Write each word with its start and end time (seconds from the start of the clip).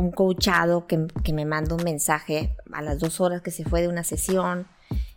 un 0.00 0.10
coachado 0.10 0.86
que, 0.86 1.06
me 1.32 1.44
manda 1.44 1.74
un 1.74 1.84
mensaje 1.84 2.56
a 2.72 2.82
las 2.82 2.98
dos 2.98 3.20
horas 3.20 3.42
que 3.42 3.50
se 3.50 3.64
fue 3.64 3.82
de 3.82 3.88
una 3.88 4.02
sesión 4.02 4.66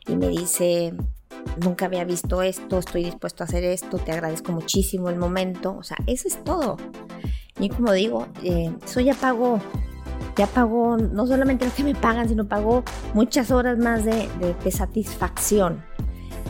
y 0.08 0.16
me 0.16 0.28
dice, 0.28 0.94
nunca 1.64 1.86
había 1.86 2.04
visto 2.04 2.42
esto, 2.42 2.78
estoy 2.78 3.06
dispuesto 3.06 3.44
a 3.44 3.48
hacer 3.48 3.64
esto, 3.64 3.98
te 3.98 4.12
agradezco 4.12 4.52
muchísimo 4.52 5.10
el 5.10 5.16
momento. 5.16 5.76
O 5.78 5.84
sea, 5.84 5.98
eso 6.06 6.28
es 6.28 6.44
todo. 6.44 6.78
Y 7.60 7.70
como 7.70 7.92
digo, 7.94 8.28
eh, 8.44 8.76
eso 8.84 9.00
ya 9.00 9.14
pagó, 9.14 9.60
ya 10.36 10.48
pagó 10.48 10.98
no 10.98 11.26
solamente 11.26 11.66
lo 11.66 11.74
que 11.74 11.84
me 11.84 11.96
pagan, 11.96 12.28
sino 12.28 12.48
pagó 12.48 12.84
muchas 13.14 13.52
horas 13.52 13.78
más 13.78 14.04
de, 14.04 14.28
satisfacción. 14.72 15.84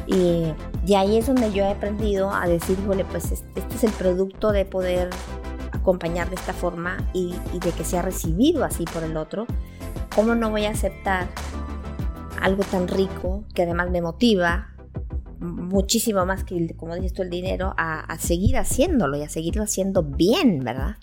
Y, 0.05 0.53
y, 0.85 0.95
ahí 0.95 1.17
es 1.17 1.27
donde 1.27 1.53
yo 1.53 1.63
he 1.63 1.71
aprendido 1.71 2.33
a 2.33 2.45
decir, 2.45 2.77
híjole, 2.77 3.05
pues 3.05 3.31
este, 3.31 3.63
es 3.73 3.83
el 3.85 3.91
producto 3.91 4.51
de 4.51 4.65
poder 4.65 5.09
acompañar 5.83 6.29
de 6.29 6.35
esta 6.35 6.53
forma 6.53 6.97
y, 7.13 7.35
y 7.53 7.59
de 7.59 7.71
que 7.71 7.83
sea 7.83 8.01
recibido 8.01 8.63
así 8.63 8.85
por 8.85 9.03
el 9.03 9.17
otro. 9.17 9.45
¿Cómo 10.15 10.33
no 10.33 10.49
voy 10.49 10.65
a 10.65 10.71
aceptar 10.71 11.27
algo 12.41 12.63
tan 12.63 12.87
rico 12.87 13.43
que 13.53 13.63
además 13.63 13.91
me 13.91 14.01
motiva 14.01 14.69
muchísimo 15.39 16.25
más 16.25 16.43
que, 16.43 16.73
como 16.75 16.95
dices 16.95 17.13
tú, 17.13 17.21
el 17.21 17.29
dinero, 17.29 17.73
a, 17.77 17.99
a 17.99 18.17
seguir 18.17 18.57
haciéndolo 18.57 19.17
y 19.17 19.23
a 19.23 19.29
seguirlo 19.29 19.63
haciendo 19.63 20.01
bien, 20.03 20.63
¿verdad? 20.63 20.95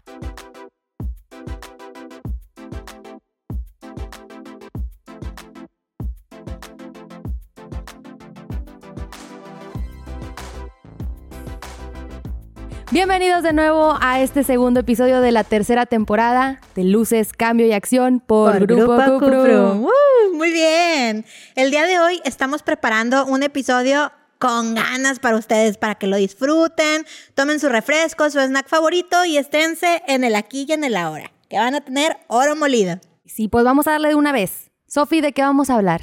Bienvenidos 12.92 13.44
de 13.44 13.52
nuevo 13.52 13.96
a 14.00 14.20
este 14.20 14.42
segundo 14.42 14.80
episodio 14.80 15.20
de 15.20 15.30
la 15.30 15.44
tercera 15.44 15.86
temporada 15.86 16.60
de 16.74 16.82
Luces, 16.82 17.32
Cambio 17.32 17.64
y 17.64 17.72
Acción 17.72 18.18
por, 18.18 18.66
Grupo, 18.66 18.96
Grupo 18.96 19.88
muy 20.34 20.50
bien. 20.52 21.24
El 21.54 21.70
día 21.70 21.86
de 21.86 22.00
hoy 22.00 22.20
estamos 22.24 22.64
preparando 22.64 23.26
un 23.26 23.44
episodio 23.44 24.10
con 24.40 24.74
ganas 24.74 25.20
para 25.20 25.36
ustedes, 25.36 25.78
para 25.78 25.94
que 25.94 26.08
lo 26.08 26.16
disfruten, 26.16 27.06
tomen 27.34 27.60
su 27.60 27.68
refresco, 27.68 28.28
su 28.28 28.40
snack 28.40 28.66
favorito 28.66 29.24
y 29.24 29.36
esténse 29.36 30.02
en 30.08 30.24
el 30.24 30.34
aquí 30.34 30.66
y 30.68 30.72
en 30.72 30.82
el 30.82 30.96
ahora, 30.96 31.30
que 31.48 31.58
van 31.58 31.76
a 31.76 31.82
tener 31.82 32.16
oro 32.26 32.56
molido. 32.56 32.98
Sí, 33.24 33.46
pues 33.46 33.64
vamos 33.64 33.86
a 33.86 33.92
darle 33.92 34.08
de 34.08 34.14
una 34.16 34.32
vez. 34.32 34.72
Sofi, 34.88 35.20
¿de 35.20 35.30
qué 35.30 35.42
vamos 35.42 35.70
a 35.70 35.76
hablar? 35.76 36.00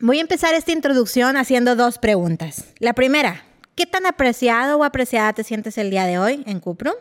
Voy 0.00 0.18
a 0.18 0.22
empezar 0.22 0.54
esta 0.54 0.72
introducción 0.72 1.36
haciendo 1.36 1.76
dos 1.76 1.98
preguntas. 1.98 2.64
La 2.80 2.94
primera, 2.94 3.44
¿Qué 3.78 3.86
tan 3.86 4.06
apreciado 4.06 4.76
o 4.76 4.82
apreciada 4.82 5.32
te 5.32 5.44
sientes 5.44 5.78
el 5.78 5.90
día 5.90 6.04
de 6.04 6.18
hoy 6.18 6.42
en 6.48 6.58
Cuprum? 6.58 6.94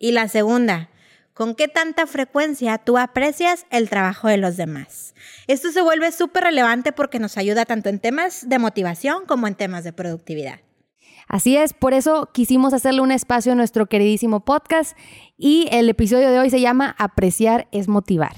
Y 0.00 0.10
la 0.10 0.26
segunda, 0.26 0.90
¿con 1.32 1.54
qué 1.54 1.68
tanta 1.68 2.08
frecuencia 2.08 2.78
tú 2.78 2.98
aprecias 2.98 3.66
el 3.70 3.88
trabajo 3.88 4.26
de 4.26 4.36
los 4.36 4.56
demás? 4.56 5.14
Esto 5.46 5.70
se 5.70 5.80
vuelve 5.80 6.10
súper 6.10 6.42
relevante 6.42 6.90
porque 6.90 7.20
nos 7.20 7.38
ayuda 7.38 7.66
tanto 7.66 7.88
en 7.88 8.00
temas 8.00 8.48
de 8.48 8.58
motivación 8.58 9.26
como 9.26 9.46
en 9.46 9.54
temas 9.54 9.84
de 9.84 9.92
productividad. 9.92 10.58
Así 11.28 11.56
es, 11.56 11.72
por 11.72 11.94
eso 11.94 12.28
quisimos 12.32 12.74
hacerle 12.74 13.02
un 13.02 13.12
espacio 13.12 13.52
a 13.52 13.54
nuestro 13.54 13.86
queridísimo 13.86 14.44
podcast 14.44 14.98
y 15.38 15.68
el 15.70 15.88
episodio 15.88 16.32
de 16.32 16.40
hoy 16.40 16.50
se 16.50 16.60
llama 16.60 16.96
Apreciar 16.98 17.68
es 17.70 17.86
motivar. 17.86 18.34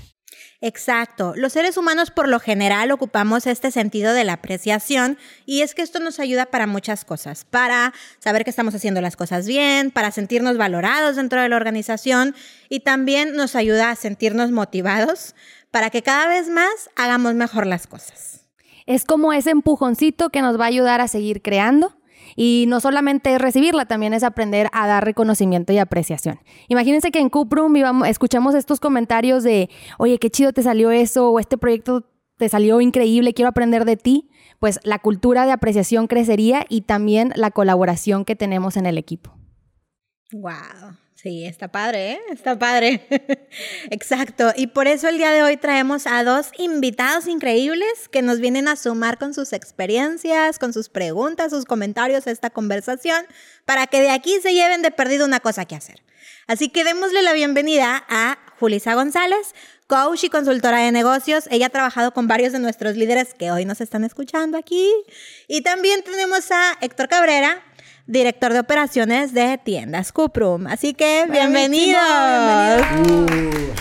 Exacto. 0.61 1.35
Los 1.37 1.53
seres 1.53 1.77
humanos 1.77 2.11
por 2.11 2.29
lo 2.29 2.41
general 2.41 2.91
ocupamos 2.91 3.47
este 3.47 3.71
sentido 3.71 4.15
de 4.15 4.25
la 4.25 4.35
apreciación 4.35 5.19
y 5.45 5.61
es 5.61 5.75
que 5.75 5.83
esto 5.83 6.01
nos 6.01 6.19
ayuda 6.19 6.47
para 6.47 6.67
muchas 6.67 7.05
cosas, 7.05 7.45
para 7.45 7.93
saber 8.19 8.45
que 8.45 8.51
estamos 8.51 8.75
haciendo 8.75 9.01
las 9.01 9.17
cosas 9.17 9.47
bien, 9.47 9.91
para 9.91 10.11
sentirnos 10.11 10.57
valorados 10.57 11.17
dentro 11.17 11.43
de 11.43 11.49
la 11.49 11.57
organización 11.57 12.35
y 12.69 12.81
también 12.81 13.37
nos 13.37 13.55
ayuda 13.55 13.91
a 13.91 13.97
sentirnos 13.97 14.51
motivados 14.51 15.35
para 15.71 15.91
que 15.91 16.03
cada 16.03 16.27
vez 16.27 16.49
más 16.49 16.89
hagamos 16.97 17.35
mejor 17.35 17.67
las 17.67 17.87
cosas. 17.87 18.47
Es 18.87 19.05
como 19.05 19.33
ese 19.33 19.51
empujoncito 19.51 20.31
que 20.31 20.41
nos 20.41 20.59
va 20.59 20.65
a 20.65 20.69
ayudar 20.69 21.01
a 21.01 21.09
seguir 21.09 21.43
creando 21.43 21.96
y 22.37 22.67
no 22.69 22.81
solamente 22.81 23.35
es 23.35 23.41
recibirla, 23.41 23.87
también 23.87 24.13
es 24.13 24.23
aprender 24.23 24.69
a 24.73 24.87
dar 24.87 25.05
reconocimiento 25.05 25.73
y 25.73 25.79
apreciación. 25.79 26.39
Imagínense 26.69 27.11
que 27.11 27.19
en 27.19 27.31
Cuprum 27.31 28.05
escuchamos 28.05 28.55
estos 28.55 28.79
comentarios 28.79 29.43
de, 29.43 29.71
oye, 29.99 30.19
qué 30.19 30.31
chido 30.31 30.53
te 30.53 30.63
salió 30.63 30.91
eso, 30.91 31.31
o 31.31 31.41
este 31.41 31.59
proyecto 31.59 32.05
te 32.37 32.49
salió 32.49 32.81
increíble, 32.81 33.35
quiero 33.35 33.49
aprender 33.49 33.85
de 33.85 33.97
ti. 33.97 34.31
Pues 34.59 34.81
la 34.85 34.99
cultura 34.99 35.45
de 35.45 35.53
apreciación 35.53 36.07
crecería 36.07 36.65
y 36.69 36.83
también 36.83 37.33
la 37.37 37.51
colaboración 37.51 38.25
que 38.25 38.37
tenemos 38.37 38.77
en 38.77 38.87
el 38.87 38.97
equipo. 38.97 39.35
Wow. 40.33 40.97
Sí, 41.17 41.47
está 41.47 41.69
padre, 41.69 42.13
¿eh? 42.13 42.21
Está 42.31 42.59
padre. 42.59 43.07
Exacto. 43.91 44.53
Y 44.55 44.67
por 44.67 44.87
eso 44.87 45.09
el 45.09 45.17
día 45.17 45.33
de 45.33 45.43
hoy 45.43 45.57
traemos 45.57 46.07
a 46.07 46.23
dos 46.23 46.51
invitados 46.59 47.27
increíbles 47.27 48.11
que 48.11 48.21
nos 48.21 48.39
vienen 48.39 48.69
a 48.69 48.77
sumar 48.77 49.17
con 49.17 49.33
sus 49.33 49.55
experiencias, 49.55 50.59
con 50.59 50.75
sus 50.75 50.91
preguntas, 50.91 51.53
sus 51.53 51.65
comentarios 51.65 52.27
a 52.27 52.31
esta 52.31 52.51
conversación, 52.51 53.25
para 53.65 53.87
que 53.87 54.03
de 54.03 54.11
aquí 54.11 54.39
se 54.43 54.53
lleven 54.53 54.83
de 54.83 54.91
perdido 54.91 55.25
una 55.25 55.41
cosa 55.41 55.65
que 55.65 55.75
hacer. 55.75 56.03
Así 56.47 56.69
que 56.69 56.85
démosle 56.85 57.23
la 57.23 57.33
bienvenida 57.33 58.05
a 58.11 58.39
Julisa 58.61 58.95
González, 58.95 59.55
coach 59.87 60.25
y 60.25 60.29
consultora 60.29 60.81
de 60.81 60.93
negocios. 60.93 61.49
Ella 61.51 61.67
ha 61.67 61.71
trabajado 61.71 62.13
con 62.13 62.29
varios 62.29 62.53
de 62.53 62.59
nuestros 62.59 62.95
líderes 62.95 63.33
que 63.33 63.51
hoy 63.51 63.65
nos 63.65 63.81
están 63.81 64.05
escuchando 64.05 64.59
aquí. 64.59 64.93
Y 65.49 65.63
también 65.63 66.03
tenemos 66.03 66.51
a 66.51 66.77
Héctor 66.83 67.09
Cabrera, 67.09 67.63
director 68.07 68.53
de 68.53 68.61
operaciones 68.61 69.35
de 69.35 69.59
tiendas 69.59 70.13
Cuprum. 70.13 70.67
Así 70.67 70.95
que 70.95 71.27
bienvenidos. 71.31 72.01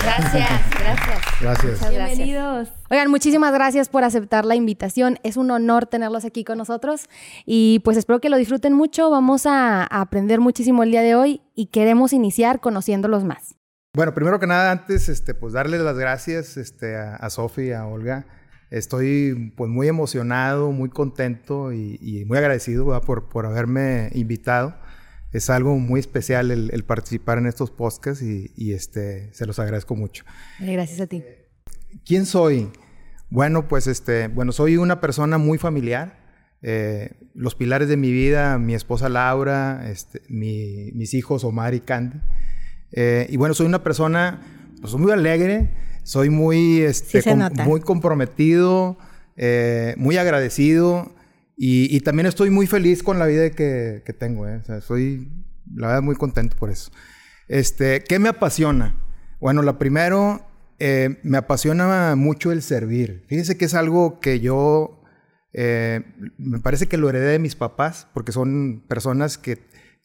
Gracias, 0.01 0.49
gracias. 0.79 1.25
Gracias. 1.41 1.89
Bienvenidos. 1.89 2.71
Oigan, 2.89 3.09
muchísimas 3.11 3.53
gracias 3.53 3.89
por 3.89 4.03
aceptar 4.03 4.45
la 4.45 4.55
invitación. 4.55 5.19
Es 5.23 5.37
un 5.37 5.51
honor 5.51 5.85
tenerlos 5.85 6.25
aquí 6.25 6.43
con 6.43 6.57
nosotros 6.57 7.07
y 7.45 7.81
pues 7.83 7.97
espero 7.97 8.19
que 8.19 8.29
lo 8.29 8.37
disfruten 8.37 8.73
mucho. 8.73 9.09
Vamos 9.09 9.45
a, 9.45 9.83
aprender 9.83 10.39
muchísimo 10.39 10.83
el 10.83 10.91
día 10.91 11.01
de 11.01 11.15
hoy 11.15 11.41
y 11.53 11.67
queremos 11.67 12.13
iniciar 12.13 12.59
conociéndolos 12.59 13.23
más. 13.23 13.55
Bueno, 13.93 14.13
primero 14.13 14.39
que 14.39 14.47
nada, 14.47 14.71
antes, 14.71 15.07
este, 15.07 15.33
pues 15.33 15.53
darles 15.53 15.81
las 15.81 15.97
gracias 15.97 16.57
este, 16.57 16.97
a, 16.97 17.15
a 17.15 17.29
Sofi, 17.29 17.71
a 17.71 17.85
Olga, 17.85 18.25
Estoy 18.71 19.53
pues 19.55 19.69
muy 19.69 19.87
emocionado, 19.87 20.71
muy 20.71 20.89
contento 20.89 21.71
y, 21.71 22.25
muy 22.27 22.37
agradecido 22.37 22.99
por, 23.01 23.29
por 23.29 23.45
haberme 23.45 24.09
invitado. 24.13 24.75
Es 25.31 25.49
algo 25.49 25.77
muy 25.77 25.99
especial 25.99 26.49
el, 26.49 26.83
participar 26.85 27.37
en 27.37 27.45
estos 27.45 27.69
podcasts 27.69 28.23
y, 28.23 28.73
este, 28.73 29.33
se 29.33 29.45
los 29.45 29.59
agradezco 29.59 29.95
mucho. 29.95 30.23
Gracias 30.59 31.01
a 31.01 31.07
ti. 31.07 31.23
¿Quién 32.05 32.25
soy? 32.25 32.69
Bueno, 33.29 33.67
pues 33.67 33.87
este, 33.87 34.29
bueno, 34.29 34.51
soy 34.51 34.77
una 34.77 35.01
persona 35.01 35.37
muy 35.37 35.57
familiar. 35.57 36.23
Eh, 36.61 37.11
los 37.33 37.53
pilares 37.53 37.89
de 37.89 37.97
mi 37.97 38.11
vida, 38.11 38.57
mi 38.57 38.73
esposa 38.75 39.09
Laura, 39.09 39.89
este, 39.89 40.21
mis 40.29 41.13
hijos 41.13 41.43
Omar 41.43 41.73
y 41.73 41.81
Candy. 41.81 42.19
Eh, 42.93 43.27
y 43.29 43.37
bueno, 43.37 43.53
soy 43.53 43.65
una 43.65 43.83
persona 43.83 44.41
pues, 44.79 44.93
muy 44.93 45.11
alegre, 45.11 45.69
soy 46.05 46.29
muy, 46.29 46.81
este, 46.81 47.23
muy 47.65 47.81
comprometido, 47.81 48.95
eh, 49.35 49.95
muy 49.97 50.17
agradecido 50.17 51.11
y, 51.57 51.99
también 52.01 52.27
estoy 52.27 52.51
muy 52.51 52.67
feliz 52.67 53.01
con 53.01 53.17
la 53.17 53.25
vida 53.25 53.49
que, 53.49 54.03
tengo. 54.19 54.47
Eh. 54.47 54.61
soy, 54.81 55.27
la 55.73 55.87
verdad, 55.87 56.03
muy 56.03 56.15
contento 56.15 56.55
por 56.57 56.69
eso. 56.69 56.91
Este, 57.47 58.01
¿Qué 58.01 58.19
me 58.19 58.29
apasiona? 58.29 58.95
Bueno, 59.39 59.63
lo 59.63 59.79
primero, 59.79 60.45
eh, 60.77 61.19
me 61.23 61.39
apasiona 61.39 62.15
mucho 62.15 62.51
el 62.51 62.61
servir. 62.61 63.23
Fíjense 63.27 63.57
que 63.57 63.65
es 63.65 63.73
algo 63.73 64.19
que 64.19 64.39
yo, 64.39 65.01
me 65.53 66.59
parece 66.61 66.85
que 66.85 66.97
lo 66.97 67.09
heredé 67.09 67.31
de 67.31 67.39
mis 67.39 67.55
papás, 67.55 68.07
porque 68.13 68.31
son 68.31 68.83
personas 68.87 69.39
que, 69.39 69.57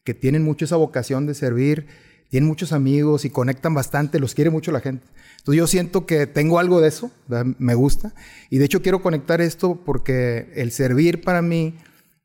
que 0.03 0.15
tienen 0.15 0.41
mucho 0.41 0.65
esa 0.65 0.77
vocación 0.77 1.27
de 1.27 1.35
servir, 1.35 1.85
tienen 2.31 2.47
muchos 2.47 2.71
amigos 2.71 3.25
y 3.25 3.29
conectan 3.29 3.73
bastante, 3.73 4.17
los 4.17 4.33
quiere 4.33 4.49
mucho 4.49 4.71
la 4.71 4.79
gente. 4.79 5.05
Entonces 5.39 5.57
yo 5.57 5.67
siento 5.67 6.05
que 6.05 6.27
tengo 6.27 6.59
algo 6.59 6.79
de 6.79 6.87
eso, 6.87 7.11
me 7.57 7.75
gusta. 7.75 8.13
Y 8.49 8.57
de 8.57 8.65
hecho 8.65 8.81
quiero 8.81 9.01
conectar 9.01 9.41
esto 9.41 9.83
porque 9.83 10.49
el 10.55 10.71
servir 10.71 11.21
para 11.21 11.41
mí 11.41 11.75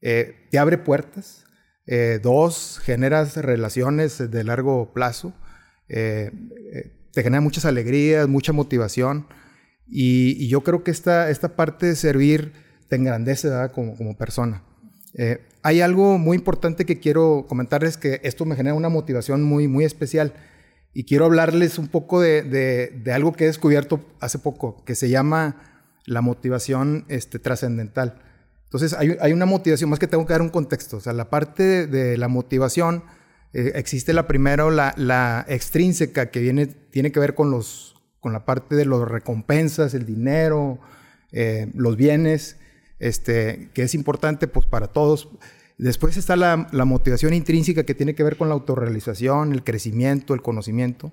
eh, 0.00 0.46
te 0.52 0.60
abre 0.60 0.78
puertas. 0.78 1.44
Eh, 1.88 2.20
dos, 2.22 2.78
generas 2.84 3.36
relaciones 3.36 4.30
de 4.30 4.44
largo 4.44 4.92
plazo. 4.92 5.34
Eh, 5.88 6.30
te 7.12 7.25
genera 7.25 7.40
muchas 7.40 7.64
alegrías, 7.64 8.28
mucha 8.28 8.52
motivación. 8.52 9.26
Y, 9.88 10.46
yo 10.46 10.60
creo 10.60 10.84
que 10.84 10.92
esta, 10.92 11.30
esta 11.30 11.56
parte 11.56 11.86
de 11.86 11.96
servir 11.96 12.52
te 12.88 12.94
engrandece 12.94 13.48
como, 13.75 13.96
como 13.96 14.16
persona. 14.16 14.62
Hay 15.66 15.80
algo 15.80 16.16
muy 16.16 16.36
importante 16.36 16.86
que 16.86 17.00
quiero 17.00 17.44
comentarles 17.48 17.96
que 17.96 18.20
esto 18.22 18.44
me 18.44 18.54
genera 18.54 18.76
una 18.76 18.88
motivación 18.88 19.42
muy, 19.42 19.66
muy 19.66 19.84
especial 19.84 20.32
y 20.94 21.02
quiero 21.06 21.24
hablarles 21.24 21.80
un 21.80 21.88
poco 21.88 22.20
de, 22.20 23.02
algo 23.12 23.32
que 23.32 23.42
he 23.42 23.46
descubierto 23.48 24.00
hace 24.20 24.38
poco, 24.38 24.84
que 24.84 24.94
se 24.94 25.08
llama 25.08 25.56
la 26.04 26.20
motivación 26.20 27.04
este, 27.08 27.40
trascendental. 27.40 28.22
Entonces, 28.62 28.92
hay, 28.94 29.32
una 29.32 29.44
motivación, 29.44 29.90
más 29.90 29.98
que 29.98 30.06
tengo 30.06 30.24
que 30.24 30.34
dar 30.34 30.42
un 30.42 30.50
contexto. 30.50 30.98
O 30.98 31.00
sea, 31.00 31.12
la 31.12 31.30
parte 31.30 31.88
de, 31.88 32.16
la 32.16 32.28
motivación, 32.28 33.02
eh, 33.52 33.72
existe 33.74 34.12
la 34.12 34.28
primera 34.28 34.66
o 34.66 34.70
la, 34.70 35.44
extrínseca, 35.48 36.30
que 36.30 36.38
viene, 36.38 36.66
tiene 36.66 37.10
que 37.10 37.18
ver 37.18 37.34
con 37.34 37.50
los, 37.50 37.96
con 38.20 38.32
la 38.32 38.44
parte 38.44 38.76
de 38.76 38.86
las 38.86 39.00
recompensas, 39.00 39.94
el 39.94 40.06
dinero, 40.06 40.78
eh, 41.32 41.72
los 41.74 41.96
bienes, 41.96 42.56
este, 42.98 43.70
que 43.75 43.82
es 43.82 43.94
importante 43.94 44.48
pues 44.48 44.66
para 44.66 44.88
todos. 44.88 45.28
Después 45.78 46.16
está 46.16 46.37
la, 46.37 46.56
motivación 46.56 47.34
intrínseca 47.34 47.84
que 47.84 47.94
tiene 47.94 48.14
que 48.14 48.22
ver 48.22 48.37
con 48.37 48.48
la 48.48 48.54
autorrealización, 48.54 49.52
el 49.52 49.62
crecimiento, 49.62 50.32
el 50.32 50.43
conocimiento. 50.43 51.12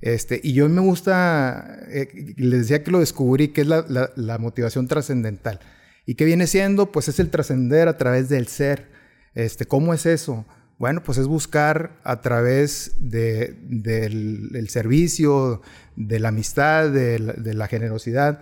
Este, 0.00 0.40
y 0.42 0.52
yo 0.52 0.68
me 0.68 0.82
gusta, 0.82 1.78
eh, 1.88 2.34
les 2.36 2.60
decía 2.60 2.84
que 2.84 2.90
lo 2.90 3.00
descubrí, 3.00 3.48
que 3.48 3.62
es 3.62 3.66
la, 3.66 4.38
motivación 4.38 4.88
trascendental. 4.88 5.60
¿Y 6.04 6.16
qué 6.16 6.26
viene 6.26 6.46
siendo? 6.46 6.92
Pues 6.92 7.08
es 7.08 7.18
el 7.18 7.30
trascender 7.30 7.88
a 7.88 7.96
través 7.96 8.28
del 8.28 8.46
ser. 8.46 8.88
Este, 9.34 9.64
¿Cómo 9.64 9.94
es 9.94 10.04
eso? 10.04 10.44
Bueno, 10.78 11.02
pues 11.02 11.16
es 11.16 11.26
buscar 11.26 11.98
a 12.04 12.20
través 12.20 12.96
de, 12.98 13.56
del, 13.62 14.68
servicio, 14.68 15.62
de 15.96 16.18
la 16.18 16.28
amistad, 16.28 16.90
de 16.90 17.18
de 17.18 17.54
la 17.54 17.68
generosidad, 17.68 18.40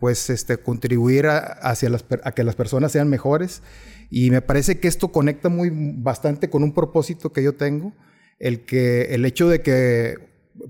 pues 0.00 0.30
este, 0.30 0.56
contribuir 0.56 1.26
a, 1.26 1.38
hacia 1.38 1.90
las, 1.90 2.04
a 2.24 2.32
que 2.32 2.42
las 2.42 2.56
personas 2.56 2.90
sean 2.90 3.08
mejores. 3.08 3.62
Y 4.10 4.30
me 4.30 4.42
parece 4.42 4.80
que 4.80 4.88
esto 4.88 5.12
conecta 5.12 5.48
muy 5.48 5.70
bastante 5.72 6.50
con 6.50 6.64
un 6.64 6.74
propósito 6.74 7.32
que 7.32 7.44
yo 7.44 7.54
tengo, 7.54 7.92
el, 8.40 8.64
que, 8.64 9.14
el 9.14 9.24
hecho 9.24 9.48
de 9.48 9.62
que 9.62 10.16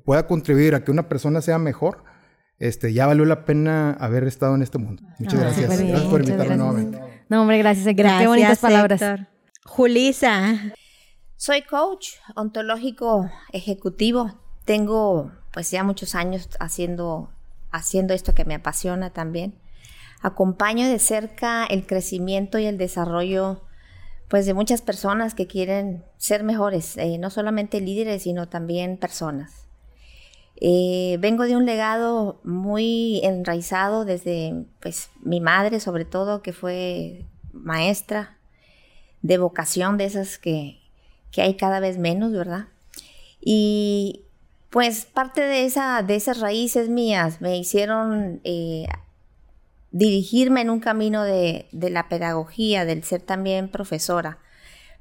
pueda 0.05 0.27
contribuir 0.27 0.75
a 0.75 0.85
que 0.85 0.91
una 0.91 1.09
persona 1.09 1.41
sea 1.41 1.59
mejor, 1.59 2.05
este, 2.59 2.93
ya 2.93 3.06
valió 3.06 3.25
la 3.25 3.47
pena 3.47 3.93
haber 3.93 4.25
estado 4.25 4.55
en 4.55 4.62
este 4.62 4.77
mundo. 4.77 5.03
Muchas 5.19 5.41
gracias. 5.41 5.69
Gracias 5.69 6.03
por 6.03 6.21
invitarme 6.21 6.56
nuevamente. 6.56 7.00
No, 7.31 7.41
hombre, 7.43 7.56
gracias. 7.59 7.94
Qué 7.94 8.27
bonitas 8.27 8.59
palabras. 8.59 9.00
Julisa. 9.65 10.75
Soy 11.37 11.62
coach 11.62 12.17
ontológico 12.37 13.31
ejecutivo. 13.53 14.38
Tengo 14.67 15.32
pues 15.53 15.71
ya 15.71 15.82
muchos 15.85 16.15
años 16.15 16.50
haciendo, 16.61 17.31
haciendo 17.70 18.14
esto 18.14 18.34
que 18.34 18.44
me 18.44 18.55
apasiona 18.55 19.11
también. 19.11 19.55
Acompaño 20.22 20.88
de 20.88 20.99
cerca 20.99 21.64
el 21.64 21.87
crecimiento 21.87 22.58
y 22.58 22.67
el 22.67 22.78
desarrollo 22.78 23.62
pues 24.28 24.46
de 24.46 24.55
muchas 24.55 24.81
personas 24.81 25.34
que 25.34 25.49
quieren 25.49 26.05
ser 26.17 26.44
mejores, 26.44 26.96
eh, 26.99 27.19
no 27.19 27.31
solamente 27.31 27.81
líderes, 27.81 28.22
sino 28.22 28.49
también 28.49 28.96
personas. 28.96 29.67
Eh, 30.61 31.17
vengo 31.20 31.44
de 31.44 31.56
un 31.56 31.67
legado 31.67 32.40
muy 32.44 33.20
enraizado 33.25 34.05
desde 34.05 34.67
pues, 34.78 35.11
mi 35.20 35.40
madre, 35.40 35.81
sobre 35.81 36.05
todo, 36.05 36.43
que 36.43 36.52
fue 36.52 37.25
maestra 37.52 38.38
de 39.22 39.38
vocación, 39.38 39.96
de 39.96 40.05
esas 40.05 40.38
que, 40.38 40.78
hay 41.37 41.55
cada 41.55 41.81
vez 41.81 41.99
menos, 41.99 42.32
¿verdad? 42.32 42.69
Y 43.40 44.26
pues 44.70 45.05
parte 45.05 45.40
de, 45.43 45.70
de 46.06 46.14
esas 46.14 46.40
raíces 46.40 46.88
mías 46.88 47.40
me 47.40 47.58
hicieron 47.58 48.40
eh, 48.44 48.87
dirigirme 49.90 50.62
en 50.62 50.70
un 50.70 50.81
camino 50.81 51.25
de, 51.25 51.69
de 51.72 51.90
la 51.90 52.08
pedagogía, 52.08 52.84
del 52.84 53.02
ser 53.05 53.22
también 53.22 53.69
profesora 53.69 54.38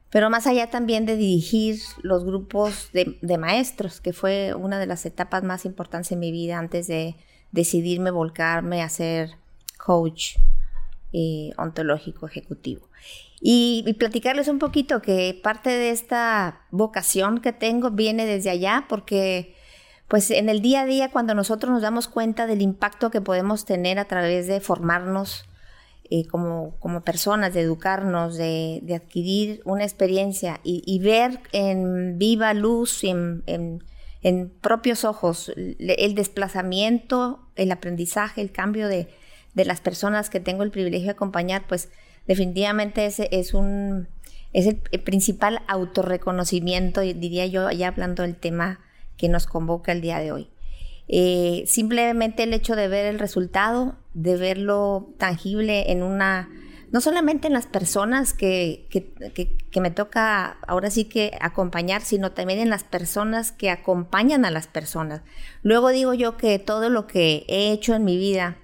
pero 0.10 0.30
más 0.30 0.48
allá 0.48 0.69
también 0.69 1.06
de 1.06 1.16
dirigir 1.18 1.80
los 2.01 2.25
grupos 2.25 2.89
de, 2.94 3.38
maestros, 3.38 4.01
que 4.01 4.13
fue 4.13 4.56
una 4.56 4.80
de 4.80 4.88
las 4.88 5.06
etapas 5.06 5.44
más 5.44 5.66
importantes 5.66 6.12
en 6.12 6.19
mi 6.19 6.31
vida 6.31 6.57
antes 6.57 6.88
de 6.88 7.16
decidirme 7.51 8.10
volcarme 8.10 8.81
a 8.81 8.89
ser 8.89 9.31
coach 9.77 10.38
eh, 11.13 11.51
ontológico 11.57 12.27
ejecutivo. 12.27 12.88
Y, 13.39 13.83
y, 13.88 13.94
platicarles 13.94 14.48
un 14.48 14.60
poquito 14.60 15.01
que 15.01 15.39
parte 15.42 15.69
de 15.69 15.92
esta 15.92 16.66
vocación 16.71 17.39
que 17.39 17.54
tengo 17.54 17.92
viene 17.92 18.25
desde 18.25 18.50
allá, 18.50 18.86
porque 18.89 19.56
pues 20.10 20.32
en 20.32 20.50
el 20.50 20.62
día 20.62 20.82
a 20.82 20.86
día 20.86 21.12
cuando 21.12 21.34
nosotros 21.34 21.72
nos 21.72 21.82
damos 21.82 22.10
cuenta 22.10 22.48
del 22.48 22.62
impacto 22.62 23.12
que 23.12 23.22
podemos 23.22 23.64
tener 23.64 24.00
a 24.00 24.06
través 24.06 24.48
de 24.48 24.60
formarnos 24.60 25.46
eh, 26.10 26.26
como, 26.26 26.76
como, 26.80 27.02
personas, 27.02 27.54
de 27.54 27.62
educarnos, 27.62 28.36
de, 28.36 28.82
adquirir 28.96 29.62
una 29.64 29.84
experiencia 29.84 30.60
y, 30.64 31.00
ver 31.00 31.40
en 31.52 32.18
viva 32.18 32.56
luz, 32.56 33.04
en, 33.04 33.44
en, 33.46 34.50
propios 34.62 35.06
ojos, 35.06 35.54
el 35.56 36.16
desplazamiento, 36.16 37.48
el 37.56 37.72
aprendizaje, 37.72 38.42
el 38.42 38.52
cambio 38.52 38.88
de, 38.88 39.08
de, 39.54 39.66
las 39.66 39.80
personas 39.80 40.32
que 40.32 40.40
tengo 40.40 40.64
el 40.64 40.72
privilegio 40.72 41.06
de 41.06 41.12
acompañar, 41.12 41.66
pues 41.68 41.90
definitivamente 42.26 43.06
ese 43.06 43.30
es 43.32 43.54
un 43.54 44.08
es 44.54 44.66
el, 44.66 44.78
principal 45.02 45.62
autorreconocimiento, 45.68 47.02
diría 47.02 47.46
yo, 47.46 47.70
ya 47.72 47.90
hablando 47.90 48.24
del 48.24 48.36
tema 48.36 48.80
que 49.19 49.30
nos 49.30 49.45
convoca 49.45 49.92
el 49.92 50.01
día 50.01 50.18
de 50.18 50.31
hoy. 50.31 50.50
Eh, 51.10 51.63
simplemente 51.68 52.44
el 52.44 52.54
hecho 52.54 52.75
de 52.75 52.88
ver 52.88 53.06
el 53.06 53.19
resultado, 53.19 53.98
de 54.13 54.38
verlo 54.38 55.13
tangible 55.18 55.92
en 55.92 56.04
una, 56.04 56.50
no 56.92 57.01
solamente 57.01 57.48
en 57.48 57.54
las 57.54 57.66
personas 57.66 58.33
que, 58.33 58.88
que, 58.89 59.81
me 59.81 59.92
toca 59.92 60.57
ahora 60.68 60.89
sí 60.89 61.06
que 61.06 61.31
acompañar, 61.42 62.01
sino 62.01 62.31
también 62.31 62.60
en 62.60 62.69
las 62.69 62.83
personas 62.83 63.51
que 63.51 63.69
acompañan 63.69 64.45
a 64.45 64.51
las 64.51 64.68
personas. 64.68 65.21
Luego 65.63 65.89
digo 65.89 66.13
yo 66.13 66.38
que 66.38 66.60
todo 66.60 66.89
lo 66.89 67.07
que 67.07 67.44
he 67.48 67.71
hecho 67.71 67.95
en 67.95 68.06
mi 68.06 68.18
vida, 68.18 68.57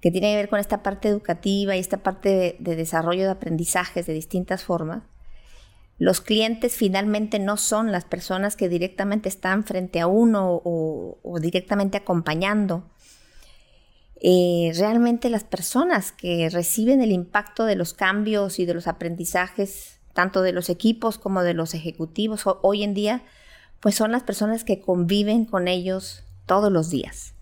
que 0.00 0.10
tiene 0.10 0.32
que 0.32 0.36
ver 0.36 0.48
con 0.48 0.58
esta 0.58 0.82
parte 0.82 1.08
educativa 1.08 1.76
y 1.76 1.80
esta 1.80 1.98
parte 1.98 2.56
de 2.58 2.76
desarrollo 2.76 3.24
de 3.24 3.30
aprendizajes 3.30 4.06
de 4.06 4.14
distintas 4.14 4.64
formas, 4.64 5.02
los 5.98 6.20
clientes 6.20 6.76
finalmente 6.76 7.38
no 7.38 7.56
son 7.56 7.90
las 7.90 8.04
personas 8.04 8.54
que 8.54 8.68
directamente 8.68 9.28
están 9.28 9.64
frente 9.64 10.00
a 10.00 10.06
uno 10.06 10.60
o, 10.62 11.38
directamente 11.40 11.96
acompañando. 11.96 12.84
Eh, 14.20 14.72
realmente 14.76 15.30
las 15.30 15.44
personas 15.44 16.12
que 16.12 16.48
reciben 16.50 17.00
el 17.00 17.12
impacto 17.12 17.64
de 17.64 17.76
los 17.76 17.94
cambios 17.94 18.58
y 18.58 18.66
de 18.66 18.74
los 18.74 18.88
aprendizajes, 18.88 19.98
tanto 20.12 20.42
de 20.42 20.52
los 20.52 20.68
equipos 20.68 21.18
como 21.18 21.42
de 21.42 21.54
los 21.54 21.74
ejecutivos 21.74 22.44
hoy 22.62 22.82
en 22.82 22.94
día, 22.94 23.22
pues 23.80 23.94
son 23.94 24.12
las 24.12 24.22
personas 24.22 24.64
que 24.64 24.80
conviven 24.80 25.44
con 25.44 25.68
ellos 25.68 26.24
todos 26.44 26.70
los 26.70 26.90
días. 26.90 27.34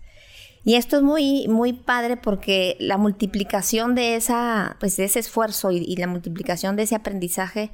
Y 0.63 0.75
esto 0.75 0.97
es 0.97 1.03
muy, 1.03 1.47
muy 1.47 1.73
padre 1.73 2.17
porque 2.17 2.75
la 2.79 2.97
multiplicación 2.97 3.95
de, 3.95 4.15
esa, 4.15 4.77
pues 4.79 4.97
de 4.97 5.05
ese 5.05 5.19
esfuerzo 5.19 5.71
y 5.71 5.95
la 5.95 6.07
multiplicación 6.07 6.75
de 6.75 6.83
ese 6.83 6.95
aprendizaje 6.95 7.71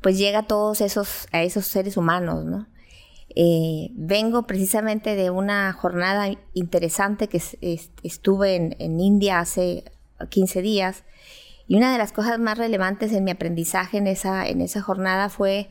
pues 0.00 0.18
llega 0.18 0.40
a 0.40 0.46
todos 0.46 0.80
esos, 0.80 1.28
a 1.32 1.42
esos 1.42 1.66
seres 1.66 1.96
humanos, 1.96 2.44
¿no? 2.44 2.66
Eh, 3.36 3.90
vengo 3.94 4.46
precisamente 4.46 5.14
de 5.14 5.30
una 5.30 5.72
jornada 5.72 6.28
interesante 6.52 7.28
que 7.28 7.40
estuve 8.02 8.56
en, 8.56 9.00
India 9.00 9.38
hace 9.38 9.84
15 10.28 10.62
días 10.62 11.04
y 11.68 11.76
una 11.76 11.92
de 11.92 11.98
las 11.98 12.10
cosas 12.10 12.40
más 12.40 12.58
relevantes 12.58 13.12
en 13.12 13.22
mi 13.22 13.30
aprendizaje 13.30 13.98
en 13.98 14.08
esa, 14.08 14.48
en 14.48 14.60
esa 14.60 14.82
jornada 14.82 15.28
fue 15.28 15.70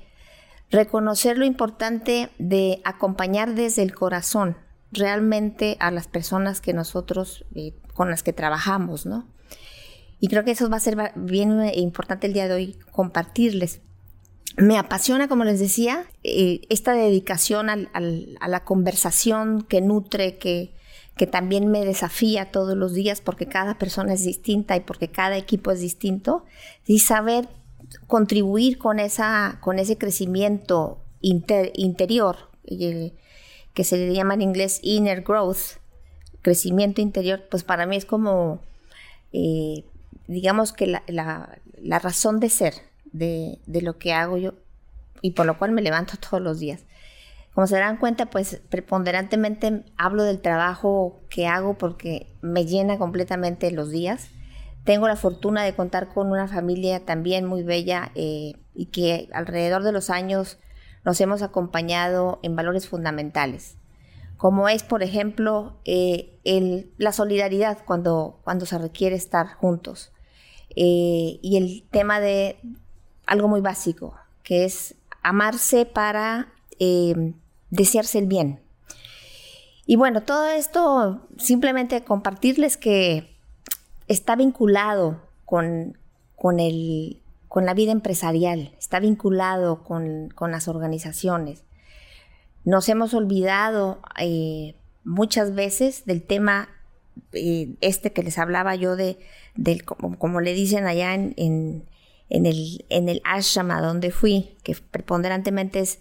reconocer 0.71 1.37
lo 1.37 1.43
importante 1.43 2.29
de 2.39 2.79
acompañar 2.85 3.55
desde 3.55 3.83
el 3.83 3.93
corazón 3.93 4.55
realmente 4.93 5.75
a 5.81 5.91
las 5.91 6.07
personas 6.07 6.61
que 6.61 6.73
nosotros, 6.73 7.45
eh, 7.55 7.73
con 7.93 8.09
las 8.09 8.23
que 8.23 8.31
trabajamos, 8.31 9.05
¿no? 9.05 9.27
Y 10.21 10.29
creo 10.29 10.45
que 10.45 10.51
eso 10.51 10.69
va 10.69 10.77
a 10.77 10.81
ser 10.81 10.97
bien 11.15 11.61
importante 11.75 12.27
el 12.27 12.33
día 12.33 12.47
de 12.47 12.53
hoy 12.53 12.79
compartirles 12.91 13.81
me 14.57 14.77
apasiona, 14.77 15.27
como 15.27 15.43
les 15.43 15.59
decía, 15.59 16.05
eh, 16.23 16.61
esta 16.69 16.93
dedicación 16.93 17.69
a 17.69 18.47
la 18.47 18.63
conversación 18.63 19.63
que 19.63 19.81
nutre, 19.81 20.37
que, 20.37 20.77
también 21.31 21.67
me 21.67 21.83
desafía 21.83 22.49
todos 22.49 22.77
los 22.77 22.93
días 22.93 23.19
porque 23.19 23.45
cada 23.45 23.77
persona 23.77 24.13
es 24.13 24.23
distinta 24.23 24.77
y 24.77 24.79
porque 24.79 25.09
cada 25.09 25.35
equipo 25.35 25.69
es 25.71 25.81
distinto, 25.81 26.45
y 26.85 26.99
saber 26.99 27.49
contribuir 28.07 28.77
con, 28.77 28.99
ese 28.99 29.97
crecimiento 29.97 31.03
interior, 31.19 32.37
que 32.63 33.83
se 33.83 33.97
le 33.97 34.13
llama 34.13 34.35
en 34.35 34.43
inglés 34.43 34.79
inner 34.81 35.21
growth, 35.21 35.79
crecimiento 36.41 37.01
interior, 37.01 37.43
pues 37.51 37.65
para 37.65 37.85
mí 37.85 37.97
es 37.97 38.05
como, 38.05 38.61
eh, 39.33 39.83
digamos 40.27 40.71
que 40.71 40.87
la 40.87 41.99
razón 41.99 42.39
de 42.39 42.49
ser 42.49 42.88
de, 43.11 43.59
lo 43.81 43.97
que 43.97 44.13
hago 44.13 44.37
yo 44.37 44.53
y 45.21 45.31
por 45.31 45.45
lo 45.45 45.57
cual 45.57 45.71
me 45.71 45.81
levanto 45.81 46.13
todos 46.17 46.41
los 46.41 46.59
días. 46.59 46.85
Como 47.53 47.67
se 47.67 47.75
darán 47.75 47.97
cuenta, 47.97 48.27
pues 48.27 48.61
preponderantemente 48.69 49.83
hablo 49.97 50.23
del 50.23 50.39
trabajo 50.39 51.21
que 51.29 51.47
hago 51.47 51.77
porque 51.77 52.31
me 52.41 52.65
llena 52.65 52.97
completamente 52.97 53.71
los 53.71 53.89
días. 53.89 54.29
Tengo 54.85 55.07
la 55.07 55.15
fortuna 55.15 55.63
de 55.63 55.75
contar 55.75 56.07
con 56.13 56.31
una 56.31 56.47
familia 56.47 57.05
también 57.05 57.45
muy 57.45 57.63
bella 57.63 58.11
eh, 58.15 58.53
y 58.73 58.85
que 58.87 59.27
alrededor 59.33 59.83
de 59.83 59.91
los 59.91 60.09
años 60.09 60.57
nos 61.03 61.19
hemos 61.21 61.41
acompañado 61.41 62.39
en 62.43 62.55
valores 62.55 62.87
fundamentales, 62.87 63.77
como 64.37 64.69
es, 64.69 64.83
por 64.83 65.03
ejemplo, 65.03 65.79
eh, 65.85 66.39
el, 66.43 66.93
la 66.97 67.11
solidaridad 67.11 67.79
cuando, 67.85 68.39
cuando 68.43 68.65
se 68.65 68.77
requiere 68.77 69.15
estar 69.15 69.47
juntos 69.47 70.13
eh, 70.75 71.39
y 71.41 71.57
el 71.57 71.87
tema 71.89 72.19
de 72.19 72.59
algo 73.29 73.47
muy 73.47 73.61
básico, 73.61 74.15
que 74.43 74.65
es 74.65 74.95
amarse 75.21 75.85
para 75.85 76.51
eh, 76.79 77.33
desearse 77.69 78.17
el 78.17 78.25
bien. 78.25 78.59
Y 79.85 79.95
bueno, 79.95 80.23
todo 80.23 80.49
esto 80.49 81.27
simplemente 81.37 82.03
compartirles 82.03 82.75
que 82.75 83.35
está 84.07 84.35
vinculado 84.35 85.21
con, 85.45 85.97
con, 86.35 86.59
el, 86.59 87.21
con 87.47 87.65
la 87.65 87.75
vida 87.75 87.91
empresarial, 87.91 88.73
está 88.79 88.99
vinculado 88.99 89.83
con, 89.83 90.29
con 90.29 90.51
las 90.51 90.67
organizaciones. 90.67 91.63
Nos 92.65 92.89
hemos 92.89 93.13
olvidado 93.13 94.01
eh, 94.19 94.75
muchas 95.03 95.53
veces 95.53 96.05
del 96.05 96.23
tema 96.23 96.69
eh, 97.33 97.75
este 97.81 98.11
que 98.11 98.23
les 98.23 98.39
hablaba 98.39 98.73
yo 98.73 98.95
de, 98.95 99.19
del, 99.55 99.85
como, 99.85 100.41
le 100.41 100.53
dicen 100.53 100.87
allá 100.87 101.13
en, 101.13 101.85
en, 102.29 102.45
el, 102.45 102.85
en 102.89 103.09
el 103.09 103.21
ashram 103.23 103.71
a 103.71 103.81
donde 103.81 104.11
fui, 104.11 104.57
que 104.63 104.75
preponderantemente 104.75 105.79
es, 105.79 105.99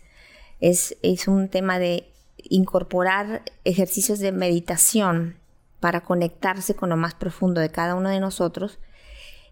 es, 0.61 0.97
es 1.03 1.29
un 1.29 1.49
tema 1.49 1.79
de 1.79 2.13
incorporar 2.37 3.43
ejercicios 3.65 4.19
de 4.19 4.33
meditación 4.33 5.37
para 5.81 6.03
conectarse 6.03 6.75
con 6.75 6.89
lo 6.89 6.97
más 6.97 7.15
profundo 7.15 7.61
de 7.61 7.71
cada 7.71 7.95
uno 7.95 8.09
de 8.11 8.21
nosotros. 8.21 8.79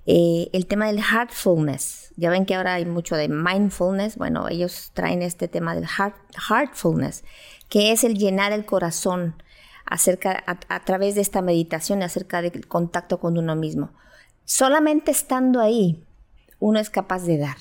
Eh, 0.07 0.51
el 0.53 0.67
tema 0.67 0.87
del 0.87 1.01
heartfulness, 1.01 2.13
ya 2.17 2.31
ven 2.31 2.47
que 2.47 2.55
ahora 2.55 2.75
hay 2.75 2.87
mucho 2.87 3.17
de 3.17 3.29
mindfulness, 3.29 4.17
bueno, 4.17 4.49
ellos 4.49 4.93
traen 4.95 5.23
este 5.23 5.49
tema 5.49 5.75
del 5.75 5.87
heart, 5.87 6.15
heartfulness, 6.49 7.25
que 7.69 7.91
es 7.91 8.05
el 8.05 8.17
llenar 8.17 8.53
el 8.53 8.65
corazón 8.65 9.43
acerca, 9.85 10.45
a, 10.47 10.85
través 10.85 11.17
de 11.17 11.23
esta 11.23 11.43
meditación 11.43 12.03
acerca 12.03 12.41
del 12.41 12.69
contacto 12.69 13.19
con 13.19 13.37
uno 13.37 13.57
mismo. 13.57 13.91
Solamente 14.45 15.11
estando 15.11 15.61
ahí, 15.61 16.05
uno 16.59 16.79
es 16.79 16.91
capaz 16.91 17.23
de 17.25 17.39
dar 17.39 17.57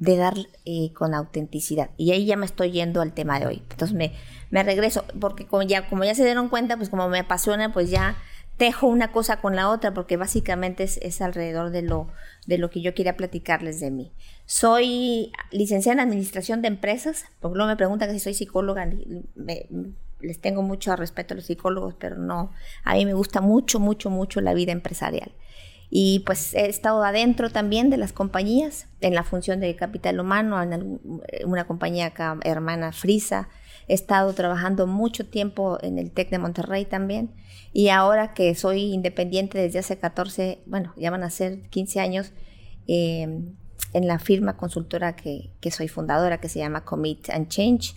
de 0.00 0.16
dar 0.16 0.34
eh, 0.64 0.92
con 0.94 1.14
autenticidad. 1.14 1.90
Y 1.98 2.10
ahí 2.10 2.24
ya 2.24 2.36
me 2.36 2.46
estoy 2.46 2.72
yendo 2.72 3.02
al 3.02 3.12
tema 3.12 3.38
de 3.38 3.46
hoy. 3.46 3.62
Entonces 3.70 3.94
me, 3.94 4.12
me 4.50 4.62
regreso, 4.62 5.04
porque 5.20 5.46
como 5.46 5.62
ya, 5.62 5.88
como 5.88 6.04
ya 6.04 6.14
se 6.14 6.24
dieron 6.24 6.48
cuenta, 6.48 6.76
pues 6.76 6.88
como 6.88 7.08
me 7.08 7.20
apasiona, 7.20 7.72
pues 7.72 7.90
ya 7.90 8.16
tejo 8.56 8.86
una 8.86 9.12
cosa 9.12 9.40
con 9.40 9.56
la 9.56 9.70
otra, 9.70 9.92
porque 9.94 10.16
básicamente 10.16 10.84
es, 10.84 10.98
es 11.02 11.20
alrededor 11.20 11.70
de 11.70 11.82
lo, 11.82 12.08
de 12.46 12.58
lo 12.58 12.70
que 12.70 12.80
yo 12.80 12.94
quería 12.94 13.16
platicarles 13.16 13.78
de 13.78 13.90
mí. 13.90 14.12
Soy 14.46 15.32
licenciada 15.50 16.02
en 16.02 16.08
Administración 16.08 16.62
de 16.62 16.68
Empresas, 16.68 17.26
porque 17.40 17.56
luego 17.56 17.68
me 17.68 17.76
preguntan 17.76 18.08
que 18.08 18.14
si 18.14 18.20
soy 18.20 18.34
psicóloga, 18.34 18.88
les 20.20 20.40
tengo 20.40 20.62
mucho 20.62 20.96
respeto 20.96 21.34
a 21.34 21.36
los 21.36 21.46
psicólogos, 21.46 21.94
pero 21.98 22.16
no, 22.16 22.52
a 22.84 22.94
mí 22.94 23.04
me 23.04 23.14
gusta 23.14 23.40
mucho, 23.40 23.80
mucho, 23.80 24.10
mucho 24.10 24.40
la 24.40 24.54
vida 24.54 24.72
empresarial. 24.72 25.32
Y 25.90 26.20
pues 26.20 26.54
he 26.54 26.68
estado 26.68 27.02
adentro 27.02 27.50
también 27.50 27.90
de 27.90 27.96
las 27.96 28.12
compañías, 28.12 28.86
en 29.00 29.14
la 29.14 29.24
función 29.24 29.58
de 29.58 29.74
capital 29.74 30.20
humano, 30.20 30.62
en 30.62 31.00
una 31.44 31.66
compañía 31.66 32.06
acá, 32.06 32.38
hermana 32.44 32.92
Frisa. 32.92 33.48
He 33.88 33.94
estado 33.94 34.32
trabajando 34.34 34.86
mucho 34.86 35.26
tiempo 35.26 35.78
en 35.82 35.98
el 35.98 36.12
TEC 36.12 36.30
de 36.30 36.38
Monterrey 36.38 36.84
también. 36.84 37.32
Y 37.72 37.88
ahora 37.88 38.34
que 38.34 38.54
soy 38.54 38.92
independiente 38.92 39.58
desde 39.58 39.80
hace 39.80 39.98
14, 39.98 40.62
bueno, 40.66 40.94
ya 40.96 41.10
van 41.10 41.24
a 41.24 41.30
ser 41.30 41.62
15 41.70 41.98
años, 41.98 42.32
em, 42.86 43.56
en 43.92 44.06
la 44.06 44.20
firma 44.20 44.56
consultora 44.56 45.16
que, 45.16 45.50
que, 45.60 45.72
soy 45.72 45.88
fundadora, 45.88 46.38
que 46.38 46.48
se 46.48 46.60
llama 46.60 46.84
Commit 46.84 47.30
and 47.30 47.48
Change, 47.48 47.96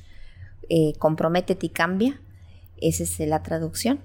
eh, 0.68 0.94
Comprométete 0.98 1.68
y 1.68 1.70
Cambia. 1.70 2.20
Esa 2.78 3.04
es 3.04 3.20
la 3.20 3.44
traducción. 3.44 4.00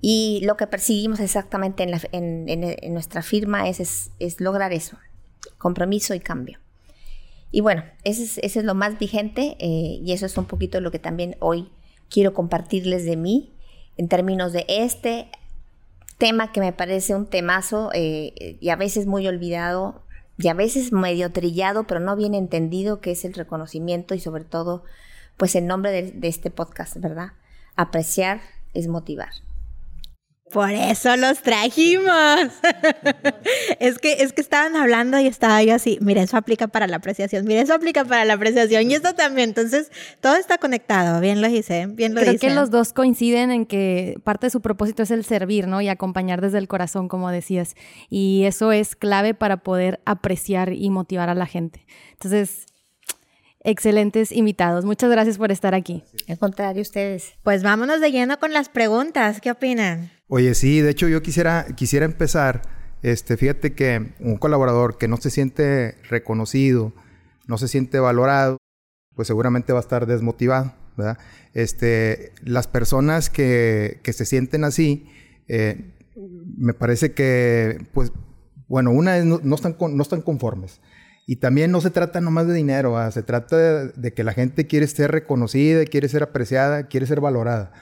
Y 0.00 0.40
lo 0.44 0.56
que 0.56 0.66
perseguimos 0.66 1.20
exactamente 1.20 1.82
en, 2.12 2.92
nuestra 2.92 3.22
firma 3.22 3.68
es, 3.68 4.10
lograr 4.38 4.72
eso, 4.72 4.98
compromiso 5.58 6.14
y 6.14 6.20
cambio. 6.20 6.58
Y 7.50 7.60
bueno, 7.60 7.84
ese 8.04 8.24
es, 8.24 8.56
es 8.56 8.64
lo 8.64 8.74
más 8.74 8.98
vigente 8.98 9.56
eh, 9.58 10.00
y 10.02 10.12
eso 10.12 10.26
es 10.26 10.36
un 10.36 10.44
poquito 10.44 10.80
lo 10.80 10.90
que 10.90 10.98
también 10.98 11.36
hoy 11.40 11.70
quiero 12.10 12.34
compartirles 12.34 13.04
de 13.04 13.16
mí 13.16 13.52
en 13.96 14.08
términos 14.08 14.52
de 14.52 14.66
este 14.68 15.28
tema 16.18 16.52
que 16.52 16.60
me 16.60 16.72
parece 16.72 17.14
un 17.14 17.26
temazo 17.26 17.90
eh, 17.94 18.58
y 18.60 18.68
a 18.68 18.76
veces 18.76 19.06
muy 19.06 19.26
olvidado 19.26 20.02
y 20.38 20.48
a 20.48 20.54
veces 20.54 20.92
medio 20.92 21.32
trillado, 21.32 21.86
pero 21.86 22.00
no 22.00 22.14
bien 22.14 22.34
entendido, 22.34 23.00
que 23.00 23.12
es 23.12 23.24
el 23.24 23.32
reconocimiento 23.32 24.14
y 24.14 24.20
sobre 24.20 24.44
todo, 24.44 24.84
pues 25.38 25.54
el 25.54 25.66
nombre 25.66 25.90
de 26.12 26.28
este 26.28 26.50
podcast, 26.50 26.98
¿verdad? 26.98 27.32
Apreciar 27.74 28.40
es 28.74 28.86
motivar. 28.86 29.30
Por 30.52 30.70
eso 30.70 31.16
los 31.16 31.42
trajimos. 31.42 32.06
es 33.80 33.98
que 33.98 34.12
es 34.22 34.32
que 34.32 34.40
estaban 34.40 34.76
hablando 34.76 35.18
y 35.18 35.26
estaba 35.26 35.62
yo 35.62 35.74
así, 35.74 35.98
mira, 36.00 36.22
eso 36.22 36.36
aplica 36.36 36.68
para 36.68 36.86
la 36.86 36.96
apreciación, 36.96 37.44
mira, 37.46 37.62
eso 37.62 37.74
aplica 37.74 38.04
para 38.04 38.24
la 38.24 38.34
apreciación 38.34 38.88
y 38.88 38.94
esto 38.94 39.14
también. 39.14 39.50
Entonces, 39.50 39.90
todo 40.20 40.36
está 40.36 40.58
conectado, 40.58 41.20
bien 41.20 41.42
lo 41.42 41.48
hice, 41.48 41.86
bien 41.86 42.14
lo 42.14 42.20
Creo 42.20 42.38
que 42.38 42.54
los 42.54 42.70
dos 42.70 42.92
coinciden 42.92 43.50
en 43.50 43.66
que 43.66 44.20
parte 44.22 44.46
de 44.46 44.50
su 44.50 44.60
propósito 44.60 45.02
es 45.02 45.10
el 45.10 45.24
servir, 45.24 45.66
¿no? 45.66 45.80
Y 45.80 45.88
acompañar 45.88 46.40
desde 46.40 46.58
el 46.58 46.68
corazón, 46.68 47.08
como 47.08 47.30
decías. 47.30 47.74
Y 48.08 48.44
eso 48.44 48.70
es 48.70 48.94
clave 48.94 49.34
para 49.34 49.58
poder 49.58 50.00
apreciar 50.04 50.72
y 50.72 50.90
motivar 50.90 51.28
a 51.28 51.34
la 51.34 51.46
gente. 51.46 51.84
Entonces, 52.12 52.66
excelentes 53.66 54.30
invitados. 54.30 54.84
Muchas 54.84 55.10
gracias 55.10 55.38
por 55.38 55.50
estar 55.50 55.74
aquí. 55.74 56.04
Al 56.28 56.38
contrario, 56.38 56.80
ustedes. 56.80 57.32
Pues 57.42 57.62
vámonos 57.62 58.00
de 58.00 58.12
lleno 58.12 58.38
con 58.38 58.52
las 58.52 58.68
preguntas. 58.68 59.40
¿Qué 59.40 59.50
opinan? 59.50 60.10
Oye, 60.28 60.54
sí, 60.54 60.80
de 60.80 60.90
hecho 60.90 61.08
yo 61.08 61.20
quisiera, 61.20 61.66
quisiera 61.76 62.06
empezar, 62.06 62.62
este, 63.02 63.36
fíjate 63.36 63.74
que 63.74 64.14
un 64.20 64.36
colaborador 64.36 64.98
que 64.98 65.08
no 65.08 65.16
se 65.16 65.30
siente 65.30 65.96
reconocido, 66.08 66.94
no 67.48 67.58
se 67.58 67.68
siente 67.68 67.98
valorado, 67.98 68.56
pues 69.14 69.28
seguramente 69.28 69.72
va 69.72 69.80
a 69.80 69.82
estar 69.82 70.06
desmotivado, 70.06 70.72
¿verdad? 70.96 71.18
Este, 71.52 72.32
las 72.42 72.68
personas 72.68 73.30
que, 73.30 73.98
que 74.04 74.12
se 74.12 74.26
sienten 74.26 74.62
así, 74.62 75.08
eh, 75.48 75.92
me 76.56 76.72
parece 76.72 77.12
que, 77.12 77.84
pues, 77.92 78.12
bueno, 78.68 78.90
una 78.92 79.18
es 79.18 79.24
no, 79.24 79.54
están, 79.54 79.76
no 79.78 80.02
están 80.02 80.22
conformes. 80.22 80.80
Y 81.28 81.36
también 81.36 81.72
no 81.72 81.80
se 81.80 81.90
trata 81.90 82.20
nomás 82.20 82.46
de 82.46 82.54
dinero, 82.54 83.10
se 83.10 83.24
trata 83.24 83.86
de, 83.86 84.14
que 84.14 84.22
la 84.22 84.32
gente 84.32 84.68
quiere 84.68 84.86
ser 84.86 85.10
reconocida, 85.10 85.84
quiere 85.84 86.08
ser 86.08 86.22
apreciada, 86.22 86.86
quiere 86.86 87.06
ser 87.06 87.20
valorada. 87.20 87.72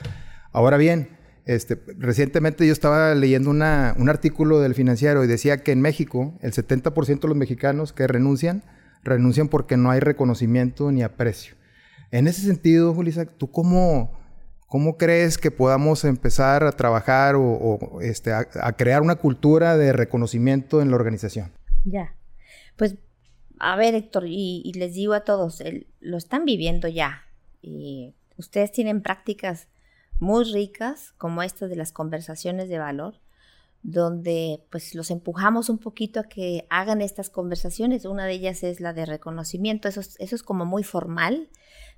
Ahora 0.51 0.77
bien, 0.77 1.09
este, 1.45 1.79
recientemente 1.99 2.65
yo 2.65 2.73
estaba 2.73 3.13
leyendo 3.13 3.51
un 3.51 3.61
artículo 3.61 4.61
del 4.61 4.73
financiero 4.73 5.23
y 5.23 5.27
decía 5.27 5.61
que 5.61 5.71
en 5.71 5.81
México 5.81 6.33
el 6.41 6.53
70% 6.53 7.19
de 7.19 7.27
los 7.27 7.37
mexicanos 7.37 7.93
que 7.93 8.07
renuncian, 8.07 8.63
renuncian 9.03 9.47
porque 9.47 9.77
no 9.77 9.91
hay 9.91 9.99
reconocimiento 9.99 10.91
ni 10.91 11.03
aprecio. 11.03 11.53
En 12.09 12.27
ese 12.27 12.41
sentido, 12.41 12.95
Julissa, 12.95 13.25
¿tú 13.25 13.51
cómo, 13.51 14.17
cómo 14.65 14.97
crees 14.97 15.37
que 15.37 15.51
podamos 15.51 16.03
empezar 16.03 16.63
a 16.63 16.71
trabajar 16.71 17.35
o, 17.37 17.99
este, 18.01 18.33
a, 18.33 18.73
crear 18.75 19.03
una 19.03 19.17
cultura 19.17 19.77
de 19.77 19.93
reconocimiento 19.93 20.81
en 20.81 20.89
la 20.89 20.95
organización? 20.95 21.51
Ya, 21.83 22.15
pues 22.75 22.95
a 23.59 23.75
ver 23.75 23.95
Héctor, 23.95 24.25
y, 24.27 24.71
les 24.75 24.93
digo 24.93 25.13
a 25.13 25.23
todos, 25.23 25.61
lo 25.99 26.17
están 26.17 26.45
viviendo 26.45 26.87
ya. 26.87 27.23
Y 27.61 28.13
ustedes 28.37 28.71
tienen 28.71 29.01
prácticas 29.01 29.67
muy 30.19 30.43
ricas, 30.45 31.13
como 31.17 31.43
estas 31.43 31.69
de 31.69 31.75
las 31.75 31.91
conversaciones 31.91 32.69
de 32.69 32.79
valor, 32.79 33.19
donde 33.83 34.65
pues 34.71 34.95
los 34.95 35.11
empujamos 35.11 35.69
un 35.69 35.77
poquito 35.77 36.19
a 36.19 36.23
que 36.23 36.65
hagan 36.69 37.01
estas 37.01 37.29
conversaciones. 37.29 38.05
Una 38.05 38.25
de 38.25 38.33
ellas 38.33 38.63
es 38.63 38.79
la 38.79 38.93
de 38.93 39.05
reconocimiento, 39.05 39.87
eso 39.87 39.99
es, 39.99 40.15
eso 40.19 40.35
es 40.35 40.43
como 40.43 40.65
muy 40.65 40.83
formal, 40.83 41.49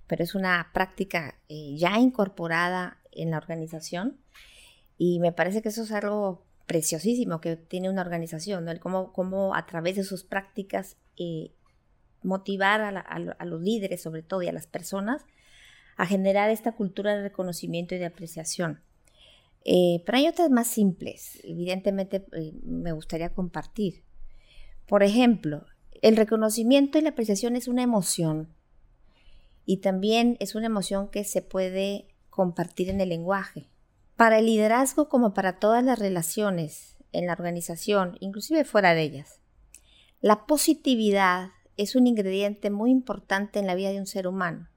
pero 0.08 0.24
es 0.24 0.36
una 0.36 0.72
práctica 0.74 1.40
eh, 1.48 1.76
ya 1.78 1.98
incorporada 2.00 2.98
en 3.12 3.32
la 3.32 3.38
organización 3.38 4.18
y 4.98 5.20
me 5.20 5.32
parece 5.32 5.62
que 5.62 5.70
eso 5.70 5.84
es 5.84 5.92
algo 5.92 6.47
preciosísimo 6.68 7.42
que 7.42 7.56
tiene 7.56 7.90
una 7.90 8.02
organización. 8.02 8.70
El 8.70 8.80
cómo, 8.80 9.56
a 9.56 9.66
través 9.66 9.96
de 9.96 10.04
sus 10.04 10.24
prácticas 10.24 10.98
eh, 11.18 11.52
motivar 12.22 12.82
a 12.82 13.46
los 13.46 13.62
líderes 13.62 14.02
sobre 14.02 14.22
todo 14.22 14.44
y 14.44 14.48
a 14.48 14.54
las 14.54 14.68
personas 14.68 15.26
a 15.96 16.06
generar 16.06 16.50
esta 16.50 16.74
cultura 16.74 17.16
de 17.16 17.24
reconocimiento 17.24 17.96
y 17.96 17.98
de 17.98 18.06
apreciación. 18.06 18.82
Eh, 19.66 20.04
pero 20.06 20.20
hay 20.20 20.28
otras 20.28 20.50
más 20.50 20.68
simples, 20.68 21.42
evidentemente 21.44 22.26
eh, 22.34 22.54
me 22.64 22.92
gustaría 22.92 23.34
compartir. 23.34 24.04
Por 24.88 25.04
ejemplo, 25.04 25.66
el 26.02 26.16
reconocimiento 26.16 26.98
y 26.98 27.02
la 27.02 27.10
apreciación 27.10 27.56
es 27.56 27.68
una 27.68 27.84
emoción 27.84 28.54
y 29.66 29.78
también 29.78 30.38
es 30.40 30.56
una 30.56 30.68
emoción 30.68 31.10
que 31.10 31.24
se 31.24 31.42
puede 31.42 32.08
compartir 32.30 32.90
en 32.90 33.02
el 33.02 33.10
lenguaje. 33.10 33.68
Para 34.18 34.40
el 34.40 34.48
liderazgo 34.48 35.08
como 35.08 35.34
para 35.34 35.60
todas 35.60 35.84
las 35.84 36.00
relaciones 36.00 36.98
en 37.14 37.28
la 37.28 37.34
organización, 37.34 38.18
inclusive 38.20 38.66
fuera 38.66 38.94
de 38.94 39.04
ellas, 39.04 39.40
la 40.22 40.46
positividad 40.48 41.52
es 41.78 41.96
un 41.96 42.08
ingrediente 42.08 42.72
muy 42.72 42.90
importante 42.90 43.60
en 43.60 43.68
la 43.68 43.76
vida 43.76 43.92
de 43.92 44.00
un 44.00 44.08
ser 44.08 44.28
humano. 44.28 44.68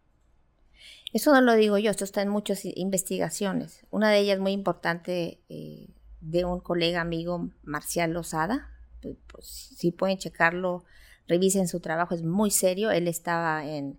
Eso 1.12 1.32
no 1.32 1.40
lo 1.40 1.54
digo 1.54 1.78
yo, 1.78 1.90
esto 1.90 2.04
está 2.04 2.22
en 2.22 2.28
muchas 2.28 2.64
investigaciones. 2.64 3.86
Una 3.90 4.10
de 4.10 4.18
ellas 4.18 4.38
muy 4.38 4.52
importante 4.52 5.40
eh, 5.48 5.88
de 6.20 6.44
un 6.44 6.60
colega 6.60 7.00
amigo, 7.00 7.50
Marcial 7.62 8.12
Lozada. 8.12 8.70
Pues, 9.00 9.16
pues, 9.26 9.46
si 9.46 9.90
pueden 9.90 10.18
checarlo, 10.18 10.84
revisen 11.26 11.66
su 11.66 11.80
trabajo, 11.80 12.14
es 12.14 12.22
muy 12.22 12.50
serio. 12.50 12.90
Él 12.90 13.08
estaba 13.08 13.66
en, 13.66 13.98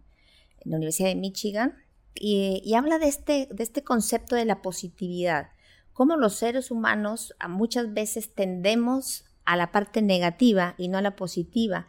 la 0.63 0.77
Universidad 0.77 1.09
de 1.09 1.15
Michigan 1.15 1.80
y, 2.13 2.73
habla 2.75 2.99
de 2.99 3.07
este, 3.07 3.47
de 3.51 3.63
este 3.63 3.83
concepto 3.83 4.35
de 4.35 4.45
la 4.45 4.61
positividad. 4.61 5.49
Cómo 5.93 6.17
los 6.17 6.35
seres 6.35 6.71
humanos 6.71 7.33
muchas 7.47 7.93
veces 7.93 8.33
tendemos 8.33 9.25
a 9.45 9.55
la 9.55 9.71
parte 9.71 10.01
negativa 10.01 10.75
y 10.77 10.87
no 10.87 10.97
a 10.97 11.01
la 11.01 11.15
positiva. 11.15 11.87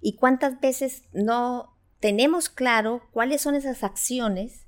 Y 0.00 0.16
cuántas 0.16 0.60
veces 0.60 1.04
no 1.12 1.74
tenemos 2.00 2.48
claro 2.48 3.02
cuáles 3.12 3.40
son 3.40 3.54
esas 3.54 3.82
acciones 3.82 4.66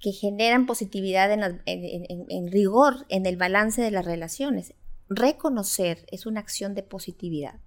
que 0.00 0.12
generan 0.12 0.66
positividad 0.66 1.30
en, 1.32 2.52
rigor 2.52 3.06
en 3.08 3.26
el 3.26 3.36
balance 3.36 3.80
de 3.80 3.90
las 3.90 4.04
relaciones. 4.04 4.74
Reconocer 5.08 6.04
es 6.10 6.26
una 6.26 6.40
acción 6.40 6.74
de 6.74 6.82
positividad. 6.82 7.60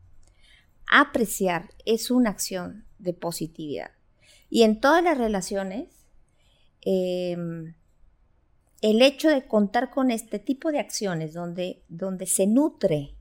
Apreciar 0.87 1.69
es 1.85 2.11
una 2.11 2.29
acción 2.29 2.85
de 2.99 3.13
positividad. 3.13 3.91
Y 4.49 4.63
en 4.63 4.79
todas 4.79 5.03
las 5.03 5.17
relaciones, 5.17 5.96
em, 6.89 7.75
el 8.81 9.01
hecho 9.01 9.29
de 9.29 9.45
contar 9.45 9.89
con 9.89 10.09
este 10.09 10.39
tipo 10.39 10.71
de 10.71 10.79
acciones 10.79 11.33
donde, 11.33 11.83
donde 11.89 12.25
se 12.25 12.47
nutre, 12.47 13.17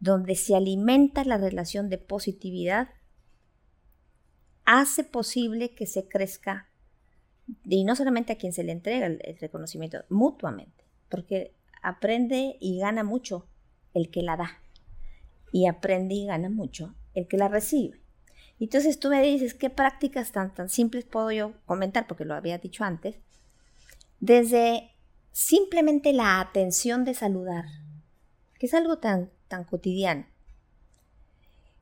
donde 0.00 0.34
se 0.34 0.56
alimenta 0.56 1.24
la 1.24 1.38
relación 1.38 1.88
de 1.88 1.98
positividad, 1.98 2.88
hace 4.64 5.04
posible 5.04 5.72
que 5.74 5.86
se 5.86 6.08
crezca, 6.08 6.68
y 7.64 7.84
no 7.84 7.94
solamente 7.94 8.32
a 8.32 8.38
quien 8.38 8.52
se 8.52 8.64
le 8.64 8.72
entrega 8.72 9.06
el, 9.06 9.20
el 9.22 9.38
reconocimiento, 9.38 9.98
mutuamente, 10.08 10.84
porque 11.08 11.54
aprende 11.82 12.56
y 12.60 12.80
gana 12.80 13.04
mucho 13.04 13.46
el 13.94 14.10
que 14.10 14.22
la 14.22 14.36
da, 14.36 14.60
y 15.52 15.66
aprende 15.66 16.16
y 16.16 16.26
gana 16.26 16.50
mucho 16.50 16.96
el 17.14 17.28
que 17.28 17.36
la 17.36 17.46
recibe. 17.46 18.00
Entonces 18.58 18.98
tú 18.98 19.10
me 19.10 19.22
dices, 19.22 19.54
¿qué 19.54 19.70
prácticas 19.70 20.32
tan, 20.32 20.54
tan 20.54 20.68
simples 20.68 21.04
puedo 21.04 21.30
yo 21.30 21.52
comentar? 21.66 22.06
Porque 22.06 22.24
lo 22.24 22.34
había 22.34 22.58
dicho 22.58 22.84
antes. 22.84 23.16
Desde 24.18 24.94
simplemente 25.32 26.14
la 26.14 26.40
atención 26.40 27.04
de 27.04 27.12
saludar, 27.12 27.66
que 28.58 28.66
es 28.66 28.74
algo 28.74 28.98
tan, 28.98 29.30
tan 29.48 29.64
cotidiano. 29.64 30.26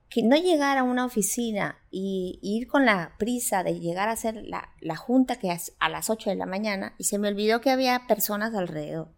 Que 0.08 0.22
no 0.22 0.36
llegar 0.36 0.78
a 0.78 0.82
una 0.82 1.04
oficina 1.04 1.78
y, 1.90 2.38
ir 2.42 2.66
con 2.66 2.84
la 2.84 3.14
prisa 3.18 3.62
de 3.62 3.78
llegar 3.78 4.08
a 4.08 4.12
hacer 4.12 4.42
la, 4.44 4.70
la 4.80 4.96
junta 4.96 5.36
que 5.36 5.52
es 5.52 5.72
a 5.78 5.88
las 5.88 6.10
8 6.10 6.30
de 6.30 6.36
la 6.36 6.46
mañana 6.46 6.94
y 6.98 7.04
se 7.04 7.18
me 7.18 7.28
olvidó 7.28 7.60
que 7.60 7.70
había 7.70 8.06
personas 8.08 8.54
alrededor. 8.54 9.12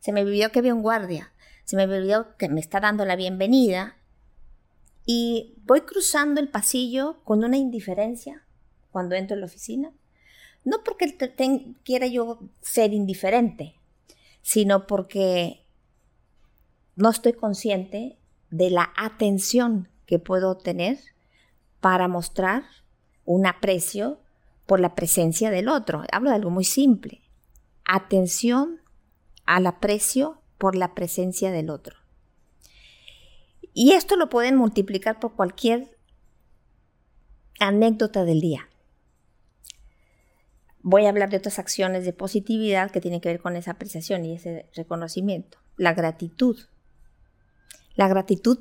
Se 0.00 0.12
me 0.12 0.22
olvidó 0.22 0.50
que 0.50 0.60
había 0.60 0.74
un 0.74 0.82
guardia. 0.82 1.32
Se 1.64 1.76
me 1.76 1.84
olvidó 1.84 2.36
que 2.36 2.48
me 2.48 2.60
está 2.60 2.80
dando 2.80 3.04
la 3.04 3.16
bienvenida 3.16 3.96
y 5.06 5.54
voy 5.64 5.82
cruzando 5.82 6.40
el 6.40 6.48
pasillo 6.48 7.22
con 7.22 7.44
una 7.44 7.56
indiferencia 7.56 8.44
cuando 8.90 9.14
entro 9.14 9.34
en 9.34 9.40
la 9.40 9.46
oficina. 9.46 9.92
No 10.64 10.82
porque 10.84 11.16
quiera 11.84 12.08
yo 12.08 12.40
ser 12.60 12.92
indiferente, 12.92 13.76
sino 14.42 14.88
porque 14.88 15.64
no 16.96 17.08
estoy 17.10 17.34
consciente 17.34 18.18
de 18.50 18.70
la 18.70 18.92
atención 18.96 19.88
que 20.06 20.18
puedo 20.18 20.56
tener 20.56 20.98
para 21.80 22.08
mostrar 22.08 22.64
un 23.24 23.46
aprecio 23.46 24.18
por 24.66 24.80
la 24.80 24.96
presencia 24.96 25.50
del 25.50 25.68
otro. 25.68 26.02
Hablo 26.10 26.30
de 26.30 26.36
algo 26.36 26.50
muy 26.50 26.64
simple. 26.64 27.22
Atención 27.84 28.80
al 29.44 29.68
aprecio 29.68 30.42
por 30.58 30.74
la 30.74 30.94
presencia 30.94 31.52
del 31.52 31.70
otro. 31.70 32.05
Y 33.78 33.92
esto 33.92 34.16
lo 34.16 34.30
pueden 34.30 34.56
multiplicar 34.56 35.20
por 35.20 35.34
cualquier 35.34 35.98
anécdota 37.60 38.24
del 38.24 38.40
día. 38.40 38.70
Voy 40.80 41.04
a 41.04 41.10
hablar 41.10 41.28
de 41.28 41.36
otras 41.36 41.58
acciones 41.58 42.06
de 42.06 42.14
positividad 42.14 42.90
que 42.90 43.02
tienen 43.02 43.20
que 43.20 43.28
ver 43.28 43.38
con 43.38 43.54
esa 43.54 43.72
apreciación 43.72 44.24
y 44.24 44.34
ese 44.34 44.70
reconocimiento. 44.74 45.58
La 45.76 45.92
gratitud. 45.92 46.56
La 47.96 48.08
gratitud, 48.08 48.60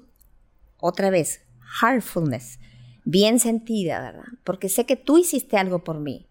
otra 0.82 1.10
vez, 1.10 1.46
heartfulness, 1.82 2.60
bien 3.06 3.40
sentida, 3.40 4.02
¿verdad? 4.02 4.28
Porque 4.44 4.68
sé 4.68 4.86
que 4.86 4.98
tú 4.98 5.18
hiciste 5.18 5.56
algo 5.56 5.86
por 5.86 6.02
mí. 6.02 6.28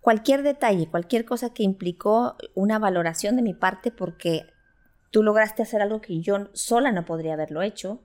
Cualquier 0.00 0.44
detalle, 0.44 0.86
cualquier 0.88 1.24
cosa 1.24 1.52
que 1.52 1.64
implicó 1.64 2.36
una 2.54 2.78
valoración 2.78 3.34
de 3.34 3.42
mi 3.42 3.54
parte 3.54 3.90
porque 3.90 4.46
tú 5.10 5.24
lograste 5.24 5.64
hacer 5.64 5.82
algo 5.82 6.00
que 6.00 6.20
yo 6.20 6.48
sola 6.52 6.92
no 6.92 7.04
podría 7.04 7.32
haberlo 7.32 7.62
hecho, 7.62 8.04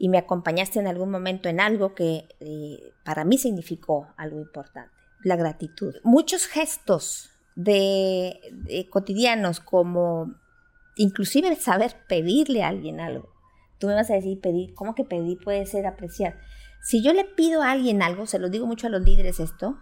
y 0.00 0.08
me 0.08 0.16
acompañaste 0.16 0.80
en 0.80 0.86
algún 0.86 1.10
momento 1.10 1.50
en 1.50 1.60
algo 1.60 1.94
que 1.94 2.26
eh, 2.40 2.94
para 3.04 3.22
mí 3.26 3.36
significó 3.36 4.08
algo 4.16 4.40
importante, 4.40 4.90
la 5.22 5.36
gratitud. 5.36 5.94
Muchos 6.04 6.46
gestos 6.46 7.28
de, 7.54 8.40
cotidianos 8.88 9.60
como 9.60 10.34
inclusive 10.96 11.54
saber 11.56 11.96
pedirle 12.08 12.62
a 12.62 12.68
alguien 12.68 12.98
algo. 12.98 13.28
Tú 13.78 13.88
me 13.88 13.94
vas 13.94 14.10
a 14.10 14.14
decir 14.14 14.40
pedir, 14.40 14.72
¿cómo 14.72 14.94
que 14.94 15.04
pedir 15.04 15.38
puede 15.38 15.66
ser 15.66 15.86
apreciar? 15.86 16.38
Si 16.82 17.02
yo 17.02 17.12
le 17.12 17.26
pido 17.26 17.62
a 17.62 17.70
alguien 17.70 18.00
algo, 18.00 18.24
se 18.24 18.38
lo 18.38 18.48
digo 18.48 18.66
mucho 18.66 18.86
a 18.86 18.90
los 18.90 19.02
líderes 19.02 19.38
esto, 19.38 19.78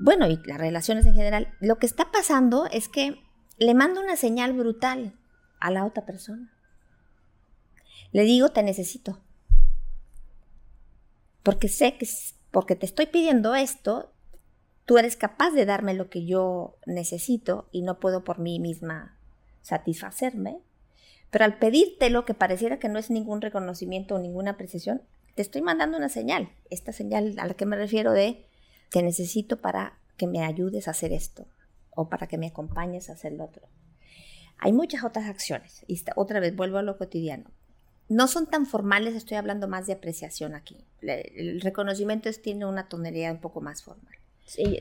bueno, 0.00 0.26
y 0.26 0.40
las 0.44 0.58
relaciones 0.58 1.06
en 1.06 1.14
general, 1.14 1.54
lo 1.60 1.78
que 1.78 1.86
está 1.86 2.10
pasando 2.10 2.66
es 2.66 2.88
que 2.88 3.22
le 3.58 3.74
mando 3.74 4.00
una 4.00 4.16
señal 4.16 4.54
brutal 4.54 5.14
a 5.60 5.70
la 5.70 5.84
otra 5.84 6.04
persona. 6.04 6.52
Le 8.12 8.24
digo, 8.24 8.50
te 8.50 8.62
necesito. 8.62 9.18
Porque 11.42 11.68
sé 11.68 11.96
que 11.96 12.06
porque 12.50 12.76
te 12.76 12.84
estoy 12.84 13.06
pidiendo 13.06 13.54
esto, 13.54 14.12
tú 14.84 14.98
eres 14.98 15.16
capaz 15.16 15.52
de 15.52 15.64
darme 15.64 15.94
lo 15.94 16.10
que 16.10 16.26
yo 16.26 16.76
necesito 16.84 17.66
y 17.72 17.80
no 17.80 17.98
puedo 17.98 18.24
por 18.24 18.38
mí 18.38 18.60
misma 18.60 19.18
satisfacerme. 19.62 20.60
Pero 21.30 21.46
al 21.46 21.58
pedirte 21.58 22.10
lo 22.10 22.26
que 22.26 22.34
pareciera 22.34 22.78
que 22.78 22.90
no 22.90 22.98
es 22.98 23.10
ningún 23.10 23.40
reconocimiento 23.40 24.14
o 24.14 24.18
ninguna 24.18 24.52
apreciación, 24.52 25.00
te 25.34 25.40
estoy 25.40 25.62
mandando 25.62 25.96
una 25.96 26.10
señal. 26.10 26.50
Esta 26.68 26.92
señal 26.92 27.34
a 27.38 27.46
la 27.46 27.54
que 27.54 27.64
me 27.64 27.76
refiero 27.76 28.12
de 28.12 28.44
te 28.90 29.02
necesito 29.02 29.62
para 29.62 29.98
que 30.18 30.26
me 30.26 30.44
ayudes 30.44 30.88
a 30.88 30.90
hacer 30.90 31.12
esto 31.12 31.46
o 31.90 32.10
para 32.10 32.26
que 32.26 32.36
me 32.36 32.48
acompañes 32.48 33.08
a 33.08 33.14
hacer 33.14 33.32
lo 33.32 33.44
otro. 33.44 33.66
Hay 34.58 34.74
muchas 34.74 35.04
otras 35.04 35.26
acciones. 35.26 35.86
Y 35.88 36.02
otra 36.16 36.38
vez 36.38 36.54
vuelvo 36.54 36.76
a 36.76 36.82
lo 36.82 36.98
cotidiano 36.98 37.50
no 38.12 38.28
son 38.28 38.46
tan 38.46 38.66
formales, 38.66 39.14
estoy 39.14 39.36
hablando 39.36 39.68
más 39.68 39.86
de 39.86 39.94
apreciación 39.94 40.54
aquí. 40.54 40.76
El 41.00 41.60
reconocimiento 41.60 42.30
tiene 42.32 42.66
una 42.66 42.88
tonalidad 42.88 43.32
un 43.32 43.40
poco 43.40 43.60
más 43.60 43.82
formal. 43.82 44.14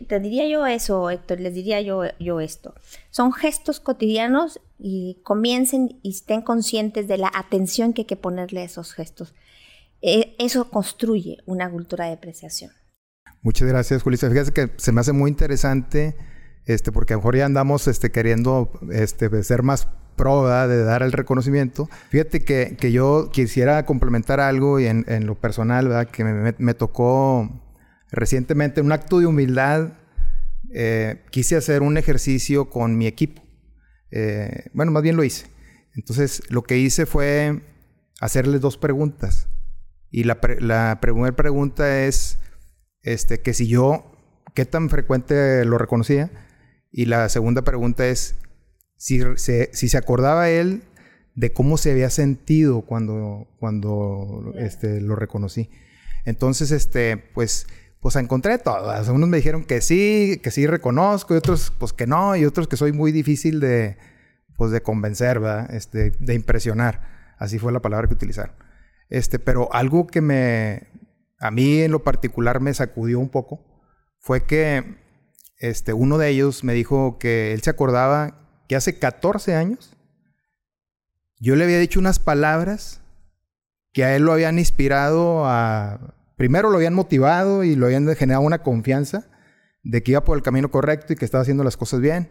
te 0.07 0.19
diría 0.19 0.47
yo 0.47 0.65
eso, 0.65 1.09
Héctor, 1.09 1.39
les 1.39 1.53
diría 1.53 1.81
yo, 1.81 2.03
yo 2.19 2.41
esto. 2.41 2.75
Son 3.09 3.31
gestos 3.31 3.79
cotidianos 3.79 4.59
y 4.77 5.19
comiencen 5.23 5.99
y 6.01 6.11
estén 6.11 6.41
conscientes 6.41 7.07
de 7.07 7.17
la 7.17 7.31
atención 7.33 7.93
que 7.93 8.01
hay 8.01 8.05
que 8.05 8.15
ponerle 8.17 8.61
a 8.61 8.65
esos 8.65 8.93
gestos. 8.93 9.33
E, 10.01 10.35
eso 10.39 10.69
construye 10.69 11.37
una 11.45 11.69
cultura 11.69 12.07
de 12.07 12.13
apreciación. 12.13 12.71
Muchas 13.41 13.67
gracias, 13.67 14.03
Julissa. 14.03 14.29
Fíjate 14.29 14.51
que 14.51 14.71
se 14.77 14.91
me 14.91 15.01
hace 15.01 15.13
muy 15.13 15.29
interesante, 15.29 16.15
este, 16.65 16.91
porque 16.91 17.13
a 17.13 17.15
lo 17.15 17.21
mejor 17.21 17.37
ya 17.37 17.45
andamos 17.45 17.87
este, 17.87 18.11
queriendo 18.11 18.71
este, 18.91 19.43
ser 19.43 19.63
más 19.63 19.87
de 20.67 20.83
dar 20.83 21.01
el 21.01 21.11
reconocimiento. 21.11 21.89
Fíjate 22.09 22.43
que, 22.43 22.91
yo 22.91 23.29
quisiera 23.31 23.85
complementar 23.85 24.39
algo 24.39 24.79
y 24.79 24.85
en, 24.85 25.25
lo 25.25 25.35
personal, 25.35 25.87
¿verdad? 25.87 26.07
Que 26.09 26.23
me, 26.23 26.73
tocó 26.73 27.49
recientemente 28.11 28.81
un 28.81 28.91
acto 28.91 29.19
de 29.19 29.25
humildad. 29.25 29.93
Eh, 30.73 31.23
quise 31.31 31.55
hacer 31.55 31.81
un 31.81 31.97
ejercicio 31.97 32.69
con 32.69 32.97
mi 32.97 33.07
equipo. 33.07 33.41
Eh, 34.11 34.69
bueno, 34.73 34.91
más 34.91 35.03
bien 35.03 35.15
lo 35.15 35.23
hice. 35.23 35.47
Entonces, 35.95 36.43
lo 36.49 36.61
que 36.61 36.77
hice 36.77 37.05
fue 37.05 37.61
hacerles 38.19 38.61
dos 38.61 38.77
preguntas. 38.77 39.47
Y 40.11 40.25
la, 40.25 40.39
la 40.59 40.99
primera 41.01 41.35
pregunta 41.35 42.03
es 42.03 42.37
este, 43.01 43.41
que 43.41 43.53
si 43.53 43.67
yo, 43.67 44.11
¿qué 44.53 44.65
tan 44.65 44.89
frecuente 44.89 45.65
lo 45.65 45.77
reconocía? 45.77 46.29
Y 46.91 47.05
la 47.05 47.27
segunda 47.29 47.63
pregunta 47.63 48.05
es, 48.07 48.35
si 49.01 49.19
se, 49.35 49.97
acordaba 49.97 50.51
él 50.51 50.83
de 51.33 51.51
cómo 51.51 51.77
se 51.77 51.89
había 51.89 52.11
sentido 52.11 52.81
cuando, 52.83 53.47
cuando 53.59 54.53
este, 54.59 55.01
lo 55.01 55.15
reconocí. 55.15 55.71
Entonces, 56.23 56.69
este, 56.69 57.17
pues, 57.17 57.65
pues 57.99 58.15
encontré 58.15 58.59
todo. 58.59 58.91
Algunos 58.91 59.27
me 59.27 59.37
dijeron 59.37 59.65
que 59.65 59.81
sí, 59.81 60.39
que 60.43 60.51
sí 60.51 60.67
reconozco, 60.67 61.33
y 61.33 61.37
otros, 61.37 61.73
pues 61.79 61.93
que 61.93 62.05
no, 62.05 62.35
y 62.35 62.45
otros 62.45 62.67
que 62.67 62.77
soy 62.77 62.91
muy 62.91 63.11
difícil 63.11 63.59
de, 63.59 63.97
pues, 64.55 64.69
de 64.69 64.83
convencer, 64.83 65.39
¿verdad? 65.39 65.73
Este, 65.73 66.11
de 66.19 66.35
impresionar. 66.35 67.33
Así 67.39 67.57
fue 67.57 67.71
la 67.71 67.81
palabra 67.81 68.07
que 68.07 68.13
utilizaron. 68.13 68.55
Este, 69.09 69.39
pero 69.39 69.73
algo 69.73 70.05
que 70.05 70.21
me, 70.21 70.89
a 71.39 71.49
mí 71.49 71.79
en 71.79 71.89
lo 71.89 72.03
particular 72.03 72.59
me 72.59 72.71
sacudió 72.75 73.19
un 73.19 73.29
poco, 73.29 73.65
fue 74.19 74.43
que, 74.43 74.99
este, 75.57 75.91
uno 75.91 76.19
de 76.19 76.29
ellos 76.29 76.63
me 76.63 76.73
dijo 76.73 77.17
que 77.17 77.51
él 77.53 77.63
se 77.63 77.71
acordaba 77.71 78.40
que 78.71 78.77
hace 78.77 78.97
14 78.97 79.53
años 79.53 79.97
yo 81.41 81.57
le 81.57 81.65
había 81.65 81.77
dicho 81.77 81.99
unas 81.99 82.19
palabras 82.19 83.01
que 83.91 84.05
a 84.05 84.15
él 84.15 84.23
lo 84.23 84.31
habían 84.31 84.59
inspirado 84.59 85.45
a... 85.45 86.15
Primero 86.37 86.69
lo 86.69 86.77
habían 86.77 86.93
motivado 86.93 87.65
y 87.65 87.75
lo 87.75 87.87
habían 87.87 88.07
generado 88.15 88.45
una 88.45 88.63
confianza 88.63 89.27
de 89.83 90.01
que 90.01 90.11
iba 90.11 90.23
por 90.23 90.37
el 90.37 90.41
camino 90.41 90.71
correcto 90.71 91.11
y 91.11 91.17
que 91.17 91.25
estaba 91.25 91.41
haciendo 91.41 91.65
las 91.65 91.75
cosas 91.75 91.99
bien. 91.99 92.29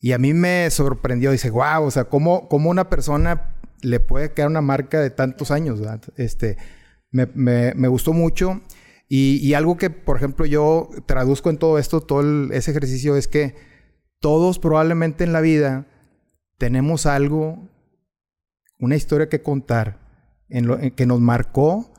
Y 0.00 0.12
a 0.12 0.18
mí 0.18 0.32
me 0.32 0.70
sorprendió, 0.70 1.30
dice, 1.30 1.50
wow, 1.50 1.82
o 1.82 1.90
sea, 1.90 2.04
¿cómo, 2.04 2.48
cómo 2.48 2.70
una 2.70 2.88
persona 2.88 3.54
le 3.82 4.00
puede 4.00 4.32
quedar 4.32 4.48
una 4.48 4.62
marca 4.62 4.98
de 4.98 5.10
tantos 5.10 5.50
años? 5.50 5.78
Este, 6.16 6.56
me, 7.10 7.26
me, 7.34 7.88
gustó 7.88 8.14
mucho. 8.14 8.62
Y, 9.10 9.52
algo 9.52 9.76
que, 9.76 9.90
por 9.90 10.16
ejemplo, 10.16 10.46
yo 10.46 10.88
traduzco 11.04 11.50
en 11.50 11.58
todo 11.58 11.78
esto, 11.78 12.00
todo 12.00 12.50
ese 12.54 12.70
ejercicio, 12.70 13.14
es 13.14 13.28
que 13.28 13.75
todos 14.20 14.58
probablemente 14.58 15.24
en 15.24 15.32
la 15.32 15.40
vida 15.40 15.86
tenemos 16.58 17.06
algo, 17.06 17.68
una 18.78 18.96
historia 18.96 19.28
que 19.28 19.42
contar, 19.42 19.98
en 20.48 20.66
lo, 20.66 20.78
que 20.94 21.06
nos 21.06 21.20
marcó, 21.20 21.92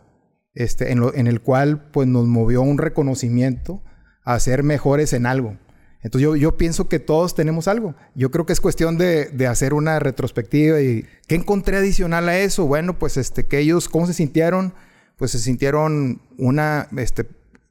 este, 0.53 0.91
en, 0.91 0.99
lo, 0.99 1.13
el 1.13 1.41
cual 1.41 1.89
pues 1.91 2.07
nos 2.07 2.25
movió 2.27 2.61
un 2.61 2.77
reconocimiento 2.77 3.83
a 4.23 4.39
ser 4.39 4.63
mejores 4.63 5.13
en 5.13 5.25
algo. 5.25 5.57
Entonces 6.01 6.39
yo, 6.39 6.57
pienso 6.57 6.87
que 6.87 6.99
todos 6.99 7.35
tenemos 7.35 7.67
algo. 7.67 7.95
Yo 8.15 8.31
creo 8.31 8.45
que 8.45 8.53
es 8.53 8.61
cuestión 8.61 8.97
de, 8.97 9.25
de, 9.25 9.47
hacer 9.47 9.73
una 9.73 9.99
retrospectiva 9.99 10.79
y 10.79 11.05
¿qué 11.27 11.35
encontré 11.35 11.77
adicional 11.77 12.29
a 12.29 12.37
eso? 12.39 12.65
Bueno, 12.65 12.97
pues 12.97 13.17
este, 13.17 13.45
que 13.45 13.59
ellos, 13.59 13.89
¿cómo 13.89 14.07
se 14.07 14.13
sintieron? 14.13 14.73
Pues 15.17 15.31
se 15.31 15.39
sintieron 15.39 16.21
una, 16.37 16.87
este, 16.97 17.27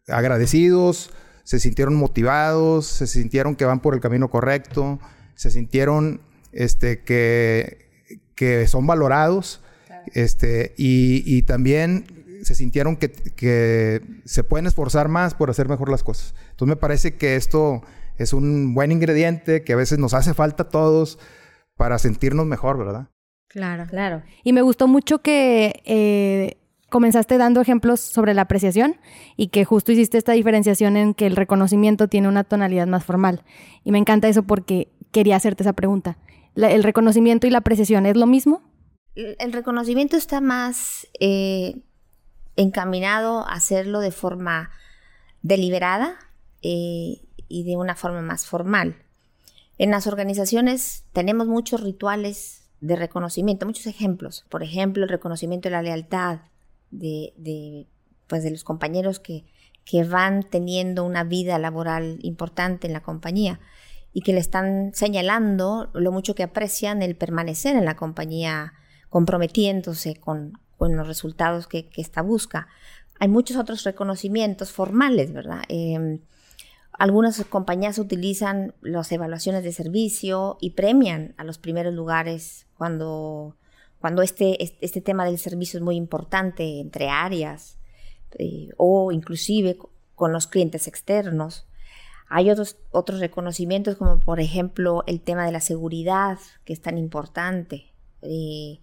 agradecidos, 0.09 1.11
se 1.46 1.61
sintieron 1.61 1.94
motivados, 1.94 2.87
se 2.87 3.06
sintieron 3.06 3.54
que 3.54 3.64
van 3.64 3.78
por 3.78 3.94
el 3.94 4.00
camino 4.00 4.28
correcto, 4.28 4.98
se 5.37 5.52
sintieron 5.52 6.20
este, 6.50 7.04
que, 7.04 8.18
que 8.35 8.66
son 8.66 8.85
valorados 8.85 9.62
este, 10.12 10.74
y, 10.76 11.22
y 11.24 11.42
también 11.42 12.40
se 12.42 12.56
sintieron 12.56 12.96
que, 12.96 13.12
que, 13.12 14.02
se 14.24 14.42
pueden 14.42 14.66
esforzar 14.66 15.06
más 15.06 15.35
por 15.35 15.48
hacer 15.48 15.68
mejor 15.68 15.88
las 15.88 16.02
cosas. 16.02 16.35
Entonces 16.50 16.66
me 16.66 16.80
parece 16.80 17.14
que 17.14 17.37
esto 17.37 17.80
es 18.18 18.32
un 18.32 18.74
buen 18.74 18.90
ingrediente 18.90 19.62
que 19.62 19.72
a 19.72 19.76
veces 19.76 20.00
nos 20.00 20.14
hace 20.14 20.35
falta 20.35 20.64
a 20.64 20.68
todos 20.68 21.16
para 21.76 22.00
sentirnos 22.00 22.46
mejor, 22.46 22.76
¿verdad? 22.76 23.11
Claro, 23.46 23.87
claro. 23.88 24.24
Y 24.42 24.52
me 24.52 24.62
gustó 24.62 24.88
mucho 24.88 25.20
que 25.22 25.80
eh, 25.85 26.56
comenzaste 26.96 27.37
dando 27.37 27.61
ejemplos 27.61 28.00
sobre 28.00 28.32
la 28.32 28.40
apreciación 28.40 28.96
y 29.37 29.48
que 29.48 29.66
justo 29.66 29.92
hiciste 29.92 30.16
esta 30.16 30.32
diferenciación 30.32 30.96
en 30.96 31.12
que 31.12 31.26
el 31.26 31.37
reconocimiento 31.37 32.09
tiene 32.09 32.26
una 32.26 32.42
tonalidad 32.42 32.87
más 32.87 33.04
formal. 33.04 33.42
Y 33.85 33.92
me 33.92 33.98
encanta 33.98 34.28
eso 34.28 34.44
porque 34.44 34.88
quería 35.12 35.37
hacerte 35.37 35.62
esa 35.62 35.74
pregunta. 35.74 36.16
¿El 36.54 36.82
reconocimiento 36.82 37.46
y 37.46 37.50
la 37.50 37.59
apreciación 37.59 38.06
es 38.06 38.16
lo 38.16 38.24
mismo? 38.24 38.62
El 39.14 39.52
reconocimiento 39.52 40.16
está 40.16 40.40
más 40.40 41.06
eh, 41.20 41.82
encaminado 42.56 43.46
a 43.46 43.52
hacerlo 43.52 44.00
de 44.00 44.11
forma 44.11 44.70
deliberada 45.42 46.16
eh, 46.62 47.20
y 47.46 47.64
de 47.64 47.76
una 47.76 47.94
forma 47.94 48.22
más 48.22 48.46
formal. 48.46 48.96
En 49.76 49.90
las 49.90 50.06
organizaciones 50.06 51.04
tenemos 51.12 51.46
muchos 51.46 51.82
rituales 51.82 52.70
de 52.80 52.96
reconocimiento, 52.96 53.66
muchos 53.66 53.87
ejemplos. 53.87 54.46
Por 54.48 54.62
ejemplo, 54.62 55.02
el 55.02 55.11
reconocimiento 55.11 55.68
de 55.68 55.74
la 55.74 55.82
lealtad 55.82 56.38
de, 56.90 57.87
pues 58.27 58.42
de 58.42 58.51
los 58.51 58.64
compañeros 58.64 59.20
que, 59.20 59.44
que 59.85 60.05
van 60.05 60.42
teniendo 60.42 61.05
una 61.05 61.25
vida 61.25 61.59
laboral 61.59 62.18
importante 62.22 62.87
en 62.87 62.92
la 62.92 63.03
compañía 63.03 63.61
y 64.12 64.22
que 64.22 64.33
le 64.33 64.40
están 64.40 64.92
señalando 64.94 65.90
lo 65.92 66.11
mucho 66.12 66.35
que 66.35 66.42
aprecian 66.42 67.03
el 67.03 67.16
permanecer 67.16 67.77
en 67.77 67.85
la 67.85 67.96
compañía 67.96 68.72
comprometiéndose 69.09 70.16
con, 70.16 70.59
con 70.77 70.96
los 70.96 71.07
resultados 71.07 71.66
que, 71.66 71.88
que 71.88 72.01
esta 72.01 72.22
busca. 72.22 72.68
Hay 73.18 73.29
muchos 73.29 73.57
otros 73.57 73.85
reconocimientos 73.85 74.72
formales, 74.72 75.33
¿verdad? 75.33 75.62
Em, 75.68 76.20
algunas 76.92 77.44
compañías 77.44 77.99
utilizan 77.99 78.75
las 78.81 79.12
evaluaciones 79.12 79.62
de 79.64 79.72
servicio 79.72 80.57
y 80.61 80.70
premian 80.70 81.35
a 81.37 81.44
los 81.44 81.59
primeros 81.59 81.92
lugares 81.92 82.66
cuando, 82.77 83.57
cuando 84.00 84.22
este, 84.22 84.62
este 84.62 85.00
tema 85.00 85.24
del 85.24 85.38
servicio 85.38 85.78
es 85.78 85.85
muy 85.85 85.96
importante 85.96 86.80
entre 86.80 87.09
áreas 87.09 87.78
eh, 88.38 88.68
o 88.76 89.12
inclusive 89.12 89.78
con 90.14 90.32
los 90.32 90.46
clientes 90.46 90.87
externos. 90.87 91.66
Hay 92.28 92.50
otros, 92.50 92.76
otros 92.90 93.20
reconocimientos 93.20 93.96
como 93.96 94.18
por 94.20 94.40
ejemplo 94.40 95.04
el 95.06 95.20
tema 95.20 95.46
de 95.46 95.52
la 95.52 95.61
seguridad 95.61 96.38
que 96.64 96.72
es 96.72 96.80
tan 96.80 96.98
importante. 96.98 97.92
Eh, 98.22 98.80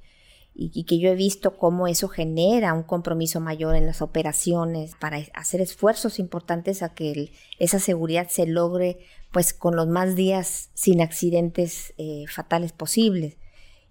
y, 0.55 0.83
que 0.83 0.99
yo 0.99 1.09
he 1.09 1.15
visto 1.15 1.57
cómo 1.57 1.87
eso 1.87 2.07
genera 2.07 2.73
un 2.73 2.83
compromiso 2.83 3.39
mayor 3.39 3.75
en 3.75 3.87
las 3.87 4.01
operaciones 4.01 4.93
para 4.99 5.19
hacer 5.33 5.61
esfuerzos 5.61 6.19
importantes 6.19 6.83
a 6.83 6.93
que 6.93 7.31
esa 7.57 7.79
seguridad 7.79 8.27
se 8.29 8.45
logre 8.45 8.99
pues 9.31 9.53
con 9.53 9.75
los 9.75 9.87
más 9.87 10.15
días 10.15 10.69
sin 10.75 11.01
accidentes 11.01 11.93
eh, 11.97 12.25
fatales 12.27 12.71
posibles. 12.71 13.37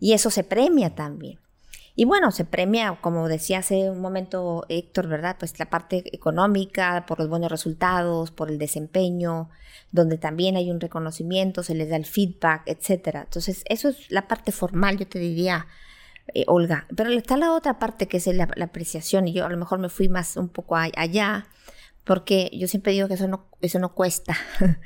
Y 0.03 0.15
eso 0.15 0.31
se 0.31 0.43
premia 0.43 0.97
también. 0.97 1.39
Y 1.95 2.07
bueno, 2.07 2.33
se 2.33 2.45
premia, 2.45 2.99
como 3.01 3.29
decía 3.29 3.59
hace 3.59 3.89
un 3.89 4.01
momento 4.01 4.67
Héctor, 4.69 5.07
¿verdad? 5.07 5.37
Pues 5.39 5.57
la 5.61 5.71
parte 5.71 6.03
económica, 6.13 7.07
por 7.07 7.21
los 7.21 7.29
buenos 7.29 7.53
resultados, 7.53 8.33
por 8.33 8.51
el 8.51 8.59
desempeño, 8.59 9.49
donde 9.93 10.19
también 10.19 10.57
hay 10.57 10.73
un 10.73 10.81
reconocimiento, 10.81 11.63
se 11.63 11.77
les 11.77 11.89
da 11.89 11.95
el 11.95 12.05
feedback, 12.05 12.63
etcétera. 12.67 13.23
Entonces, 13.23 13.63
eso 13.67 13.91
es 13.91 14.11
la 14.11 14.27
parte 14.27 14.51
formal, 14.51 14.99
yo 14.99 15.07
te 15.07 15.21
diría, 15.21 15.69
eh, 16.35 16.47
Olga. 16.49 16.89
Pero 16.97 17.11
está 17.11 17.37
la 17.37 17.53
otra 17.53 17.79
parte 17.79 18.09
que 18.09 18.17
es 18.17 18.27
la, 18.27 18.49
apreciación 18.61 19.29
y 19.29 19.35
yo 19.35 19.47
a 19.47 19.51
lo 19.51 19.57
mejor 19.57 19.79
me 19.79 19.89
fui 19.89 20.09
más 20.09 20.37
un 20.37 20.49
poco 20.49 20.75
allá 20.75 21.47
porque 22.05 22.51
yo 22.53 22.69
siempre 22.69 22.93
digo 22.93 23.09
que 23.09 23.15
eso 23.15 23.29
no, 23.29 23.49
eso 23.61 23.79
no 23.79 23.95
cuesta. 23.95 24.37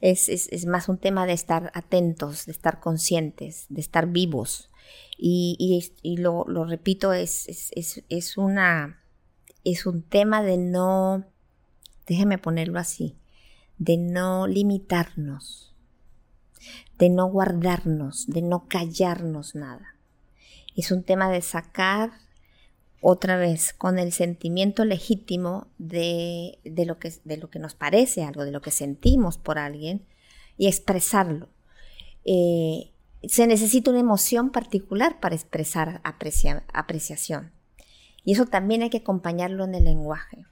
es, 0.00 0.66
más 0.66 0.88
un 0.88 0.98
tema 0.98 1.26
de 1.26 1.32
estar 1.32 1.70
atentos, 1.74 2.46
de 2.46 2.52
estar 2.52 2.80
conscientes, 2.80 3.66
de 3.68 3.80
estar 3.80 4.06
vivos. 4.08 4.70
Y, 5.18 6.16
lo, 6.18 6.44
repito, 6.64 7.12
es, 7.12 7.46
es 8.08 8.36
un 8.36 10.02
tema 10.02 10.42
de 10.42 10.56
no, 10.56 11.26
déjeme 12.06 12.38
ponerlo 12.38 12.78
así, 12.80 13.18
de 13.78 13.96
no 13.98 14.48
limitarnos, 14.48 15.76
de 16.98 17.08
no 17.08 17.26
guardarnos, 17.26 18.26
de 18.26 18.42
no 18.42 18.66
callarnos 18.66 19.54
nada 19.54 19.92
es 20.76 20.90
un 20.90 21.02
tema 21.02 21.30
de 21.30 21.42
sacar 21.42 22.10
otra 23.04 23.36
vez 23.36 23.74
con 23.74 23.98
el 23.98 24.12
sentimiento 24.12 24.84
legítimo 24.84 25.66
de, 25.76 26.60
lo 26.86 26.98
que, 27.00 27.12
de 27.24 27.36
lo 27.36 27.50
que 27.50 27.58
nos 27.58 27.74
parece 27.74 28.22
algo, 28.22 28.44
de 28.44 28.52
lo 28.52 28.62
que 28.62 28.70
sentimos 28.70 29.38
por 29.38 29.58
alguien 29.58 30.06
y 30.56 30.68
expresarlo. 30.68 31.48
Eh, 32.24 32.92
se 33.24 33.48
necesita 33.48 33.90
una 33.90 33.98
emoción 33.98 34.50
particular 34.50 35.18
para 35.18 35.34
expresar 35.34 36.00
apreciación. 36.04 37.52
Y 38.24 38.34
eso 38.34 38.46
también 38.46 38.82
hay 38.82 38.90
que 38.90 38.98
acompañarlo 38.98 39.64
en 39.64 39.74
el 39.74 39.84
lenguaje. 39.84 40.46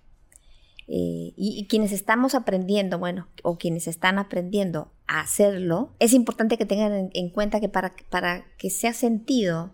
Eh, 0.89 1.33
y, 1.37 1.69
quienes 1.69 1.93
estamos 1.93 2.35
aprendiendo, 2.35 2.99
bueno, 2.99 3.29
o 3.45 3.59
quienes 3.59 3.87
están 3.87 4.19
aprendiendo 4.19 4.91
a 5.07 5.21
hacerlo, 5.21 5.95
es 6.01 6.15
importante 6.15 6.59
que 6.59 6.67
tengan 6.67 7.11
en, 7.13 7.31
cuenta 7.31 7.61
que 7.61 7.69
para, 7.69 7.95
para 8.11 8.45
que 8.57 8.71
sea 8.71 8.93
sentido 8.93 9.71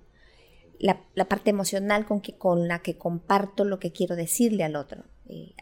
la, 0.78 1.28
parte 1.28 1.50
emocional 1.50 2.06
con, 2.06 2.20
que, 2.20 2.36
con 2.36 2.68
la 2.68 2.80
que 2.80 2.96
comparto 2.96 3.64
lo 3.64 3.78
que 3.78 3.92
quiero 3.92 4.16
decirle 4.16 4.64
al 4.64 4.76
otro, 4.76 5.04
eh, 5.28 5.54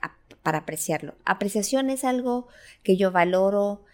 para 0.42 0.58
apreciarlo. 0.58 1.14
Apreciación 1.24 1.90
es 1.90 2.04
algo 2.04 2.48
que 2.82 2.96
yo 2.96 3.12
valoro, 3.12 3.84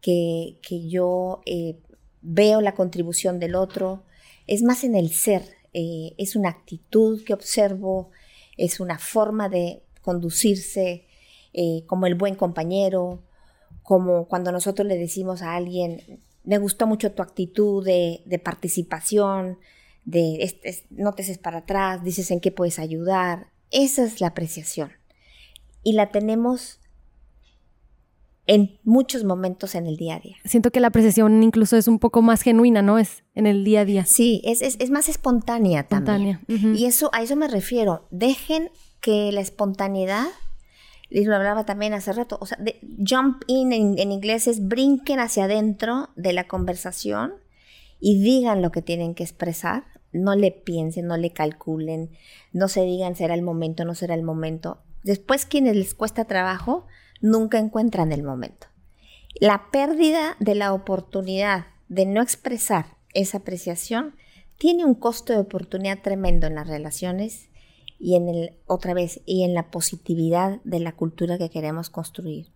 que, 0.00 0.58
que 0.62 0.88
yo 0.88 1.42
eh, 1.46 1.78
veo 2.22 2.60
la 2.60 2.74
contribución 2.74 3.38
del 3.38 3.54
otro, 3.54 4.04
es 4.46 4.62
más 4.62 4.84
en 4.84 4.96
el 4.96 5.10
ser, 5.10 5.42
eh, 5.72 6.14
es 6.18 6.34
una 6.34 6.48
actitud 6.48 7.22
que 7.24 7.34
observo, 7.34 8.10
es 8.56 8.80
una 8.80 8.98
forma 8.98 9.48
de 9.48 9.82
conducirse 10.02 11.06
como 11.86 12.06
el 12.06 12.14
buen 12.14 12.36
compañero, 12.36 13.24
como 13.82 14.28
cuando 14.28 14.52
nosotros 14.52 14.86
le 14.86 14.96
decimos 14.96 15.42
a 15.42 15.56
alguien, 15.56 16.20
me 16.44 16.58
gustó 16.58 16.86
mucho 16.86 17.10
tu 17.10 17.22
actitud 17.22 17.84
de, 17.84 18.22
de 18.24 18.38
participación, 18.38 19.58
de 20.10 20.84
no 20.90 21.12
te 21.12 21.22
haces 21.22 21.38
para 21.38 21.58
atrás, 21.58 22.02
dices 22.02 22.30
en 22.30 22.40
qué 22.40 22.50
puedes 22.50 22.78
ayudar. 22.78 23.48
Esa 23.70 24.04
es 24.04 24.20
la 24.20 24.28
apreciación. 24.28 24.92
Y 25.82 25.92
la 25.94 26.10
tenemos 26.10 26.80
en 28.46 28.80
muchos 28.82 29.22
momentos 29.22 29.76
en 29.76 29.86
el 29.86 29.96
día 29.96 30.16
a 30.16 30.20
día. 30.20 30.36
Siento 30.44 30.72
que 30.72 30.80
la 30.80 30.88
apreciación 30.88 31.40
incluso 31.42 31.76
es 31.76 31.86
un 31.86 32.00
poco 32.00 32.20
más 32.20 32.42
genuina, 32.42 32.82
¿no? 32.82 32.98
Es 32.98 33.22
en 33.34 33.46
el 33.46 33.64
día 33.64 33.82
a 33.82 33.84
día. 33.84 34.04
Sí, 34.06 34.42
es, 34.44 34.60
es, 34.60 34.90
más 34.90 35.08
espontánea, 35.08 35.86
también. 35.86 36.40
Y 36.48 36.86
eso, 36.86 37.10
a 37.12 37.22
eso 37.22 37.36
me 37.36 37.46
refiero. 37.46 38.08
Dejen 38.10 38.70
que 39.00 39.30
la 39.30 39.40
espontaneidad, 39.40 40.26
y 41.08 41.24
lo 41.24 41.36
hablaba 41.36 41.64
también 41.64 41.94
hace 41.94 42.12
rato, 42.12 42.38
o 42.40 42.46
sea, 42.46 42.58
jump 42.98 43.42
in 43.46 43.72
en, 43.72 43.98
en 43.98 44.10
inglés 44.10 44.48
es 44.48 44.66
brinquen 44.66 45.20
hacia 45.20 45.44
adentro 45.44 46.08
de 46.16 46.32
la 46.32 46.48
conversación 46.48 47.34
y 48.00 48.20
digan 48.20 48.62
lo 48.62 48.72
que 48.72 48.82
tienen 48.82 49.14
que 49.14 49.22
expresar. 49.22 49.84
No 50.12 50.34
le 50.34 50.50
piensen, 50.50 51.06
no 51.06 51.16
le 51.16 51.32
calculen, 51.32 52.10
no 52.52 52.68
se 52.68 52.82
digan 52.82 53.16
será 53.16 53.34
el 53.34 53.42
momento, 53.42 53.84
no 53.84 53.94
será 53.94 54.14
el 54.14 54.22
momento. 54.22 54.82
Después 55.02 55.46
quienes 55.46 55.76
les 55.76 55.94
cuesta 55.94 56.24
trabajo 56.24 56.86
nunca 57.20 57.58
encuentran 57.58 58.12
el 58.12 58.22
momento. 58.22 58.66
La 59.40 59.70
pérdida 59.70 60.36
de 60.40 60.54
la 60.54 60.72
oportunidad 60.72 61.66
de 61.88 62.06
no 62.06 62.22
expresar 62.22 62.96
esa 63.14 63.38
apreciación 63.38 64.14
tiene 64.58 64.84
un 64.84 64.94
costo 64.94 65.32
de 65.32 65.38
oportunidad 65.38 66.02
tremendo 66.02 66.46
en 66.46 66.56
las 66.56 66.68
relaciones 66.68 67.48
y 67.98 68.16
en 68.16 68.28
el, 68.28 68.56
otra 68.66 68.94
vez, 68.94 69.20
y 69.26 69.44
en 69.44 69.54
la 69.54 69.70
positividad 69.70 70.60
de 70.64 70.80
la 70.80 70.92
cultura 70.92 71.38
que 71.38 71.50
queremos 71.50 71.90
construir. 71.90 72.48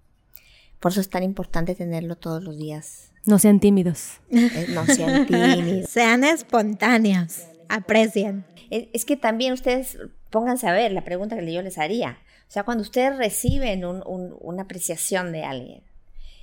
Por 0.80 0.92
eso 0.92 1.00
es 1.00 1.08
tan 1.08 1.22
importante 1.22 1.74
tenerlo 1.74 2.16
todos 2.16 2.42
los 2.42 2.58
días. 2.58 3.13
No 3.26 3.38
sean 3.38 3.60
tímidos. 3.60 4.20
Eh, 4.30 4.66
no 4.70 4.84
sean 4.86 5.26
tímidos. 5.26 5.90
Sean 5.90 6.24
espontáneos. 6.24 7.42
Aprecien. 7.68 8.44
Es, 8.70 9.04
que 9.04 9.16
también 9.16 9.52
ustedes 9.52 9.98
pónganse 10.30 10.66
a 10.66 10.72
ver 10.72 10.92
la 10.92 11.04
pregunta 11.04 11.38
que 11.38 11.52
yo 11.52 11.62
les 11.62 11.78
haría. 11.78 12.18
O 12.48 12.50
sea, 12.50 12.64
cuando 12.64 12.82
ustedes 12.82 13.16
reciben 13.16 13.84
una 13.84 14.62
apreciación 14.62 15.32
de 15.32 15.44
alguien 15.44 15.82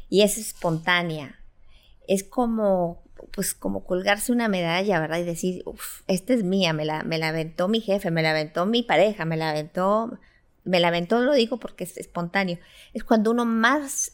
y 0.09 0.21
es 0.21 0.37
espontánea, 0.37 1.39
es 2.07 2.23
como 2.23 3.01
pues 3.31 3.53
como 3.53 3.83
colgarse 3.83 4.31
una 4.31 4.47
medalla, 4.47 4.99
¿verdad? 4.99 5.19
Y 5.19 5.23
decir, 5.23 5.61
uff, 5.65 6.01
esta 6.07 6.33
es 6.33 6.43
mía, 6.43 6.73
me 6.73 6.85
la, 6.85 7.03
me 7.03 7.17
la 7.17 7.29
aventó 7.29 7.67
mi 7.67 7.79
jefe, 7.79 8.11
me 8.11 8.23
la 8.23 8.31
aventó 8.31 8.65
mi 8.65 8.83
pareja, 8.83 9.25
me 9.25 9.37
la 9.37 9.51
aventó, 9.51 10.19
me 10.63 10.79
la 10.79 10.87
aventó, 10.87 11.21
lo 11.21 11.33
digo 11.33 11.57
porque 11.57 11.83
es 11.83 11.97
espontáneo. 11.97 12.57
Es 12.93 13.03
cuando 13.03 13.31
uno 13.31 13.45
más 13.45 14.13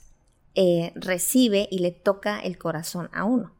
eh, 0.58 0.92
recibe 0.96 1.70
y 1.72 1.80
le 1.80 1.92
toca 1.92 2.42
el 2.42 2.58
corazón 2.58 3.10
a 3.14 3.24
uno. 3.24 3.54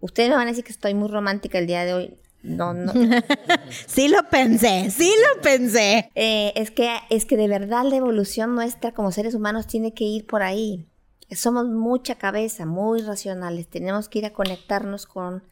Ustedes 0.00 0.30
me 0.30 0.34
van 0.34 0.48
a 0.48 0.50
decir 0.50 0.64
que 0.64 0.72
estoy 0.72 0.94
muy 0.94 1.08
romántica 1.08 1.58
el 1.58 1.68
día 1.68 1.84
de 1.84 1.94
hoy. 1.94 2.14
No, 2.42 2.74
no. 2.74 2.92
sí 3.86 4.08
lo 4.08 4.28
pensé, 4.28 4.90
sí 4.90 5.12
lo 5.36 5.42
pensé. 5.42 6.10
Eh, 6.16 6.52
es, 6.56 6.72
que, 6.72 6.98
es 7.10 7.24
que 7.24 7.36
de 7.36 7.46
verdad 7.46 7.84
la 7.84 7.96
evolución 7.96 8.56
nuestra 8.56 8.92
como 8.92 9.12
seres 9.12 9.34
humanos 9.34 9.68
tiene 9.68 9.94
que 9.94 10.04
ir 10.04 10.26
por 10.26 10.42
ahí 10.42 10.88
somos 11.30 11.66
mucha 11.66 12.16
cabeza, 12.16 12.66
muy 12.66 13.02
racionales, 13.02 13.68
tenemos 13.68 14.08
que 14.08 14.20
ir 14.20 14.26
a 14.26 14.32
conectarnos 14.32 15.06
con 15.06 15.44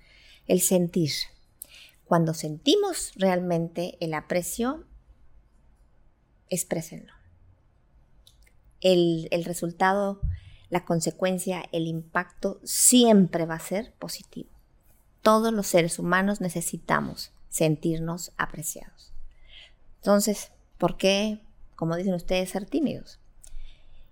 el 0.46 0.60
sentir. 0.60 1.10
Cuando 2.04 2.34
sentimos 2.34 3.12
realmente 3.16 3.96
el 4.00 4.14
aprecio, 4.14 4.84
exprésenlo. 6.48 7.12
El, 8.80 9.28
el 9.30 9.44
resultado, 9.44 10.20
la 10.68 10.84
consecuencia, 10.84 11.64
el 11.72 11.86
impacto 11.86 12.60
siempre 12.64 13.46
va 13.46 13.54
a 13.54 13.60
ser 13.60 13.94
positivo. 13.94 14.50
Todos 15.22 15.52
los 15.52 15.66
seres 15.66 15.98
humanos 15.98 16.40
necesitamos 16.40 17.32
sentirnos 17.48 18.32
apreciados. 18.36 19.12
Entonces, 19.96 20.52
¿por 20.78 20.96
qué, 20.96 21.40
como 21.74 21.96
dicen 21.96 22.14
ustedes, 22.14 22.50
ser 22.50 22.66
tímidos? 22.66 23.20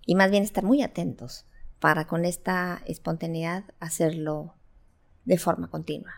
Y 0.05 0.15
más 0.15 0.31
bien 0.31 0.43
estar 0.43 0.63
muy 0.63 0.81
atentos 0.81 1.45
para 1.79 2.07
con 2.07 2.25
esta 2.25 2.81
espontaneidad 2.85 3.65
hacerlo 3.79 4.55
de 5.25 5.37
forma 5.37 5.69
continua. 5.69 6.13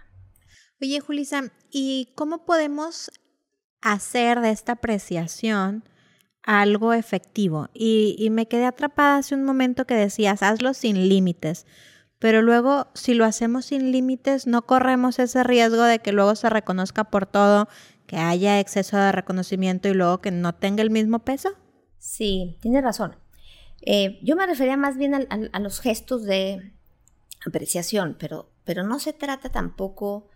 Oye, 0.81 0.99
Julisa, 0.99 1.51
¿y 1.71 2.13
cómo 2.15 2.45
podemos 2.45 3.11
hacer 3.81 4.41
de 4.41 4.51
esta 4.51 4.73
apreciación 4.73 5.83
algo 6.47 6.93
efectivo? 6.93 7.69
Y, 7.73 8.27
me 8.31 8.47
quedé 8.47 8.65
atrapada 8.65 9.17
hace 9.17 9.35
un 9.35 9.43
momento 9.43 9.85
que 9.85 9.93
decías, 9.93 10.41
hazlo 10.41 10.73
sin 10.73 11.07
límites. 11.09 11.67
Pero 12.17 12.41
luego, 12.41 12.87
si 12.95 13.13
lo 13.13 13.25
hacemos 13.25 13.65
sin 13.65 13.91
límites, 13.91 14.47
no 14.47 14.65
corremos 14.65 15.19
ese 15.19 15.43
riesgo 15.43 15.83
de 15.83 15.99
que 15.99 16.13
luego 16.13 16.33
se 16.35 16.49
reconozca 16.49 17.03
por 17.03 17.27
todo, 17.27 17.67
que 18.07 18.17
haya 18.17 18.59
exceso 18.59 18.97
de 18.97 19.11
reconocimiento 19.11 19.89
y 19.89 19.93
luego 19.93 20.19
que 20.21 20.31
no 20.31 20.55
tenga 20.55 20.81
el 20.81 20.89
mismo 20.89 21.19
peso. 21.19 21.49
Sí, 21.99 22.57
tienes 22.61 22.83
razón. 22.83 23.17
Eh, 23.81 24.19
yo 24.23 24.35
me 24.35 24.47
refería 24.47 24.77
más 24.77 24.97
bien 24.97 25.13
a, 25.13 25.59
los 25.59 25.81
gestos 25.81 26.23
de 26.23 26.73
apreciación, 27.45 28.15
pero, 28.17 28.49
pero 28.63 28.83
no 28.83 28.99
se 28.99 29.13
trata 29.13 29.49
tampoco 29.49 30.29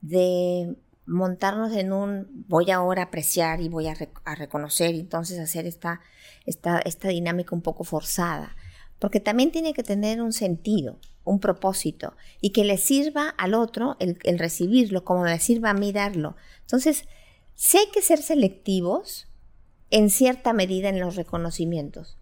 de 0.00 0.76
montarnos 1.06 1.72
en 1.72 1.92
un 1.92 2.44
voy 2.48 2.70
ahora 2.70 3.02
a 3.02 3.04
apreciar 3.06 3.60
y 3.60 3.68
voy 3.68 3.88
a, 3.88 3.94
reconocer 4.34 4.94
y 4.94 5.00
entonces 5.00 5.38
hacer 5.38 5.66
esta, 5.66 6.00
esta, 6.46 6.78
esta 6.80 7.08
dinámica 7.08 7.54
un 7.54 7.62
poco 7.62 7.84
forzada. 7.84 8.56
Porque 8.98 9.18
también 9.18 9.50
tiene 9.50 9.72
que 9.72 9.82
tener 9.82 10.20
un 10.20 10.32
sentido, 10.32 10.98
un 11.24 11.40
propósito, 11.40 12.14
y 12.40 12.50
que 12.50 12.64
le 12.64 12.76
sirva 12.76 13.28
al 13.30 13.54
otro 13.54 13.96
el, 13.98 14.38
recibirlo, 14.38 15.04
como 15.04 15.22
me 15.22 15.38
sirva 15.38 15.70
a 15.70 15.74
mí 15.74 15.90
darlo. 15.90 16.36
Entonces, 16.60 17.06
sí 17.54 17.78
hay 17.78 17.90
que 17.92 18.02
ser 18.02 18.22
selectivos 18.22 19.26
en 19.90 20.10
cierta 20.10 20.52
medida 20.52 20.88
en 20.88 21.00
los 21.00 21.16
reconocimientos. 21.16 22.18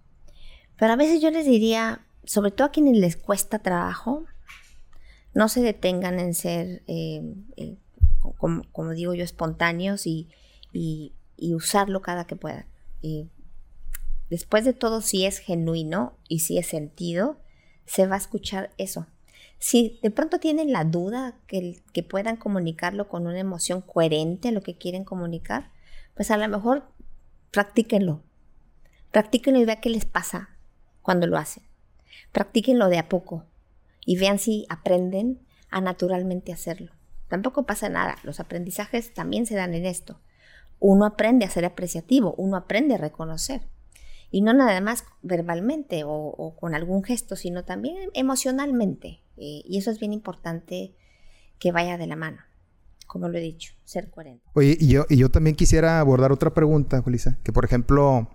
Pero 0.77 0.93
a 0.93 0.97
veces 0.97 1.21
yo 1.21 1.31
les 1.31 1.47
diría, 1.47 2.07
sobre 2.25 2.53
todo 2.53 2.69
a 2.69 2.71
quienes 2.71 2.97
les 2.97 3.17
cuesta 3.17 3.59
trabajo, 3.59 4.25
no 5.35 5.49
se 5.49 5.61
detengan 5.61 6.21
en 6.21 6.35
ser, 6.35 6.83
eh, 6.87 7.23
eh, 7.57 7.77
como, 8.37 8.93
digo 8.93 9.15
yo, 9.15 9.25
espontáneos 9.25 10.07
y, 10.07 10.29
usarlo 11.41 12.03
cada 12.03 12.27
que 12.27 12.37
puedan. 12.37 12.67
después 14.31 14.65
de 14.65 14.73
todo, 14.73 15.01
si 15.01 15.25
es 15.25 15.39
genuino 15.39 16.17
y 16.29 16.41
si 16.41 16.59
es 16.59 16.67
sentido, 16.67 17.39
se 17.87 18.07
va 18.07 18.17
a 18.17 18.19
escuchar 18.19 18.71
eso. 18.77 19.07
Si 19.59 19.99
de 20.03 20.11
pronto 20.11 20.39
tienen 20.39 20.73
la 20.73 20.85
duda 20.85 21.37
que, 21.47 21.83
que 21.93 22.03
puedan 22.03 22.37
comunicarlo 22.37 23.09
con 23.09 23.27
una 23.27 23.41
emoción 23.41 23.81
coherente 23.81 24.49
a 24.49 24.53
lo 24.53 24.63
que 24.63 24.77
quieren 24.77 25.05
comunicar, 25.05 25.71
pues 26.15 26.31
a 26.31 26.37
lo 26.37 26.49
mejor 26.49 26.85
practíquenlo. 27.51 28.23
Practíquenlo 29.11 29.61
y 29.61 29.65
vean 29.65 29.81
qué 29.81 29.91
les 29.91 30.05
pasa 30.05 30.51
cuando 31.03 31.27
lo 31.27 31.39
hacen. 31.39 31.65
Practíquenlo 32.33 32.89
de 32.89 32.99
a 32.99 33.09
poco 33.09 33.45
y 34.05 34.17
vean 34.17 34.39
si 34.39 34.67
aprenden 34.69 35.41
a 35.71 35.81
naturalmente 35.81 36.53
hacerlo. 36.53 36.93
Tampoco 37.29 37.65
pasa 37.65 37.89
nada, 37.89 38.17
los 38.23 38.41
aprendizajes 38.41 39.13
también 39.15 39.47
se 39.47 39.55
dan 39.55 39.75
en 39.75 39.87
esto. 39.87 40.21
Uno 40.81 41.05
aprende 41.05 41.45
a 41.45 41.51
ser 41.51 41.65
apreciativo, 41.65 42.35
uno 42.37 42.57
aprende 42.57 42.95
a 42.95 42.99
reconocer. 42.99 43.63
Y 44.31 44.43
no 44.43 44.53
nada 44.53 44.81
más 44.81 45.05
verbalmente 45.23 46.03
o, 46.05 46.57
con 46.61 46.75
algún 46.75 47.03
gesto, 47.03 47.35
sino 47.37 47.65
también 47.65 48.11
emocionalmente. 48.15 49.23
Eh, 49.37 49.63
y 49.65 49.79
eso 49.79 49.91
es 49.91 49.99
bien 49.99 50.13
importante 50.13 50.95
que 51.59 51.73
vaya 51.73 51.97
de 51.97 52.07
la 52.07 52.17
mano, 52.17 52.39
como 53.07 53.29
lo 53.29 53.39
he 53.39 53.41
dicho, 53.41 53.73
ser 53.85 54.11
coherente. 54.11 54.45
Oye, 54.55 54.77
y 54.79 54.89
yo, 54.89 55.07
y 55.09 55.17
yo 55.17 55.31
también 55.31 55.57
quisiera 55.57 55.99
abordar 56.01 56.31
otra 56.31 56.53
pregunta, 56.53 57.01
Julisa, 57.01 57.39
que 57.43 57.53
por 57.53 57.65
ejemplo, 57.65 58.29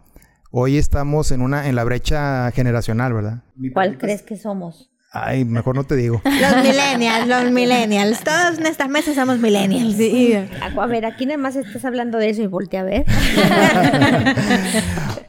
Hoy 0.56 0.78
estamos 0.78 1.32
en 1.32 1.42
una 1.42 1.68
en 1.68 1.74
la 1.74 1.84
brecha 1.84 2.52
generacional, 2.52 3.12
¿verdad? 3.12 3.44
¿Cuál 3.74 3.98
crees 3.98 4.22
que 4.22 4.38
somos? 4.38 4.93
Ay, 5.16 5.46
mejor 5.46 5.76
no 5.76 5.84
te 5.84 5.96
digo. 5.96 6.24
Los 6.26 6.64
millennials, 6.64 7.28
los 7.28 7.52
millennials. 7.52 8.24
Todos 8.24 8.58
en 8.58 8.66
esta 8.66 8.88
mesa 8.88 9.14
somos 9.14 9.38
millennials. 9.38 9.96
Sí. 9.96 10.34
A 10.60 10.88
ver, 10.88 11.06
aquí 11.06 11.28
nada 11.28 11.38
más 11.38 11.56
estás 11.56 11.86
hablando 11.86 12.18
de 12.18 12.32
eso 12.32 12.42
y 12.42 12.48
volteé 12.48 12.80
a 12.80 12.84
ver. 12.84 13.06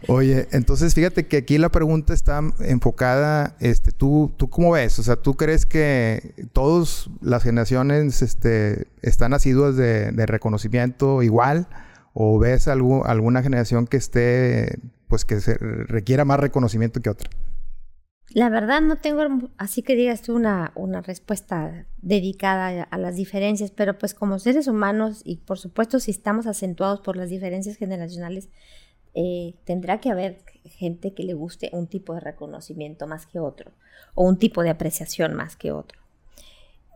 Oye, 0.09 0.49
entonces 0.53 0.95
fíjate 0.95 1.27
que 1.27 1.37
aquí 1.37 1.59
la 1.59 1.69
pregunta 1.69 2.15
está 2.15 2.41
enfocada, 2.61 3.57
este, 3.61 3.93
¿tú, 3.93 4.33
tú 4.39 4.49
cómo 4.49 4.73
ves? 4.73 4.99
O 4.99 5.03
sea, 5.03 5.17
¿tú 5.17 5.35
crees 5.35 5.67
que 5.67 6.35
todas 6.55 7.11
las 7.21 7.43
generaciones 7.43 8.23
este, 8.23 8.87
están 9.03 9.35
asiduas 9.35 9.77
de, 9.77 10.13
de 10.13 10.27
reconocimiento 10.27 11.23
igual? 11.23 11.69
¿O 12.15 12.39
ves 12.39 12.69
algo, 12.69 13.07
alguna 13.07 13.43
generación 13.43 13.87
que 13.87 13.99
esté 13.99 14.79
pues 15.09 15.27
que 15.27 15.41
se 15.41 15.59
requiera 15.59 16.25
más 16.25 16.41
reconocimiento 16.41 17.01
que 17.01 17.11
otra? 17.11 17.29
La 18.35 18.49
verdad 18.49 18.81
no 18.81 18.97
tengo 18.97 19.23
así 19.59 19.83
que 19.83 19.95
digas 19.95 20.23
tú 20.23 20.35
una, 20.35 20.73
una 20.75 21.01
respuesta 21.01 21.87
dedicada 22.03 22.83
a 22.83 22.99
las 22.99 23.15
diferencias, 23.15 23.71
pero 23.71 23.97
pues 23.97 24.13
como 24.13 24.41
seres 24.41 24.67
humanos 24.67 25.23
y 25.25 25.37
por 25.37 25.57
supuesto 25.57 26.01
si 26.01 26.11
estamos 26.11 26.49
acentuados 26.49 27.01
por 27.01 27.17
las 27.17 27.31
diferencias 27.31 27.77
generacionales, 27.77 28.49
eh, 29.15 29.55
tendrá 29.63 30.01
que 30.01 30.11
haber 30.11 30.39
gente 30.65 31.15
que 31.15 31.23
le 31.23 31.35
guste 31.35 31.71
un 31.73 31.87
tipo 31.87 32.13
de 32.13 32.21
reconocimiento 32.21 33.07
más 33.07 33.27
que 33.27 33.39
otro 33.39 33.71
o 34.17 34.25
un 34.25 34.37
tipo 34.37 34.65
de 34.65 34.71
apreciación 34.71 35.35
más 35.35 35.55
que 35.55 35.71
otro. 35.71 36.01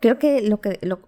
Creo 0.01 0.19
que 0.19 0.43
lo 0.43 0.61
que 0.61 0.81
lo, 0.83 0.99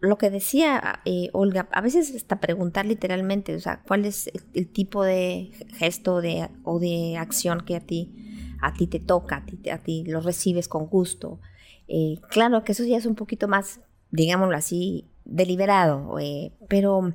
lo 0.00 0.16
que 0.16 0.30
decía 0.30 1.00
eh, 1.04 1.28
Olga, 1.34 1.68
a 1.70 1.82
veces 1.82 2.14
hasta 2.14 2.40
preguntar 2.40 2.86
literalmente, 2.86 3.54
o 3.54 3.60
sea, 3.60 3.82
cuál 3.86 4.06
es 4.06 4.30
el, 4.54 4.68
tipo 4.68 5.04
de 5.04 5.50
gesto 5.74 6.22
de, 6.22 6.48
o 6.62 6.78
de 6.78 7.18
acción 7.18 7.60
que 7.60 7.76
a 7.76 7.80
ti, 7.80 8.23
a 8.64 8.72
ti 8.72 8.86
te 8.86 9.00
toca, 9.00 9.36
a 9.36 9.44
ti, 9.44 9.70
a 9.70 9.78
ti 9.78 10.04
lo 10.04 10.20
recibes 10.20 10.68
con 10.68 10.86
gusto. 10.86 11.38
Eh, 11.86 12.18
claro 12.30 12.64
que 12.64 12.72
eso 12.72 12.84
ya 12.84 12.96
es 12.96 13.06
un 13.06 13.14
poquito 13.14 13.46
más, 13.46 13.80
digámoslo 14.10 14.56
así, 14.56 15.06
deliberado, 15.24 16.18
eh, 16.18 16.52
pero 16.68 17.14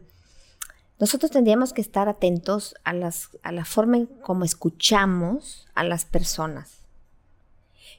nosotros 1.00 1.32
tendríamos 1.32 1.74
que 1.74 1.82
estar 1.82 2.08
atentos 2.10 2.76
a, 2.84 2.94
las, 2.94 3.30
a 3.42 3.52
la 3.52 3.66
forma 3.66 3.98
en 3.98 4.06
cómo 4.06 4.46
escuchamos 4.46 5.68
a 5.74 5.84
las 5.84 6.06
personas. 6.06 6.86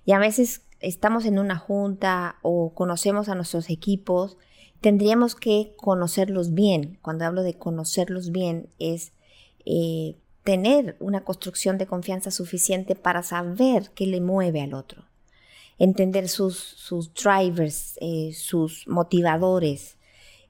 Y 0.04 0.12
a 0.12 0.18
veces 0.18 0.62
estamos 0.80 1.24
en 1.24 1.38
una 1.38 1.56
junta 1.56 2.36
o 2.42 2.72
conocemos 2.74 3.28
a 3.28 3.34
nuestros 3.34 3.68
equipos, 3.70 4.36
tendríamos 4.80 5.34
que 5.34 5.74
conocerlos 5.76 6.54
bien. 6.54 6.98
Cuando 7.02 7.24
hablo 7.24 7.42
de 7.42 7.54
conocerlos 7.54 8.30
bien 8.30 8.68
es 8.78 9.12
eh, 9.64 10.16
tener 10.50 10.96
una 10.98 11.22
construcción 11.22 11.78
de 11.78 11.86
confianza 11.86 12.32
suficiente 12.32 12.96
para 12.96 13.22
saber 13.22 13.92
qué 13.94 14.04
le 14.04 14.20
mueve 14.20 14.60
al 14.60 14.74
otro. 14.74 15.04
entender 15.78 16.28
sus, 16.28 16.76
drivers, 17.14 17.96
eh, 18.00 18.32
sus 18.34 18.88
motivadores 18.88 19.96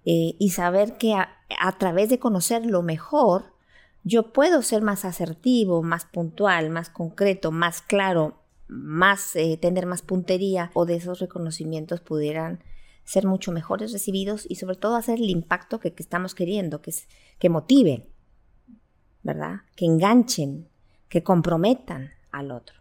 eh, 0.06 0.36
y 0.38 0.50
saber 0.52 0.96
que 0.96 1.12
a, 1.12 1.78
través 1.78 2.08
de 2.08 2.18
conocerlo 2.18 2.80
mejor, 2.80 3.52
yo 4.02 4.32
puedo 4.32 4.62
ser 4.62 4.80
más 4.80 5.04
asertivo, 5.04 5.82
más 5.82 6.06
puntual, 6.06 6.70
más 6.70 6.88
concreto, 6.88 7.52
más 7.52 7.82
claro, 7.82 8.40
más 8.68 9.36
eh, 9.36 9.58
tener 9.60 9.84
más 9.84 10.00
puntería 10.00 10.70
o 10.72 10.86
de 10.86 10.96
esos 10.96 11.18
reconocimientos 11.18 12.00
pudieran 12.00 12.64
ser 13.04 13.26
mucho 13.26 13.52
mejores 13.52 13.92
recibidos 13.92 14.46
y 14.48 14.54
sobre 14.54 14.76
todo 14.76 14.96
hacer 14.96 15.18
el 15.18 15.28
impacto 15.28 15.78
que, 15.78 15.92
estamos 15.98 16.34
queriendo, 16.34 16.80
que, 16.80 16.88
es, 16.88 17.06
que 17.38 17.50
motiven, 17.50 18.08
¿verdad? 19.22 19.62
Que 19.76 19.86
enganchen, 19.86 20.68
que 21.08 21.22
comprometan 21.22 22.12
al 22.30 22.52
otro, 22.52 22.76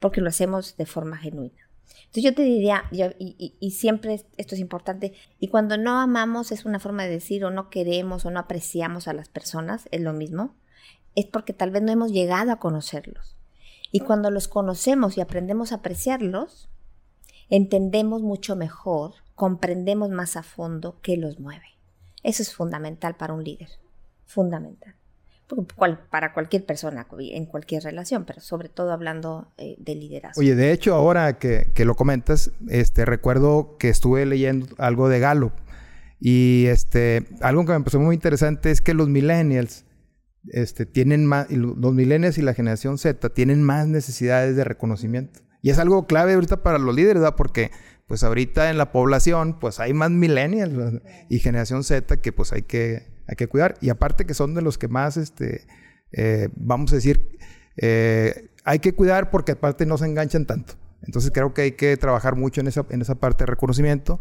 porque 0.00 0.20
lo 0.20 0.28
hacemos 0.28 0.76
de 0.76 0.86
forma 0.86 1.16
genuina. 1.16 1.66
Entonces 2.06 2.24
yo 2.24 2.34
te 2.34 2.42
diría, 2.42 2.84
y, 2.90 3.70
siempre 3.70 4.14
esto 4.36 4.54
es 4.54 4.60
importante, 4.60 5.14
y 5.38 5.48
cuando 5.48 5.76
no 5.76 6.00
amamos 6.00 6.52
es 6.52 6.64
una 6.64 6.80
forma 6.80 7.04
de 7.04 7.10
decir 7.10 7.44
o 7.44 7.50
no 7.50 7.70
queremos 7.70 8.24
o 8.24 8.30
no 8.30 8.40
apreciamos 8.40 9.08
a 9.08 9.12
las 9.12 9.28
personas, 9.28 9.88
es 9.92 10.00
lo 10.00 10.12
mismo, 10.12 10.54
es 11.14 11.26
porque 11.26 11.52
tal 11.52 11.70
vez 11.70 11.82
no 11.82 11.92
hemos 11.92 12.12
llegado 12.12 12.52
a 12.52 12.58
conocerlos. 12.58 13.36
Y 13.92 14.00
cuando 14.00 14.30
los 14.30 14.48
conocemos 14.48 15.16
y 15.16 15.20
aprendemos 15.20 15.72
a 15.72 15.76
apreciarlos, 15.76 16.68
entendemos 17.48 18.22
mucho 18.22 18.56
mejor, 18.56 19.14
comprendemos 19.34 20.10
más 20.10 20.36
a 20.36 20.42
fondo 20.42 20.98
qué 21.02 21.16
los 21.16 21.38
mueve. 21.38 21.78
Eso 22.22 22.42
es 22.42 22.52
fundamental 22.52 23.16
para 23.16 23.32
un 23.32 23.44
líder, 23.44 23.70
fundamental 24.26 24.95
para 26.10 26.32
cualquier 26.32 26.64
persona, 26.64 27.06
en 27.18 27.46
cualquier 27.46 27.82
relación, 27.82 28.24
pero 28.24 28.40
sobre 28.40 28.68
todo 28.68 28.92
hablando 28.92 29.52
eh, 29.58 29.76
de 29.78 29.94
liderazgo. 29.94 30.40
Oye, 30.40 30.54
de 30.54 30.72
hecho, 30.72 30.94
ahora 30.94 31.38
que, 31.38 31.72
lo 31.84 31.94
comentas, 31.94 32.50
este, 32.68 33.04
recuerdo 33.04 33.76
que 33.78 33.88
estuve 33.88 34.26
leyendo 34.26 34.66
algo 34.78 35.08
de 35.08 35.20
Gallup 35.20 35.52
y 36.20 36.66
este, 36.66 37.26
algo 37.40 37.64
que 37.64 37.72
me 37.72 37.80
pareció 37.80 38.00
muy 38.00 38.14
interesante 38.14 38.70
es 38.70 38.80
que 38.80 38.94
los 38.94 39.08
millennials 39.08 39.84
este, 40.48 40.86
tienen 40.86 41.26
más, 41.26 41.50
los 41.50 41.92
millennials 41.92 42.38
y 42.38 42.42
la 42.42 42.54
generación 42.54 42.98
Z 42.98 43.28
tienen 43.30 43.62
más 43.62 43.86
necesidades 43.86 44.56
de 44.56 44.64
reconocimiento. 44.64 45.40
Y 45.62 45.70
es 45.70 45.78
algo 45.78 46.06
clave 46.06 46.34
ahorita 46.34 46.62
para 46.62 46.78
los 46.78 46.94
líderes, 46.94 47.22
¿verdad? 47.22 47.36
Porque 47.36 47.70
pues 48.06 48.22
ahorita 48.22 48.70
en 48.70 48.78
la 48.78 48.92
población 48.92 49.58
pues 49.58 49.80
hay 49.80 49.92
más 49.92 50.10
millennials 50.10 51.02
y 51.28 51.40
generación 51.40 51.82
Z 51.82 52.18
que 52.18 52.32
pues 52.32 52.52
hay 52.52 52.62
que 52.62 53.15
hay 53.26 53.36
que 53.36 53.46
cuidar. 53.48 53.76
Y 53.80 53.90
aparte 53.90 54.24
que 54.24 54.34
son 54.34 54.54
de 54.54 54.62
los 54.62 54.78
que 54.78 54.88
más, 54.88 55.16
este, 55.16 55.66
eh, 56.12 56.48
vamos 56.54 56.92
a 56.92 56.96
decir, 56.96 57.38
eh, 57.76 58.50
hay 58.64 58.78
que 58.78 58.94
cuidar 58.94 59.30
porque 59.30 59.52
aparte 59.52 59.86
no 59.86 59.98
se 59.98 60.06
enganchan 60.06 60.46
tanto. 60.46 60.74
Entonces 61.02 61.30
creo 61.32 61.54
que 61.54 61.62
hay 61.62 61.72
que 61.72 61.96
trabajar 61.96 62.36
mucho 62.36 62.60
en 62.60 62.68
esa, 62.68 62.84
en 62.90 63.02
esa 63.02 63.14
parte 63.14 63.44
de 63.44 63.46
reconocimiento. 63.46 64.18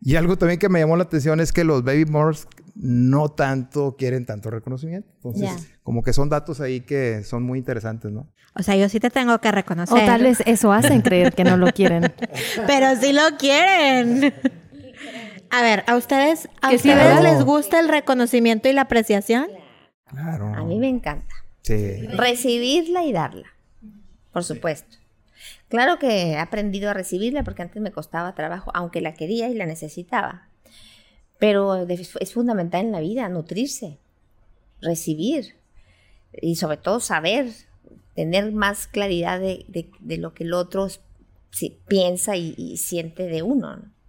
Y 0.00 0.16
algo 0.16 0.36
también 0.36 0.58
que 0.58 0.68
me 0.68 0.80
llamó 0.80 0.96
la 0.96 1.04
atención 1.04 1.40
es 1.40 1.52
que 1.52 1.62
los 1.62 1.84
baby 1.84 2.04
boomers 2.04 2.48
no 2.74 3.28
tanto 3.28 3.96
quieren 3.96 4.26
tanto 4.26 4.50
reconocimiento. 4.50 5.08
Entonces, 5.16 5.68
como 5.82 6.02
que 6.02 6.12
son 6.12 6.28
datos 6.28 6.60
ahí 6.60 6.80
que 6.80 7.22
son 7.22 7.44
muy 7.44 7.58
interesantes, 7.58 8.10
¿no? 8.10 8.28
O 8.54 8.62
sea, 8.62 8.76
yo 8.76 8.88
sí 8.88 9.00
te 9.00 9.10
tengo 9.10 9.38
que 9.40 9.50
reconocer. 9.52 10.02
O 10.02 10.06
tal 10.06 10.22
vez 10.22 10.42
eso 10.44 10.72
hacen 10.72 11.00
creer 11.02 11.32
que 11.34 11.44
no 11.44 11.56
lo 11.56 11.72
quieren. 11.72 12.12
Pero 12.66 12.96
sí 13.00 13.12
lo 13.12 13.36
quieren. 13.38 14.34
A 15.54 15.60
ver, 15.60 15.84
¿a 15.86 15.96
ustedes, 15.96 16.48
a 16.62 16.72
ustedes 16.72 17.22
les 17.22 17.44
gusta 17.44 17.78
el 17.78 17.90
reconocimiento 17.90 18.70
y 18.70 18.72
la 18.72 18.82
apreciación? 18.82 19.48
Claro. 20.06 20.46
A 20.46 20.64
mí 20.64 20.78
me 20.78 20.88
encanta. 20.88 21.34
Sí. 21.60 22.06
Recibirla 22.06 23.04
y 23.04 23.12
darla. 23.12 23.52
Por 24.32 24.44
supuesto. 24.44 24.96
Claro 25.68 25.98
que 25.98 26.30
he 26.30 26.38
aprendido 26.38 26.88
a 26.88 26.94
recibirla 26.94 27.44
porque 27.44 27.60
antes 27.60 27.82
me 27.82 27.92
costaba 27.92 28.34
trabajo, 28.34 28.70
aunque 28.72 29.02
la 29.02 29.12
quería 29.12 29.50
y 29.50 29.54
la 29.54 29.66
necesitaba. 29.66 30.48
Pero 31.38 31.86
es 31.86 32.32
fundamental 32.32 32.86
en 32.86 32.92
la 32.92 33.00
vida 33.00 33.28
nutrirse, 33.28 33.98
recibir 34.80 35.56
y 36.32 36.56
sobre 36.56 36.78
todo 36.78 36.98
saber, 36.98 37.52
tener 38.14 38.52
más 38.52 38.86
claridad 38.86 39.38
de, 39.38 39.90
lo 40.16 40.32
que 40.32 40.44
el 40.44 40.54
otro 40.54 40.88
piensa 41.88 42.36
y, 42.36 42.54
y 42.56 42.78
siente 42.78 43.24
de 43.24 43.42
uno. 43.42 43.76
¿no? 43.76 44.01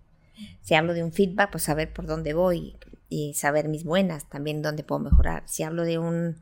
Si 0.61 0.75
hablo 0.75 0.93
de 0.93 1.03
un 1.03 1.11
feedback, 1.11 1.51
pues 1.51 1.63
saber 1.63 1.93
por 1.93 2.05
dónde 2.05 2.33
voy 2.33 2.75
y 3.09 3.33
saber 3.33 3.67
mis 3.67 3.83
buenas, 3.83 4.29
también 4.29 4.61
dónde 4.61 4.83
puedo 4.83 4.99
mejorar. 4.99 5.43
Si 5.45 5.63
hablo 5.63 5.83
de 5.83 5.99
un, 5.99 6.41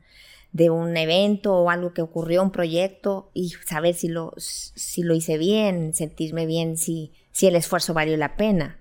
de 0.52 0.70
un 0.70 0.96
evento 0.96 1.54
o 1.54 1.70
algo 1.70 1.92
que 1.92 2.02
ocurrió, 2.02 2.42
un 2.42 2.50
proyecto, 2.50 3.30
y 3.34 3.50
saber 3.66 3.94
si 3.94 4.08
lo, 4.08 4.34
si 4.38 5.02
lo 5.02 5.14
hice 5.14 5.38
bien, 5.38 5.94
sentirme 5.94 6.46
bien, 6.46 6.76
si, 6.76 7.12
si 7.30 7.46
el 7.46 7.56
esfuerzo 7.56 7.94
valió 7.94 8.16
la 8.16 8.36
pena. 8.36 8.78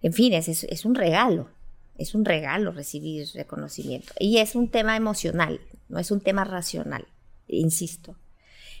En 0.00 0.12
fin, 0.12 0.32
es, 0.32 0.48
es 0.48 0.84
un 0.84 0.94
regalo, 0.94 1.48
es 1.96 2.14
un 2.14 2.24
regalo 2.24 2.72
recibir 2.72 3.28
reconocimiento. 3.34 4.12
Y 4.18 4.38
es 4.38 4.54
un 4.54 4.68
tema 4.68 4.96
emocional, 4.96 5.60
no 5.88 5.98
es 5.98 6.10
un 6.10 6.20
tema 6.20 6.44
racional, 6.44 7.06
insisto. 7.46 8.16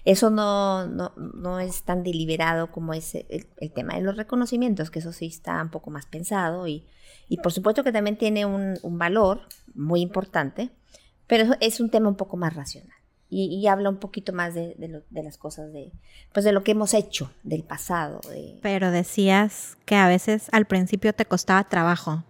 Eso 0.04 0.30
no, 0.30 0.86
no, 0.88 1.60
es 1.60 1.84
tan 1.84 2.02
deliberado 2.02 2.72
como 2.72 2.92
es 2.92 3.14
el, 3.14 3.72
tema 3.72 3.94
de 3.94 4.02
los 4.02 4.16
reconocimientos, 4.16 4.90
que 4.90 4.98
eso 4.98 5.12
sí 5.12 5.26
está 5.26 5.62
un 5.62 5.70
poco 5.70 5.90
más 5.90 6.06
pensado 6.06 6.66
y, 6.66 6.84
y 7.28 7.36
por 7.36 7.52
supuesto 7.52 7.84
que 7.84 7.92
también 7.92 8.18
tiene 8.18 8.44
un, 8.44 8.78
valor 8.98 9.42
muy 9.74 10.00
importante, 10.00 10.70
pero 11.28 11.54
es 11.60 11.78
un 11.78 11.88
tema 11.88 12.08
un 12.08 12.16
poco 12.16 12.36
más 12.36 12.54
racional. 12.54 12.96
Y, 13.34 13.66
habla 13.66 13.88
un 13.88 13.96
poquito 13.96 14.34
más 14.34 14.52
de, 14.52 14.74
de, 14.76 15.22
las 15.22 15.38
cosas 15.38 15.72
de, 15.72 15.90
pues 16.34 16.44
de 16.44 16.52
lo 16.52 16.62
que 16.62 16.72
hemos 16.72 16.92
hecho, 16.92 17.32
del 17.42 17.62
pasado. 17.62 18.20
Pero 18.60 18.90
decías 18.90 19.78
que 19.86 19.96
a 19.96 20.06
veces 20.06 20.48
al 20.52 20.66
principio 20.66 21.14
te 21.14 21.24
costaba 21.24 21.66
trabajo. 21.66 22.24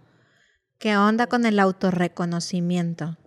¿Qué 0.77 0.95
onda 0.95 1.27
con 1.27 1.45
el 1.45 1.59
autorreconocimiento? 1.59 3.17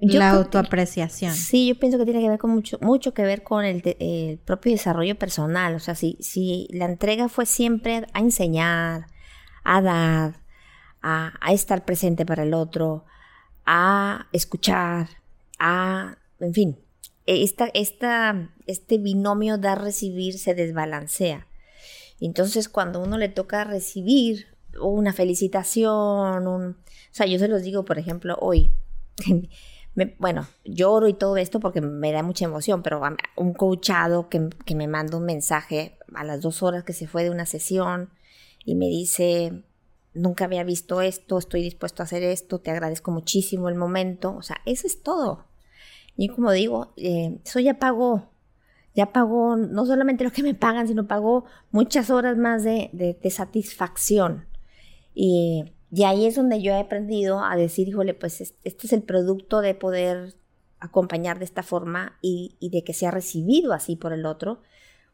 La 0.00 0.30
autoapreciación. 0.30 1.32
Sí, 1.32 1.68
yo 1.68 1.78
pienso 1.78 1.98
que 1.98 2.04
tiene 2.04 2.20
que 2.20 2.28
ver 2.28 2.38
con 2.38 2.50
mucho, 2.50 2.78
mucho 2.80 3.14
que 3.14 3.22
ver 3.22 3.42
con 3.42 3.64
el, 3.64 4.40
propio 4.44 4.72
desarrollo 4.72 5.18
personal. 5.18 5.74
O 5.74 5.78
sea, 5.78 5.94
si, 5.94 6.16
si 6.20 6.68
la 6.70 6.86
entrega 6.86 7.28
fue 7.28 7.46
siempre 7.46 8.06
a 8.12 8.18
enseñar, 8.20 9.06
a 9.64 9.82
dar, 9.82 10.40
a, 11.02 11.52
estar 11.52 11.84
presente 11.84 12.24
para 12.26 12.42
el 12.42 12.54
otro, 12.54 13.04
a 13.66 14.26
escuchar, 14.32 15.08
a, 15.58 16.16
en 16.40 16.54
fin, 16.54 16.78
esta, 17.26 17.68
esta, 17.74 18.50
este 18.66 18.98
binomio 18.98 19.58
dar-recibir 19.58 20.38
se 20.38 20.54
desbalancea. 20.54 21.46
Entonces, 22.20 22.68
cuando 22.68 23.00
uno 23.00 23.18
le 23.18 23.28
toca 23.28 23.64
recibir 23.64 24.46
una 24.80 25.12
felicitación, 25.12 26.46
un, 26.46 26.70
o 26.70 27.14
sea, 27.14 27.26
yo 27.26 27.38
se 27.38 27.48
los 27.48 27.62
digo, 27.62 27.84
por 27.84 27.98
ejemplo, 27.98 28.36
hoy, 28.40 28.70
bueno, 30.18 30.46
lloro 30.64 31.08
y 31.08 31.14
todo 31.14 31.36
esto 31.36 31.60
porque 31.60 31.80
me 31.80 32.12
da 32.12 32.22
mucha 32.22 32.44
emoción, 32.44 32.82
pero 32.82 33.02
un 33.36 33.52
coachado 33.52 34.28
que, 34.28 34.48
me 34.74 34.86
manda 34.86 35.16
un 35.16 35.24
mensaje 35.24 35.98
a 36.14 36.24
las 36.24 36.40
dos 36.40 36.62
horas 36.62 36.84
que 36.84 36.92
se 36.92 37.06
fue 37.06 37.24
de 37.24 37.30
una 37.30 37.46
sesión 37.46 38.10
y 38.64 38.74
me 38.74 38.86
dice, 38.86 39.64
nunca 40.14 40.44
había 40.44 40.64
visto 40.64 41.00
esto, 41.00 41.38
estoy 41.38 41.62
dispuesto 41.62 42.02
a 42.02 42.04
hacer 42.04 42.22
esto, 42.22 42.60
te 42.60 42.70
agradezco 42.70 43.10
muchísimo 43.10 43.68
el 43.68 43.74
momento, 43.74 44.34
o 44.36 44.42
sea, 44.42 44.58
eso 44.66 44.86
es 44.86 45.02
todo. 45.02 45.46
Y 46.16 46.28
como 46.28 46.52
digo, 46.52 46.92
eh, 46.96 47.38
eso 47.44 47.60
ya 47.60 47.78
pagó, 47.78 48.30
ya 48.94 49.12
pagó 49.12 49.56
no 49.56 49.86
solamente 49.86 50.24
lo 50.24 50.32
que 50.32 50.42
me 50.42 50.54
pagan, 50.54 50.88
sino 50.88 51.06
pagó 51.06 51.44
muchas 51.70 52.10
horas 52.10 52.36
más 52.36 52.64
de, 52.64 52.90
de, 52.92 53.14
de 53.14 53.30
satisfacción. 53.30 54.46
Y 55.14 55.72
y 55.90 56.04
ahí 56.04 56.26
es 56.26 56.36
donde 56.36 56.60
yo 56.60 56.72
he 56.72 56.80
aprendido 56.80 57.42
a 57.42 57.56
decir, 57.56 57.88
híjole, 57.88 58.14
pues 58.14 58.40
este 58.40 58.86
es 58.86 58.92
el 58.92 59.02
producto 59.02 59.60
de 59.60 59.74
poder 59.74 60.34
acompañar 60.80 61.38
de 61.38 61.44
esta 61.44 61.62
forma 61.62 62.18
y, 62.20 62.56
de 62.60 62.84
que 62.84 62.92
sea 62.92 63.10
recibido 63.10 63.72
así 63.72 63.96
por 63.96 64.12
el 64.12 64.26
otro. 64.26 64.60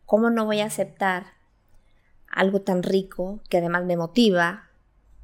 ¿Cómo 0.05 0.31
no 0.31 0.45
voy 0.45 0.61
a 0.61 0.67
aceptar 0.67 1.27
algo 2.29 2.63
tan 2.63 2.83
rico 2.83 3.41
que 3.49 3.59
además 3.59 3.85
me 3.85 3.97
motiva 3.97 4.71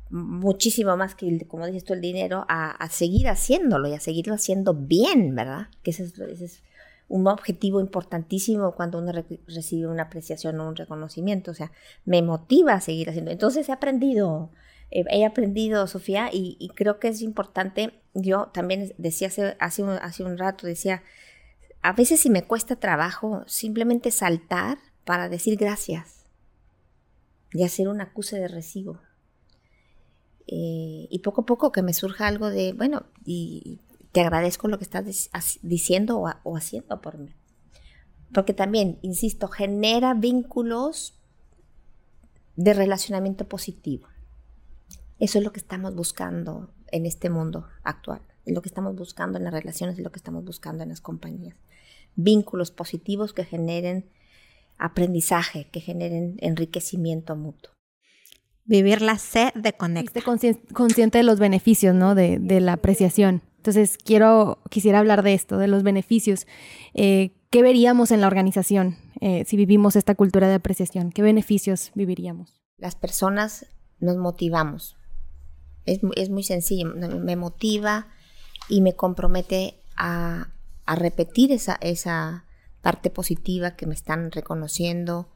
muchísimo 0.09 0.97
más 0.97 1.15
que, 1.15 1.47
como 1.47 1.67
dices 1.67 1.85
tú, 1.85 1.95
el 1.95 2.01
dinero, 2.01 2.45
a, 2.49 2.89
seguir 2.89 3.29
haciéndolo 3.29 3.89
y 3.89 3.95
a 3.95 4.01
seguirlo 4.01 4.35
haciendo 4.35 4.75
bien, 4.75 5.35
¿verdad? 5.35 5.69
Que 5.83 5.91
ese 5.91 6.05
es, 6.05 6.63
un 7.09 7.27
objetivo 7.27 7.81
importantísimo 7.81 8.77
cuando 8.77 8.99
uno 8.99 9.11
recibe 9.49 9.89
una 9.89 10.05
apreciación 10.05 10.61
o 10.61 10.69
un 10.69 10.77
reconocimiento. 10.77 11.51
O 11.51 11.55
sea, 11.55 11.73
me 12.05 12.23
motiva 12.23 12.75
a 12.75 12.81
seguir 12.81 13.11
haciendo. 13.11 13.33
Entonces 13.33 13.69
he 13.69 13.73
aprendido 13.73 14.53
eh, 14.91 15.05
he 15.11 15.25
aprendido, 15.25 15.87
Sofía, 15.87 16.31
y, 16.33 16.69
creo 16.75 16.99
que 16.99 17.09
es 17.09 17.23
importante, 17.23 17.93
yo 18.15 18.49
también 18.53 18.93
decía 18.99 19.29
hace, 19.59 19.83
un, 19.83 20.39
rato, 20.39 20.67
decía, 20.67 21.03
a 21.83 21.93
veces 21.93 22.21
si 22.21 22.31
me 22.31 22.43
cuesta 22.43 22.77
trabajo 22.77 23.45
simplemente 23.47 24.11
saltar 24.11 24.79
para 25.05 25.29
decir 25.29 25.57
gracias 25.57 26.25
y 27.53 27.63
hacer 27.63 27.89
un 27.89 28.01
acuse 28.01 28.39
de 28.39 28.49
recibo. 28.49 29.01
Eh, 30.47 31.07
y 31.09 31.21
poco 31.21 31.43
a 31.43 31.47
poco 31.47 31.71
que 31.71 31.83
me 31.83 31.93
surja 31.93 32.27
algo 32.27 32.51
de, 32.51 32.73
bueno, 32.73 33.07
y 33.25 33.81
te 34.11 34.21
agradezco 34.21 34.67
lo 34.67 34.79
que 34.79 34.85
estás 34.85 35.31
diciendo 35.63 36.19
o, 36.43 36.57
haciendo 36.57 37.01
por 37.01 37.19
mí. 37.19 37.33
porque 38.33 38.55
también, 38.55 38.99
insisto, 39.03 39.49
genera 39.49 40.15
vínculos 40.15 41.21
de 42.57 42.75
relacionamiento 42.75 43.49
positivo. 43.49 44.09
Eso 45.21 45.39
es 45.39 45.45
lo 45.45 45.53
que 45.53 45.61
estamos 45.61 45.95
buscando 45.95 46.73
en 46.91 47.07
este 47.07 47.31
mundo 47.31 47.69
actual, 47.85 48.23
es 48.47 48.55
lo 48.55 48.63
que 48.63 48.69
estamos 48.69 48.97
buscando 48.97 49.39
en 49.39 49.45
las 49.45 49.53
relaciones, 49.53 49.99
es 49.99 50.05
lo 50.05 50.11
que 50.11 50.19
estamos 50.19 50.45
buscando 50.45 50.83
en 50.83 50.89
las 50.89 51.01
compañías. 51.01 51.57
Vínculos 52.17 52.71
positivos 52.71 53.33
que 53.33 53.45
generen 53.45 54.07
aprendizaje, 54.79 55.69
que 55.71 55.81
generen 55.81 56.37
enriquecimiento 56.41 57.37
mutuo. 57.37 57.71
Vivir 58.65 59.03
la 59.03 59.19
sed 59.19 59.53
de 59.55 59.75
conectar. 59.75 60.23
consciente 60.73 61.19
de 61.19 61.25
los 61.25 61.39
beneficios, 61.39 61.95
¿no? 61.95 62.15
De, 62.15 62.39
de, 62.39 62.61
la 62.61 62.75
apreciación. 62.75 63.43
Entonces, 63.57 63.99
quiero, 63.99 64.59
quisiera 64.71 65.01
hablar 65.01 65.23
de 65.23 65.35
esto, 65.35 65.59
de 65.59 65.69
los 65.69 65.83
beneficios. 65.83 66.47
Eh, 66.95 67.33
¿Qué 67.51 67.63
veríamos 67.63 68.11
en 68.11 68.21
la 68.21 68.27
organización 68.27 68.97
eh, 69.21 69.45
si 69.45 69.57
vivimos 69.57 69.97
esta 69.97 70.15
cultura 70.15 70.49
de 70.49 70.55
apreciación? 70.55 71.11
¿Qué 71.11 71.21
beneficios 71.21 71.91
viviríamos? 71.95 72.63
Las 72.79 72.95
personas 72.95 73.67
nos 73.99 74.17
motivamos. 74.17 74.97
Es, 75.87 76.01
es 76.17 76.31
muy 76.31 76.43
sencillo. 76.43 76.87
Me 76.95 77.37
motiva 77.37 78.09
y 78.69 78.81
me 78.81 78.95
compromete 78.95 79.81
a, 79.97 80.49
a 80.87 80.95
repetir 80.95 81.53
esa, 81.53 81.79
esa 81.81 82.45
parte 82.83 83.11
positiva 83.11 83.77
que 83.77 83.87
me 83.87 83.95
están 83.95 84.31
reconociendo. 84.31 85.29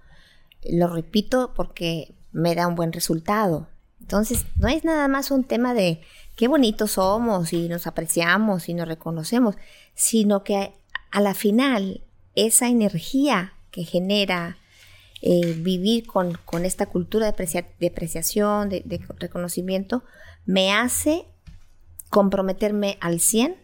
Lo 0.64 0.88
repito 0.88 1.52
porque 1.54 2.14
me 2.32 2.54
da 2.54 2.66
un 2.66 2.74
buen 2.74 2.92
resultado. 2.92 3.68
Entonces, 4.00 4.44
no 4.56 4.68
es 4.68 4.84
nada 4.84 5.08
más 5.08 5.30
un 5.30 5.44
tema 5.44 5.72
de 5.72 6.02
qué 6.36 6.48
bonitos 6.48 6.92
somos 6.92 7.52
y 7.52 7.68
nos 7.68 7.86
apreciamos 7.86 8.68
y 8.68 8.74
nos 8.74 8.88
reconocemos, 8.88 9.56
sino 9.94 10.44
que 10.44 10.74
a 11.10 11.20
la 11.20 11.32
final 11.32 12.02
esa 12.34 12.68
energía 12.68 13.54
que 13.70 13.84
genera 13.84 14.58
eh, 15.22 15.54
vivir 15.56 16.06
con, 16.06 16.36
esta 16.64 16.86
cultura 16.86 17.32
de, 17.32 17.86
apreciación, 17.88 18.68
de, 18.68 19.00
reconocimiento, 19.18 20.04
me 20.46 20.72
hace 20.72 21.26
comprometerme 22.10 22.98
al 23.00 23.20
100 23.20 23.56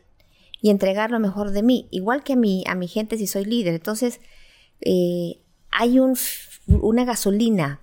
y 0.61 0.71
entregar 0.71 1.11
lo 1.11 1.21
mejor 1.21 1.53
de 1.53 1.63
mí, 1.63 1.89
igual 1.91 2.23
que 2.23 2.35
a 2.35 2.37
mi, 2.37 2.65
a 2.67 2.75
mi 2.75 2.89
gente 2.89 3.17
si 3.17 3.27
soy 3.27 3.45
líder. 3.45 3.75
Entonces, 3.75 4.21
eh, 4.81 5.43
hay 5.71 5.99
un, 5.99 6.17
una 6.67 7.05
gasolina 7.05 7.81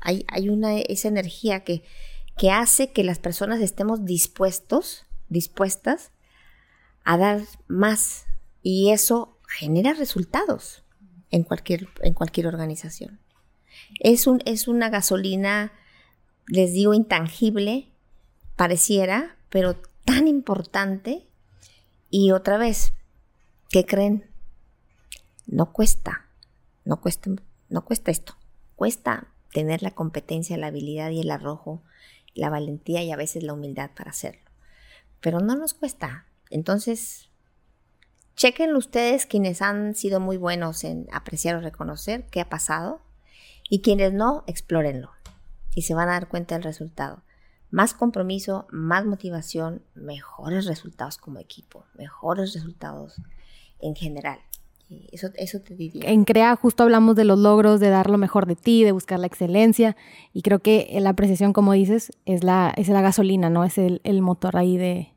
hay, 0.00 0.48
una, 0.48 0.78
esa 0.78 1.08
energía 1.08 1.64
que, 1.64 1.82
que 2.36 2.50
hace 2.50 2.92
que 2.92 3.04
las 3.04 3.18
personas 3.18 3.60
estemos 3.60 4.04
dispuestos, 4.04 5.04
dispuestas 5.28 6.12
a 7.04 7.16
dar 7.18 7.42
más. 7.66 8.26
Y 8.62 8.90
eso 8.90 9.38
genera 9.48 9.92
resultados 9.94 10.84
en 11.30 11.42
cualquier, 11.42 11.88
en 12.02 12.14
cualquier 12.14 12.46
organización. 12.46 13.20
Es, 14.00 14.26
un, 14.26 14.40
es 14.44 14.68
una 14.68 14.88
gasolina, 14.88 15.72
les 16.46 16.72
digo, 16.72 16.94
intangible, 16.94 17.92
pareciera, 18.58 19.36
pero 19.48 19.76
tan 20.04 20.28
importante. 20.28 21.26
Y 22.10 22.32
otra 22.32 22.58
vez, 22.58 22.92
¿qué 23.70 23.86
creen? 23.86 24.28
No 25.46 25.72
cuesta, 25.72 26.26
no 26.84 27.00
cuesta, 27.00 27.30
no 27.70 27.84
cuesta 27.84 28.10
esto, 28.10 28.36
cuesta 28.76 29.28
tener 29.52 29.82
la 29.82 29.92
competencia, 29.92 30.58
la 30.58 30.66
habilidad 30.66 31.10
y 31.10 31.20
el 31.20 31.30
arrojo, 31.30 31.82
la 32.34 32.50
valentía 32.50 33.02
y 33.02 33.12
a 33.12 33.16
veces 33.16 33.42
la 33.42 33.54
humildad 33.54 33.90
para 33.96 34.10
hacerlo. 34.10 34.42
Pero 35.20 35.40
no 35.40 35.56
nos 35.56 35.72
cuesta. 35.72 36.26
Entonces, 36.50 37.30
chequen 38.36 38.76
ustedes 38.76 39.24
quienes 39.24 39.62
han 39.62 39.94
sido 39.94 40.20
muy 40.20 40.36
buenos 40.36 40.84
en 40.84 41.06
apreciar 41.12 41.56
o 41.56 41.60
reconocer 41.60 42.26
qué 42.26 42.40
ha 42.40 42.48
pasado 42.48 43.00
y 43.70 43.80
quienes 43.80 44.12
no, 44.12 44.44
explórenlo 44.46 45.12
y 45.74 45.82
se 45.82 45.94
van 45.94 46.08
a 46.08 46.12
dar 46.12 46.28
cuenta 46.28 46.56
del 46.56 46.64
resultado. 46.64 47.22
Más 47.70 47.94
compromiso, 47.94 48.66
más 48.70 49.04
motivación, 49.04 49.82
mejores 49.94 50.66
resultados 50.66 51.18
como 51.18 51.38
equipo, 51.38 51.84
mejores 51.94 52.54
resultados 52.54 53.20
en 53.80 53.94
general. 53.94 54.38
Eso, 55.12 55.28
eso 55.34 55.60
te 55.60 55.74
diría. 55.74 56.10
En 56.10 56.24
CREA 56.24 56.56
justo 56.56 56.82
hablamos 56.82 57.14
de 57.14 57.24
los 57.24 57.38
logros, 57.38 57.78
de 57.78 57.90
dar 57.90 58.08
lo 58.08 58.16
mejor 58.16 58.46
de 58.46 58.56
ti, 58.56 58.84
de 58.84 58.92
buscar 58.92 59.18
la 59.18 59.26
excelencia. 59.26 59.96
Y 60.32 60.40
creo 60.40 60.60
que 60.60 60.96
la 61.00 61.10
apreciación, 61.10 61.52
como 61.52 61.72
dices, 61.74 62.12
es 62.24 62.42
la, 62.42 62.72
es 62.76 62.88
la 62.88 63.02
gasolina, 63.02 63.50
¿no? 63.50 63.64
Es 63.64 63.76
el, 63.76 64.22
motor 64.22 64.56
ahí 64.56 64.78
de... 64.78 65.12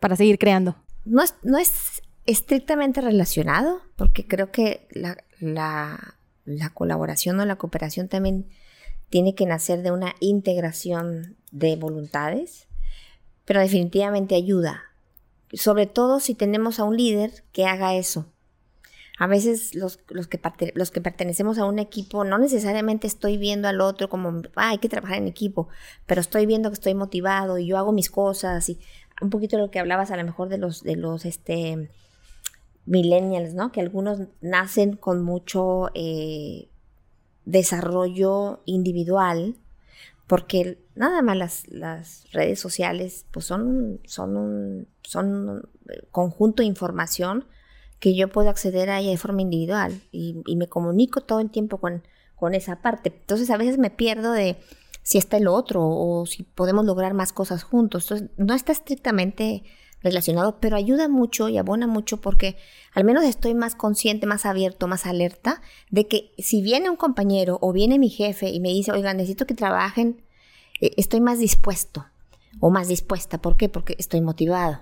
para 0.00 0.16
seguir 0.16 0.38
creando. 0.38 0.76
No 1.04 1.22
es, 1.22 1.34
no 1.42 1.58
es 1.58 2.00
estrictamente 2.24 3.02
relacionado, 3.02 3.80
porque 3.96 4.26
creo 4.26 4.50
que 4.50 4.86
la, 4.92 5.18
la, 5.40 6.14
la 6.46 6.70
colaboración 6.70 7.38
o 7.40 7.44
la 7.44 7.56
cooperación 7.56 8.08
también 8.08 8.46
tiene 9.10 9.34
que 9.34 9.44
nacer 9.44 9.82
de 9.82 9.90
una 9.90 10.14
integración 10.20 11.36
de 11.52 11.76
voluntades, 11.76 12.66
pero 13.44 13.60
definitivamente 13.60 14.34
ayuda. 14.34 14.82
Sobre 15.52 15.86
todo 15.86 16.18
si 16.18 16.34
tenemos 16.34 16.80
a 16.80 16.84
un 16.84 16.96
líder 16.96 17.44
que 17.52 17.66
haga 17.66 17.94
eso, 17.94 18.26
a 19.18 19.28
veces 19.28 19.76
los, 19.76 20.00
los, 20.08 20.26
que 20.26 20.40
los 20.74 20.90
que 20.90 21.00
pertenecemos 21.00 21.58
a 21.58 21.64
un 21.66 21.78
equipo, 21.78 22.24
no 22.24 22.38
necesariamente 22.38 23.06
estoy 23.06 23.36
viendo 23.36 23.68
al 23.68 23.80
otro 23.80 24.08
como, 24.08 24.42
ah, 24.56 24.70
hay 24.70 24.78
que 24.78 24.88
trabajar 24.88 25.18
en 25.18 25.28
equipo, 25.28 25.68
pero 26.06 26.20
estoy 26.20 26.46
viendo 26.46 26.70
que 26.70 26.74
estoy 26.74 26.94
motivado 26.94 27.58
y 27.58 27.66
yo 27.66 27.78
hago 27.78 27.92
mis 27.92 28.10
cosas 28.10 28.68
y 28.68 28.80
un 29.20 29.30
poquito 29.30 29.58
lo 29.58 29.70
que 29.70 29.78
hablabas 29.78 30.10
a 30.10 30.16
lo 30.16 30.24
mejor 30.24 30.48
de 30.48 30.58
los, 30.58 30.82
de 30.82 30.96
los, 30.96 31.24
este, 31.24 31.88
millennials, 32.86 33.54
¿no? 33.54 33.72
Que 33.72 33.80
algunos 33.80 34.20
nacen 34.40 34.96
con 34.96 35.22
mucho 35.22 35.90
eh, 35.94 36.68
desarrollo 37.44 38.62
individual, 38.64 39.56
porque 40.26 40.78
nada 40.94 41.22
más 41.22 41.36
las, 41.36 41.68
las, 41.68 42.24
redes 42.32 42.60
sociales 42.60 43.26
pues 43.30 43.46
son, 43.46 44.00
son, 44.04 44.36
un, 44.36 44.88
son 45.02 45.48
un 45.48 45.62
conjunto 46.10 46.62
de 46.62 46.68
información 46.68 47.46
que 47.98 48.14
yo 48.14 48.28
puedo 48.28 48.50
acceder 48.50 48.90
a 48.90 49.00
ella 49.00 49.10
de 49.10 49.16
forma 49.16 49.42
individual 49.42 50.00
y, 50.10 50.42
me 50.56 50.68
comunico 50.68 51.20
todo 51.20 51.40
el 51.40 51.50
tiempo 51.50 51.78
con, 51.78 52.02
con 52.34 52.54
esa 52.54 52.82
parte. 52.82 53.12
Entonces 53.20 53.48
a 53.50 53.56
veces 53.56 53.78
me 53.78 53.90
pierdo 53.90 54.32
de 54.32 54.56
si 55.02 55.18
está 55.18 55.36
el 55.36 55.46
otro 55.46 55.82
o 55.84 56.26
si 56.26 56.42
podemos 56.42 56.84
lograr 56.84 57.14
más 57.14 57.32
cosas 57.32 57.62
juntos. 57.62 58.04
Entonces 58.04 58.30
no 58.36 58.54
está 58.54 58.72
estrictamente 58.72 59.62
relacionado, 60.02 60.58
pero 60.60 60.76
ayuda 60.76 61.08
mucho 61.08 61.48
y 61.48 61.58
abona 61.58 61.86
mucho 61.86 62.20
porque 62.20 62.56
al 62.92 63.04
menos 63.04 63.24
estoy 63.24 63.54
más 63.54 63.74
consciente, 63.74 64.26
más 64.26 64.46
abierto, 64.46 64.88
más 64.88 65.06
alerta 65.06 65.62
de 65.90 66.08
que 66.08 66.32
si 66.38 66.60
viene 66.60 66.90
un 66.90 66.96
compañero 66.96 67.58
o 67.60 67.72
viene 67.72 67.98
mi 67.98 68.08
jefe 68.08 68.50
y 68.50 68.60
me 68.60 68.70
dice, 68.70 68.92
oiga, 68.92 69.14
necesito 69.14 69.46
que 69.46 69.54
trabajen, 69.54 70.08
eh, 70.18 70.31
estoy 70.96 71.20
más 71.20 71.38
dispuesto 71.38 72.06
o 72.60 72.70
más 72.70 72.88
dispuesta. 72.88 73.38
¿Por 73.38 73.56
qué? 73.56 73.68
Porque 73.68 73.94
estoy 73.98 74.20
motivado. 74.20 74.80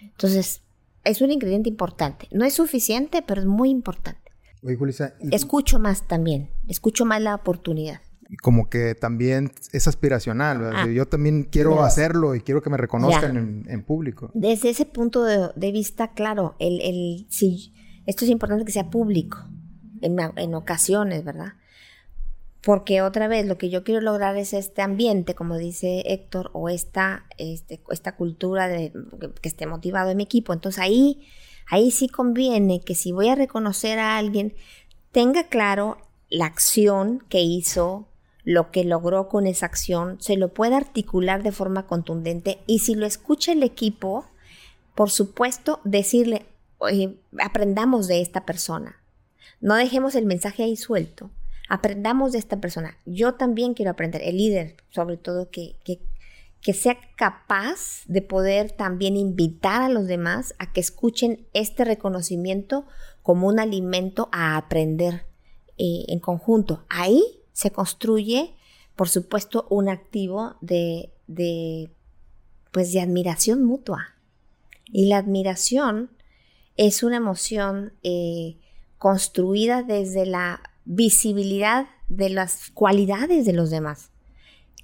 Entonces, 0.00 0.62
es 1.04 1.20
un 1.20 1.30
ingrediente 1.30 1.68
importante. 1.68 2.28
No 2.30 2.44
es 2.44 2.54
suficiente, 2.54 3.22
pero 3.26 3.40
es 3.40 3.46
muy 3.46 3.70
importante. 3.70 4.20
Oye, 4.62 4.76
escucho 5.30 5.78
más 5.78 6.06
también, 6.06 6.50
escucho 6.68 7.06
más 7.06 7.22
la 7.22 7.34
oportunidad. 7.34 8.00
Como 8.42 8.68
que 8.68 8.94
también 8.94 9.50
es 9.72 9.88
aspiracional, 9.88 10.70
ah. 10.76 10.86
yo 10.86 11.08
también 11.08 11.44
quiero 11.44 11.82
hacerlo 11.82 12.34
y 12.34 12.40
quiero 12.40 12.62
que 12.62 12.70
me 12.70 12.76
reconozcan 12.76 13.64
en, 13.66 13.82
público. 13.82 14.30
Desde 14.34 14.70
ese 14.70 14.84
punto 14.84 15.24
de, 15.24 15.72
vista, 15.72 16.12
claro, 16.12 16.54
el, 16.60 16.80
el, 16.80 17.26
esto 18.06 18.24
es 18.24 18.30
importante 18.30 18.64
que 18.64 18.70
sea 18.70 18.88
público 18.88 19.38
en, 20.00 20.16
en 20.36 20.54
ocasiones, 20.54 21.24
¿verdad? 21.24 21.54
Porque 22.62 23.00
otra 23.00 23.26
vez 23.26 23.46
lo 23.46 23.56
que 23.56 23.70
yo 23.70 23.84
quiero 23.84 24.02
lograr 24.02 24.36
es 24.36 24.52
este 24.52 24.82
ambiente, 24.82 25.34
como 25.34 25.56
dice 25.56 26.02
Héctor, 26.06 26.50
o 26.52 26.68
esta, 26.68 27.24
este, 27.38 27.80
esta 27.90 28.16
cultura 28.16 28.68
de, 28.68 28.92
que, 29.40 29.48
esté 29.48 29.66
motivado 29.66 30.10
en 30.10 30.18
mi 30.18 30.24
equipo. 30.24 30.52
Entonces 30.52 30.82
ahí, 30.82 31.26
ahí 31.66 31.90
sí 31.90 32.08
conviene 32.08 32.80
que 32.80 32.94
si 32.94 33.12
voy 33.12 33.28
a 33.28 33.34
reconocer 33.34 33.98
a 33.98 34.18
alguien, 34.18 34.54
tenga 35.10 35.44
claro 35.44 35.96
la 36.28 36.44
acción 36.44 37.24
que 37.30 37.40
hizo, 37.40 38.08
lo 38.44 38.70
que 38.70 38.84
logró 38.84 39.28
con 39.28 39.46
esa 39.46 39.66
acción, 39.66 40.20
se 40.20 40.36
lo 40.36 40.52
pueda 40.52 40.76
articular 40.76 41.42
de 41.42 41.52
forma 41.52 41.86
contundente 41.86 42.58
y 42.66 42.80
si 42.80 42.94
lo 42.94 43.06
escucha 43.06 43.52
el 43.52 43.62
equipo, 43.62 44.26
por 44.94 45.10
supuesto, 45.10 45.80
decirle, 45.84 46.44
aprendamos 47.38 48.06
de 48.06 48.20
esta 48.20 48.44
persona. 48.44 48.96
No 49.62 49.76
dejemos 49.76 50.14
el 50.14 50.26
mensaje 50.26 50.62
ahí 50.62 50.76
suelto 50.76 51.30
aprendamos 51.70 52.32
de 52.32 52.38
esta 52.38 52.60
persona. 52.60 52.98
Yo 53.06 53.34
también 53.34 53.74
quiero 53.74 53.92
aprender, 53.92 54.20
el 54.24 54.36
líder, 54.36 54.76
sobre 54.90 55.16
todo, 55.16 55.50
que, 55.50 55.76
que, 55.84 56.74
sea 56.74 56.98
capaz 57.16 58.02
de 58.06 58.22
poder 58.22 58.72
también 58.72 59.16
invitar 59.16 59.82
a 59.82 59.88
los 59.88 60.06
demás 60.06 60.54
a 60.58 60.72
que 60.72 60.80
escuchen 60.80 61.46
este 61.54 61.84
reconocimiento 61.84 62.86
como 63.22 63.48
un 63.48 63.58
alimento 63.58 64.28
a 64.30 64.56
aprender 64.56 65.26
eh, 65.78 66.04
en 66.08 66.18
conjunto. 66.18 66.84
Ahí 66.88 67.22
se 67.52 67.70
construye, 67.70 68.54
por 68.96 69.08
supuesto, 69.08 69.66
un 69.70 69.88
activo 69.88 70.56
de, 70.60 71.12
de, 71.28 71.90
pues, 72.72 72.92
de 72.92 73.00
admiración 73.00 73.64
mutua. 73.64 74.16
Y 74.86 75.06
la 75.06 75.18
admiración 75.18 76.10
es 76.76 77.04
una 77.04 77.16
emoción 77.16 77.92
eh, 78.02 78.58
construida 78.98 79.82
desde 79.82 80.26
la 80.26 80.69
visibilidad 80.92 81.86
de 82.08 82.30
las 82.30 82.70
cualidades 82.70 83.46
de 83.46 83.52
los 83.52 83.70
demás, 83.70 84.10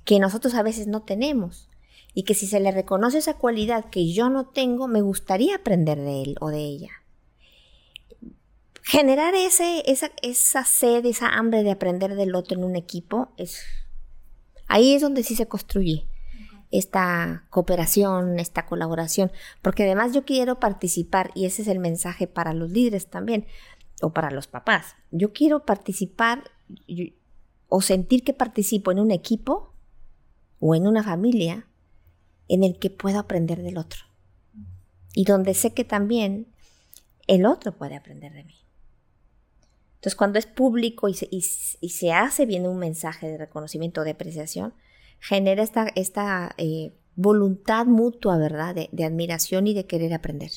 que 0.04 0.20
nosotros 0.20 0.54
a 0.54 0.62
veces 0.62 0.86
no 0.86 1.02
tenemos. 1.02 1.68
Y 2.14 2.22
que 2.22 2.34
si 2.34 2.46
se 2.46 2.60
le 2.60 2.70
reconoce 2.70 3.18
esa 3.18 3.34
cualidad 3.34 3.90
que 3.90 4.10
yo 4.12 4.30
no 4.30 4.46
tengo, 4.46 4.86
me 4.86 5.02
gustaría 5.02 5.56
aprender 5.56 5.98
de 5.98 6.22
él 6.22 6.36
o 6.40 6.48
de 6.48 6.60
ella. 6.60 6.90
Generar 8.82 9.34
ese, 9.34 9.82
esa, 9.90 10.12
esa 10.22 10.64
sed, 10.64 11.04
esa 11.04 11.28
hambre 11.28 11.64
de 11.64 11.72
aprender 11.72 12.14
del 12.14 12.36
otro 12.36 12.56
en 12.56 12.64
un 12.64 12.76
equipo, 12.76 13.32
es, 13.36 13.64
ahí 14.68 14.94
es 14.94 15.02
donde 15.02 15.24
sí 15.24 15.34
se 15.34 15.48
construye 15.48 16.06
esta 16.70 17.46
cooperación, 17.50 18.38
esta 18.38 18.64
colaboración, 18.64 19.32
porque 19.60 19.82
además 19.82 20.14
yo 20.14 20.24
quiero 20.24 20.60
participar 20.60 21.32
y 21.34 21.46
ese 21.46 21.62
es 21.62 21.68
el 21.68 21.80
mensaje 21.80 22.26
para 22.28 22.54
los 22.54 22.70
líderes 22.70 23.08
también 23.08 23.46
o 24.02 24.10
para 24.10 24.30
los 24.30 24.46
papás. 24.46 24.96
Yo 25.10 25.32
quiero 25.32 25.64
participar 25.64 26.50
o 27.68 27.80
sentir 27.80 28.24
que 28.24 28.32
participo 28.32 28.92
en 28.92 29.00
un 29.00 29.10
equipo 29.10 29.72
o 30.60 30.74
en 30.74 30.86
una 30.86 31.02
familia 31.02 31.66
en 32.48 32.64
el 32.64 32.78
que 32.78 32.90
puedo 32.90 33.18
aprender 33.18 33.62
del 33.62 33.78
otro. 33.78 34.00
Y 35.14 35.24
donde 35.24 35.54
sé 35.54 35.72
que 35.72 35.84
también 35.84 36.46
el 37.26 37.46
otro 37.46 37.76
puede 37.76 37.96
aprender 37.96 38.32
de 38.32 38.44
mí. 38.44 38.54
Entonces, 39.96 40.16
cuando 40.16 40.38
es 40.38 40.46
público 40.46 41.08
y 41.08 41.14
se, 41.14 42.12
hace 42.12 42.46
bien 42.46 42.66
un 42.66 42.78
mensaje 42.78 43.28
de 43.28 43.38
reconocimiento 43.38 44.02
o 44.02 44.04
de 44.04 44.10
apreciación, 44.10 44.74
genera 45.18 45.62
esta, 45.62 45.88
esta 45.94 46.54
eh, 46.58 46.92
voluntad 47.16 47.86
mutua, 47.86 48.36
¿verdad? 48.36 48.74
De, 48.74 48.88
de 48.92 49.04
admiración 49.04 49.66
y 49.66 49.74
de 49.74 49.86
querer 49.86 50.12
aprender. 50.12 50.50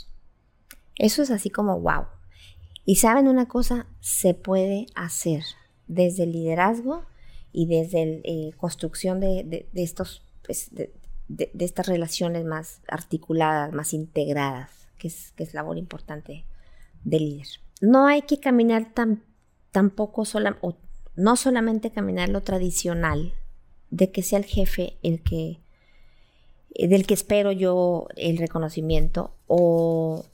Eso 0.97 1.23
es 1.23 1.31
así 1.31 1.49
como 1.49 1.79
wow. 1.79 2.05
Y 2.89 2.95
saben 2.95 3.27
una 3.27 3.47
cosa, 3.47 3.85
se 3.99 4.33
puede 4.33 4.87
hacer 4.95 5.43
desde 5.85 6.23
el 6.23 6.31
liderazgo 6.31 7.05
y 7.51 7.67
desde 7.67 8.03
la 8.03 8.21
eh, 8.23 8.51
construcción 8.57 9.19
de, 9.19 9.67
estos, 9.75 10.23
pues, 10.43 10.71
de, 10.71 10.91
estas 11.59 11.85
relaciones 11.85 12.45
más 12.45 12.81
articuladas, 12.87 13.73
más 13.73 13.93
integradas, 13.93 14.71
que 14.97 15.09
es, 15.09 15.33
que 15.35 15.43
es 15.43 15.53
labor 15.53 15.77
importante 15.77 16.45
del 17.03 17.29
líder. 17.29 17.47
No 17.79 18.07
hay 18.07 18.23
que 18.23 18.39
caminar 18.39 18.91
tan, 18.91 19.21
tampoco 19.69 20.25
sola, 20.25 20.57
o 20.61 20.75
no 21.15 21.35
solamente 21.35 21.91
caminar 21.91 22.29
lo 22.29 22.41
tradicional, 22.41 23.35
de 23.91 24.09
que 24.09 24.23
sea 24.23 24.39
el 24.39 24.45
jefe 24.45 24.97
el 25.03 25.21
que 25.21 25.59
del 26.73 27.05
que 27.05 27.13
espero 27.13 27.51
yo 27.51 28.07
el 28.15 28.39
reconocimiento 28.39 29.35
o 29.45 30.25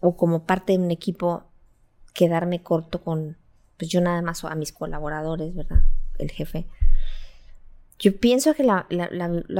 o 0.00 0.16
como 0.16 0.44
parte 0.44 0.72
de 0.72 0.78
un 0.78 0.90
equipo 0.90 1.44
quedarme 2.14 2.62
corto 2.62 3.02
con, 3.02 3.36
pues 3.78 3.90
yo 3.90 4.00
nada 4.00 4.22
más 4.22 4.44
a 4.44 4.54
mis 4.54 4.72
colaboradores, 4.72 5.54
¿verdad? 5.54 5.84
El 6.18 6.30
jefe. 6.30 6.66
Yo 7.98 8.16
pienso 8.16 8.54
que 8.54 8.64
la, 8.64 8.86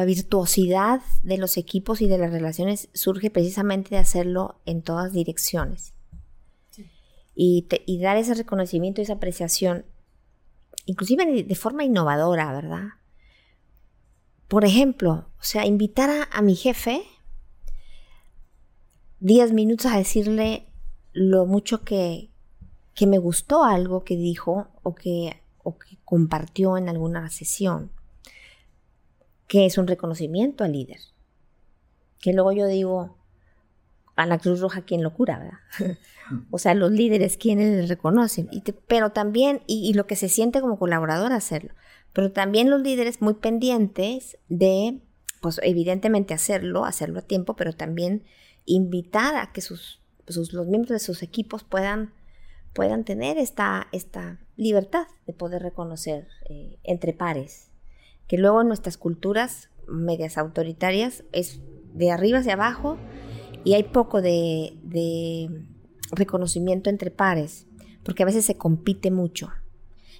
virtuosidad 0.06 1.02
de 1.22 1.36
los 1.36 1.58
equipos 1.58 2.00
y 2.00 2.08
de 2.08 2.16
las 2.16 2.32
relaciones 2.32 2.88
surge 2.94 3.30
precisamente 3.30 3.90
de 3.90 3.98
hacerlo 3.98 4.60
en 4.64 4.82
todas 4.82 5.12
direcciones. 5.12 5.92
Y, 7.34 7.66
dar 8.02 8.16
ese 8.16 8.34
reconocimiento 8.34 9.00
y 9.00 9.04
esa 9.04 9.14
apreciación, 9.14 9.84
inclusive 10.86 11.42
de, 11.42 11.54
forma 11.54 11.84
innovadora, 11.84 12.52
¿verdad? 12.52 12.88
Por 14.48 14.64
ejemplo, 14.64 15.28
o 15.38 15.42
sea, 15.42 15.66
invitar 15.66 16.28
a 16.30 16.42
mi 16.42 16.56
jefe 16.56 17.02
10 19.20 19.52
minutos 19.52 19.86
a 19.86 19.98
decirle 19.98 20.66
lo 21.12 21.46
mucho 21.46 21.84
que, 21.84 22.30
que 22.94 23.06
me 23.06 23.18
gustó 23.18 23.64
algo 23.64 24.04
que 24.04 24.16
dijo 24.16 24.68
o 24.82 24.94
que, 24.94 25.42
o 25.62 25.78
que 25.78 25.98
compartió 26.04 26.76
en 26.76 26.88
alguna 26.88 27.28
sesión, 27.30 27.92
que 29.46 29.66
es 29.66 29.78
un 29.78 29.86
reconocimiento 29.86 30.64
al 30.64 30.72
líder. 30.72 30.98
Que 32.18 32.32
luego 32.32 32.52
yo 32.52 32.66
digo, 32.66 33.18
a 34.16 34.26
la 34.26 34.38
Cruz 34.38 34.60
Roja 34.60 34.82
quien 34.82 35.02
lo 35.02 35.14
cura, 35.14 35.38
¿verdad? 35.38 35.98
o 36.50 36.58
sea, 36.58 36.74
los 36.74 36.90
líderes 36.90 37.36
quienes 37.36 37.74
le 37.74 37.86
reconocen, 37.86 38.48
y 38.50 38.62
pero 38.86 39.10
también, 39.10 39.62
y, 39.66 39.88
y, 39.88 39.94
lo 39.94 40.06
que 40.06 40.16
se 40.16 40.28
siente 40.28 40.60
como 40.60 40.78
colaborador 40.78 41.32
hacerlo, 41.32 41.74
pero 42.12 42.32
también 42.32 42.70
los 42.70 42.80
líderes 42.80 43.20
muy 43.20 43.34
pendientes 43.34 44.38
de, 44.48 45.00
pues 45.40 45.60
evidentemente 45.62 46.34
hacerlo, 46.34 46.84
hacerlo 46.84 47.20
a 47.20 47.22
tiempo, 47.22 47.54
pero 47.56 47.72
también 47.72 48.24
invitar 48.66 49.36
a 49.36 49.52
que 49.52 49.60
sus, 49.60 50.00
los 50.26 50.66
miembros 50.66 50.90
de 50.90 50.98
sus 50.98 51.22
equipos 51.22 51.64
puedan, 51.64 52.12
puedan 52.72 53.04
tener 53.04 53.38
esta, 53.38 53.88
esta 53.92 54.38
libertad 54.56 55.06
de 55.26 55.32
poder 55.32 55.62
reconocer 55.62 56.28
eh, 56.48 56.78
entre 56.84 57.12
pares. 57.12 57.70
Que 58.26 58.38
luego 58.38 58.60
en 58.60 58.68
nuestras 58.68 58.96
culturas 58.96 59.70
medias 59.88 60.38
autoritarias 60.38 61.24
es 61.32 61.60
de 61.94 62.10
arriba 62.10 62.38
hacia 62.38 62.52
abajo 62.52 62.96
y 63.64 63.74
hay 63.74 63.82
poco 63.82 64.22
de, 64.22 64.78
de 64.82 65.64
reconocimiento 66.12 66.90
entre 66.90 67.10
pares, 67.10 67.66
porque 68.04 68.22
a 68.22 68.26
veces 68.26 68.44
se 68.44 68.56
compite 68.56 69.10
mucho 69.10 69.50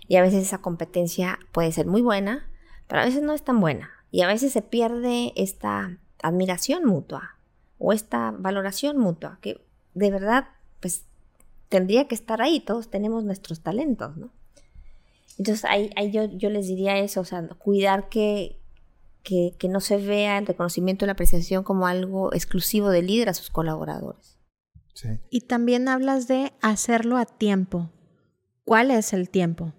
y 0.09 0.17
a 0.17 0.23
veces 0.23 0.43
esa 0.43 0.59
competencia 0.59 1.39
puede 1.53 1.71
ser 1.71 1.87
muy 1.87 2.03
buena, 2.03 2.51
pero 2.89 3.03
a 3.03 3.05
veces 3.05 3.23
no 3.23 3.33
es 3.33 3.45
tan 3.45 3.61
buena 3.61 3.91
y 4.11 4.23
a 4.23 4.27
veces 4.27 4.53
se 4.53 4.63
pierde 4.63 5.33
esta 5.37 5.99
admiración 6.23 6.85
mutua 6.85 7.40
o 7.81 7.93
esta 7.95 8.31
valoración 8.31 8.99
mutua, 8.99 9.39
que 9.41 9.59
de 9.95 10.11
verdad, 10.11 10.49
pues 10.81 11.07
tendría 11.71 12.07
que 12.07 12.15
estar 12.15 12.43
ahí, 12.43 12.61
todos 12.61 12.91
tenemos 12.91 13.25
nuestros 13.25 13.63
talentos, 13.63 14.17
¿no? 14.17 14.31
Entonces 15.39 15.65
ahí, 15.65 15.91
yo, 16.13 16.25
yo, 16.27 16.51
les 16.51 16.67
diría 16.67 16.99
eso, 16.99 17.23
o 17.23 17.25
sea, 17.25 17.49
cuidar 17.49 18.11
que, 18.11 18.61
que, 19.23 19.57
no 19.71 19.81
se 19.81 19.97
vea 19.97 20.37
el 20.37 20.47
reconocimiento 20.47 21.05
y 21.05 21.07
la 21.07 21.13
apreciación 21.13 21.65
como 21.65 21.87
algo 21.87 22.35
exclusivo 22.35 22.91
del 22.91 23.07
líder 23.07 23.31
a 23.31 23.35
sus 23.35 23.49
colaboradores. 23.49 24.37
Y 25.31 25.43
también 25.43 25.89
hablas 25.89 26.29
de 26.29 26.53
hacerlo 26.61 27.17
a 27.17 27.25
tiempo. 27.25 27.91
¿Cuál 28.65 28.91
es 28.91 29.15
el 29.15 29.31
tiempo? 29.31 29.73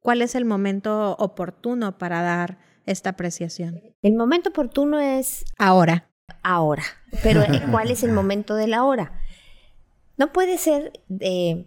¿Cuál 0.00 0.22
es 0.22 0.34
el 0.34 0.46
momento 0.46 1.14
oportuno 1.18 1.98
para 1.98 2.22
dar 2.22 2.58
esta 2.86 3.10
apreciación? 3.10 3.82
El 4.00 4.14
momento 4.14 4.48
oportuno 4.48 4.98
es... 4.98 5.44
Ahora 5.58 6.08
ahora. 6.44 6.84
Pero 7.22 7.42
¿cuál 7.72 7.90
es 7.90 8.04
el 8.04 8.12
momento 8.12 8.54
de 8.54 8.68
la 8.68 8.84
hora? 8.84 9.20
No 10.16 10.32
puede 10.32 10.58
ser 10.58 11.00
eh, 11.20 11.66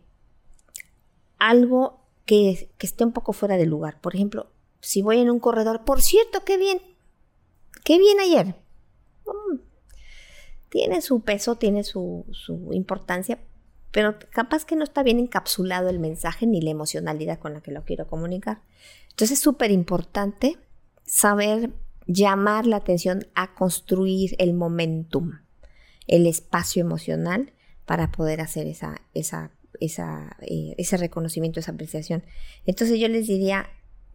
algo 1.37 1.99
que, 2.25 2.69
esté 2.79 3.03
un 3.03 3.11
poco 3.11 3.33
fuera 3.33 3.57
de 3.57 3.65
lugar. 3.65 3.99
Por 3.99 4.15
ejemplo, 4.15 4.47
si 4.79 5.01
voy 5.01 5.19
en 5.19 5.29
un 5.29 5.39
corredor, 5.39 5.83
por 5.83 6.01
cierto, 6.01 6.45
qué 6.45 6.57
bien, 6.57 6.81
qué 7.83 7.97
bien 7.97 8.19
ayer. 8.21 8.55
Mm, 9.25 9.57
tiene 10.69 11.01
su 11.01 11.21
peso, 11.21 11.55
tiene 11.55 11.83
su, 11.83 12.25
su 12.31 12.69
importancia, 12.71 13.39
pero 13.91 14.17
capaz 14.29 14.63
que 14.63 14.75
no 14.75 14.83
está 14.83 15.03
bien 15.03 15.19
encapsulado 15.19 15.89
el 15.89 15.99
mensaje 15.99 16.45
ni 16.45 16.61
la 16.61 16.69
emocionalidad 16.69 17.39
con 17.39 17.53
la 17.53 17.61
que 17.61 17.71
lo 17.71 17.83
quiero 17.83 18.07
comunicar. 18.07 18.61
Entonces 19.09 19.39
es 19.39 19.43
súper 19.43 19.71
importante 19.71 20.57
saber 21.05 21.71
llamar 22.07 22.65
la 22.65 22.77
atención 22.77 23.27
a 23.35 23.53
construir 23.53 24.35
el 24.39 24.53
momentum, 24.53 25.33
el 26.07 26.25
espacio 26.25 26.81
emocional 26.81 27.53
para 27.85 28.11
poder 28.11 28.41
hacer 28.41 28.67
esa, 28.67 29.01
esa, 29.13 29.51
esa, 29.79 30.37
eh, 30.41 30.73
ese 30.77 30.97
reconocimiento, 30.97 31.59
esa 31.59 31.71
apreciación. 31.71 32.23
Entonces 32.65 32.99
yo 32.99 33.07
les 33.07 33.27
diría, 33.27 33.67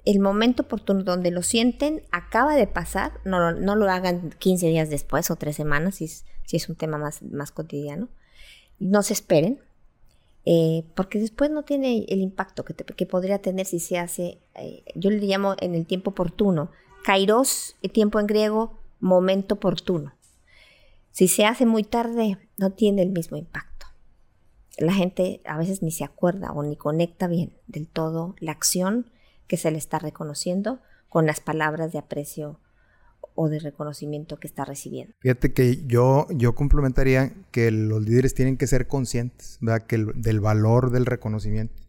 el 0.04 0.18
momento 0.18 0.64
oportuno 0.64 1.04
donde 1.04 1.30
lo 1.30 1.42
sienten 1.42 2.02
acaba 2.10 2.56
de 2.56 2.66
pasar, 2.66 3.20
no, 3.24 3.52
no 3.52 3.76
lo 3.76 3.88
hagan 3.88 4.30
15 4.38 4.66
días 4.66 4.90
después 4.90 5.30
o 5.30 5.36
tres 5.36 5.56
semanas 5.56 5.96
si 5.96 6.06
es, 6.06 6.24
si 6.44 6.56
es 6.56 6.68
un 6.68 6.76
tema 6.76 6.98
más, 6.98 7.22
más 7.22 7.52
cotidiano. 7.52 8.08
No 8.78 9.02
se 9.02 9.12
esperen, 9.12 9.60
eh, 10.44 10.84
porque 10.96 11.20
después 11.20 11.50
no 11.50 11.62
tiene 11.62 12.04
el 12.08 12.20
impacto 12.20 12.64
que, 12.64 12.74
que 12.74 13.06
podría 13.06 13.40
tener 13.40 13.66
si 13.66 13.78
se 13.78 13.98
hace, 13.98 14.38
eh, 14.56 14.82
yo 14.96 15.10
le 15.10 15.18
llamo 15.18 15.54
en 15.60 15.74
el 15.74 15.86
tiempo 15.86 16.10
oportuno, 16.10 16.70
kairos, 17.04 17.76
tiempo 17.92 18.20
en 18.20 18.26
griego, 18.26 18.78
momento 19.00 19.56
oportuno. 19.56 20.14
Si 21.10 21.28
se 21.28 21.44
hace 21.44 21.66
muy 21.66 21.84
tarde, 21.84 22.38
no 22.56 22.70
tiene 22.70 23.02
el 23.02 23.10
mismo 23.10 23.36
impacto. 23.36 23.86
La 24.78 24.94
gente 24.94 25.40
a 25.44 25.58
veces 25.58 25.82
ni 25.82 25.90
se 25.90 26.04
acuerda 26.04 26.52
o 26.52 26.62
ni 26.62 26.76
conecta 26.76 27.26
bien 27.26 27.52
del 27.66 27.86
todo 27.86 28.34
la 28.38 28.52
acción 28.52 29.10
que 29.46 29.56
se 29.58 29.70
le 29.70 29.78
está 29.78 29.98
reconociendo 29.98 30.80
con 31.08 31.26
las 31.26 31.40
palabras 31.40 31.92
de 31.92 31.98
aprecio 31.98 32.58
o 33.34 33.48
de 33.48 33.58
reconocimiento 33.58 34.38
que 34.38 34.46
está 34.46 34.64
recibiendo. 34.64 35.14
Fíjate 35.20 35.52
que 35.52 35.84
yo, 35.86 36.26
yo 36.30 36.54
complementaría 36.54 37.32
que 37.50 37.70
los 37.70 38.02
líderes 38.02 38.34
tienen 38.34 38.56
que 38.56 38.66
ser 38.66 38.86
conscientes 38.88 39.58
Que 39.86 39.98
del 40.14 40.40
valor 40.40 40.90
del 40.90 41.06
reconocimiento. 41.06 41.82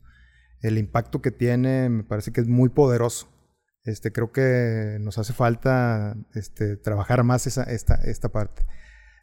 El 0.61 0.77
impacto 0.77 1.21
que 1.21 1.31
tiene 1.31 1.89
me 1.89 2.03
parece 2.03 2.31
que 2.31 2.41
es 2.41 2.47
muy 2.47 2.69
poderoso. 2.69 3.27
Este, 3.83 4.11
creo 4.11 4.31
que 4.31 4.97
nos 5.01 5.17
hace 5.17 5.33
falta 5.33 6.15
este, 6.33 6.77
trabajar 6.77 7.23
más 7.23 7.47
esta, 7.47 7.63
esta 7.63 8.29
parte. 8.29 8.65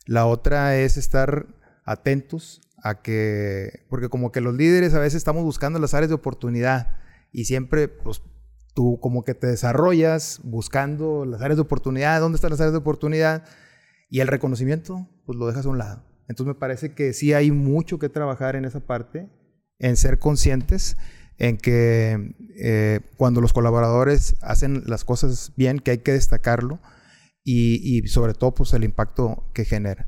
La 0.06 0.26
otra 0.26 0.76
es 0.76 0.96
estar 0.96 1.46
atentos 1.84 2.60
a 2.82 3.02
que, 3.02 3.84
porque 3.88 4.08
como 4.08 4.32
que 4.32 4.40
los 4.40 4.54
líderes 4.54 4.94
a 4.94 4.98
veces 4.98 5.16
estamos 5.16 5.44
buscando 5.44 5.78
las 5.78 5.94
áreas 5.94 6.08
de 6.08 6.14
oportunidad 6.14 6.98
y 7.32 7.44
siempre, 7.44 7.88
pues 7.88 8.22
tú 8.74 8.98
como 9.00 9.24
que 9.24 9.34
te 9.34 9.46
desarrollas 9.46 10.40
buscando 10.42 11.24
las 11.24 11.40
áreas 11.42 11.56
de 11.56 11.62
oportunidad, 11.62 12.20
dónde 12.20 12.36
están 12.36 12.50
las 12.50 12.60
áreas 12.60 12.72
de 12.72 12.78
oportunidad 12.78 13.44
y 14.08 14.20
el 14.20 14.28
reconocimiento, 14.28 15.08
pues 15.26 15.38
lo 15.38 15.46
dejas 15.46 15.66
a 15.66 15.68
un 15.68 15.78
lado. 15.78 16.04
Entonces 16.28 16.54
me 16.54 16.58
parece 16.58 16.94
que 16.94 17.12
sí 17.12 17.32
hay 17.32 17.50
mucho 17.50 17.98
que 17.98 18.08
trabajar 18.08 18.56
en 18.56 18.64
esa 18.64 18.80
parte, 18.80 19.28
en 19.78 19.96
ser 19.96 20.18
conscientes, 20.18 20.96
en 21.40 21.56
que 21.56 22.34
eh, 22.62 23.00
cuando 23.16 23.40
los 23.40 23.52
colaboradores 23.52 24.36
hacen 24.42 24.84
las 24.86 25.04
cosas 25.04 25.52
bien, 25.56 25.78
que 25.78 25.92
hay 25.92 25.98
que 25.98 26.12
destacarlo 26.12 26.78
y, 27.42 27.80
y 27.82 28.06
sobre 28.08 28.34
todo 28.34 28.54
pues 28.54 28.74
el 28.74 28.84
impacto 28.84 29.50
que 29.54 29.64
genera. 29.64 30.06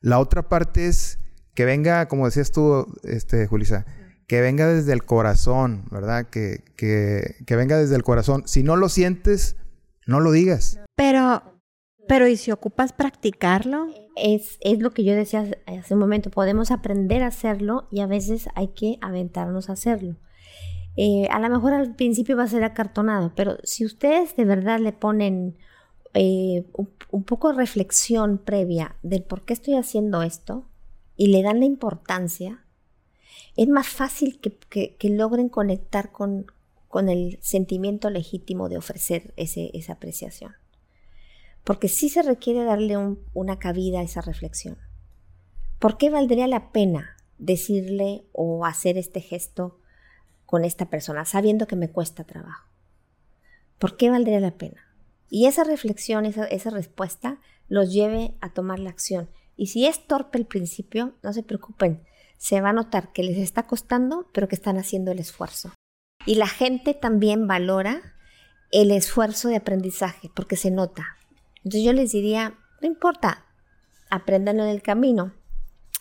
La 0.00 0.18
otra 0.18 0.48
parte 0.48 0.88
es 0.88 1.20
que 1.54 1.64
venga, 1.64 2.08
como 2.08 2.26
decías 2.26 2.50
tú, 2.50 2.86
este, 3.04 3.46
Julisa, 3.46 3.86
que 4.26 4.40
venga 4.40 4.66
desde 4.66 4.92
el 4.92 5.04
corazón, 5.04 5.84
¿verdad? 5.92 6.28
Que, 6.30 6.64
que, 6.76 7.36
que, 7.46 7.56
venga 7.56 7.78
desde 7.78 7.94
el 7.94 8.02
corazón. 8.02 8.42
Si 8.46 8.64
no 8.64 8.74
lo 8.74 8.88
sientes, 8.88 9.56
no 10.08 10.18
lo 10.18 10.32
digas. 10.32 10.80
Pero, 10.96 11.60
pero 12.08 12.26
¿y 12.26 12.36
si 12.36 12.50
ocupas 12.50 12.92
practicarlo? 12.92 13.86
Es, 14.16 14.58
es 14.62 14.80
lo 14.80 14.90
que 14.90 15.04
yo 15.04 15.14
decía 15.14 15.48
hace 15.66 15.94
un 15.94 16.00
momento, 16.00 16.30
podemos 16.30 16.72
aprender 16.72 17.22
a 17.22 17.28
hacerlo 17.28 17.86
y 17.92 18.00
a 18.00 18.06
veces 18.08 18.48
hay 18.56 18.74
que 18.74 18.98
aventarnos 19.00 19.70
a 19.70 19.74
hacerlo. 19.74 20.18
Eh, 20.96 21.26
a 21.30 21.38
lo 21.38 21.48
mejor 21.48 21.72
al 21.72 21.94
principio 21.94 22.36
va 22.36 22.44
a 22.44 22.48
ser 22.48 22.64
acartonado, 22.64 23.32
pero 23.34 23.56
si 23.64 23.84
ustedes 23.84 24.36
de 24.36 24.44
verdad 24.44 24.78
le 24.78 24.92
ponen 24.92 25.56
eh, 26.14 26.64
un, 26.74 27.24
poco 27.24 27.50
de 27.50 27.56
reflexión 27.56 28.36
previa 28.36 28.96
del 29.02 29.22
por 29.22 29.44
qué 29.44 29.54
estoy 29.54 29.74
haciendo 29.74 30.22
esto 30.22 30.66
y 31.16 31.28
le 31.28 31.42
dan 31.42 31.60
la 31.60 31.66
importancia, 31.66 32.64
es 33.56 33.68
más 33.68 33.88
fácil 33.88 34.38
que, 34.40 34.94
que, 34.96 35.08
logren 35.08 35.48
conectar 35.48 36.12
con, 36.12 36.46
con, 36.88 37.08
el 37.08 37.38
sentimiento 37.40 38.10
legítimo 38.10 38.68
de 38.68 38.76
ofrecer 38.76 39.32
ese, 39.36 39.70
esa 39.72 39.94
apreciación. 39.94 40.52
Porque 41.64 41.88
sí 41.88 42.10
se 42.10 42.22
requiere 42.22 42.64
darle 42.64 42.98
un, 42.98 43.20
una 43.32 43.58
cabida 43.58 44.00
a 44.00 44.02
esa 44.02 44.20
reflexión. 44.20 44.76
¿Por 45.78 45.96
qué 45.96 46.10
valdría 46.10 46.46
la 46.46 46.72
pena 46.72 47.16
decirle 47.38 48.24
o 48.32 48.66
hacer 48.66 48.98
este 48.98 49.20
gesto 49.20 49.78
con 50.52 50.66
esta 50.66 50.90
persona, 50.90 51.24
sabiendo 51.24 51.66
que 51.66 51.76
me 51.76 51.88
cuesta 51.88 52.24
trabajo? 52.24 52.68
¿Por 53.78 53.96
qué 53.96 54.10
valdría 54.10 54.38
la 54.38 54.58
pena? 54.58 54.82
Y 55.30 55.46
esa 55.46 55.64
reflexión, 55.64 56.26
esa, 56.26 56.68
respuesta, 56.68 57.40
los 57.68 57.90
lleve 57.90 58.34
a 58.42 58.52
tomar 58.52 58.78
la 58.78 58.90
acción. 58.90 59.30
Y 59.56 59.68
si 59.68 59.86
es 59.86 60.06
torpe 60.06 60.36
el 60.36 60.44
principio, 60.44 61.14
no 61.22 61.32
se 61.32 61.42
preocupen, 61.42 62.02
se 62.36 62.60
va 62.60 62.68
a 62.68 62.74
notar 62.74 63.14
que 63.14 63.22
les 63.22 63.38
está 63.38 63.66
costando, 63.66 64.28
pero 64.34 64.46
que 64.46 64.54
están 64.54 64.76
haciendo 64.76 65.10
el 65.10 65.20
esfuerzo. 65.20 65.72
Y 66.26 66.34
la 66.34 66.48
gente 66.48 66.92
también 66.92 67.46
valora 67.46 68.02
el 68.72 68.90
esfuerzo 68.90 69.48
de 69.48 69.56
aprendizaje, 69.56 70.30
porque 70.34 70.56
se 70.56 70.70
nota. 70.70 71.16
Entonces 71.64 71.82
yo 71.82 71.94
les 71.94 72.12
diría, 72.12 72.58
no 72.82 72.88
importa, 72.88 73.46
apréndanlo 74.10 74.64
en 74.64 74.68
el 74.68 74.82
camino. 74.82 75.32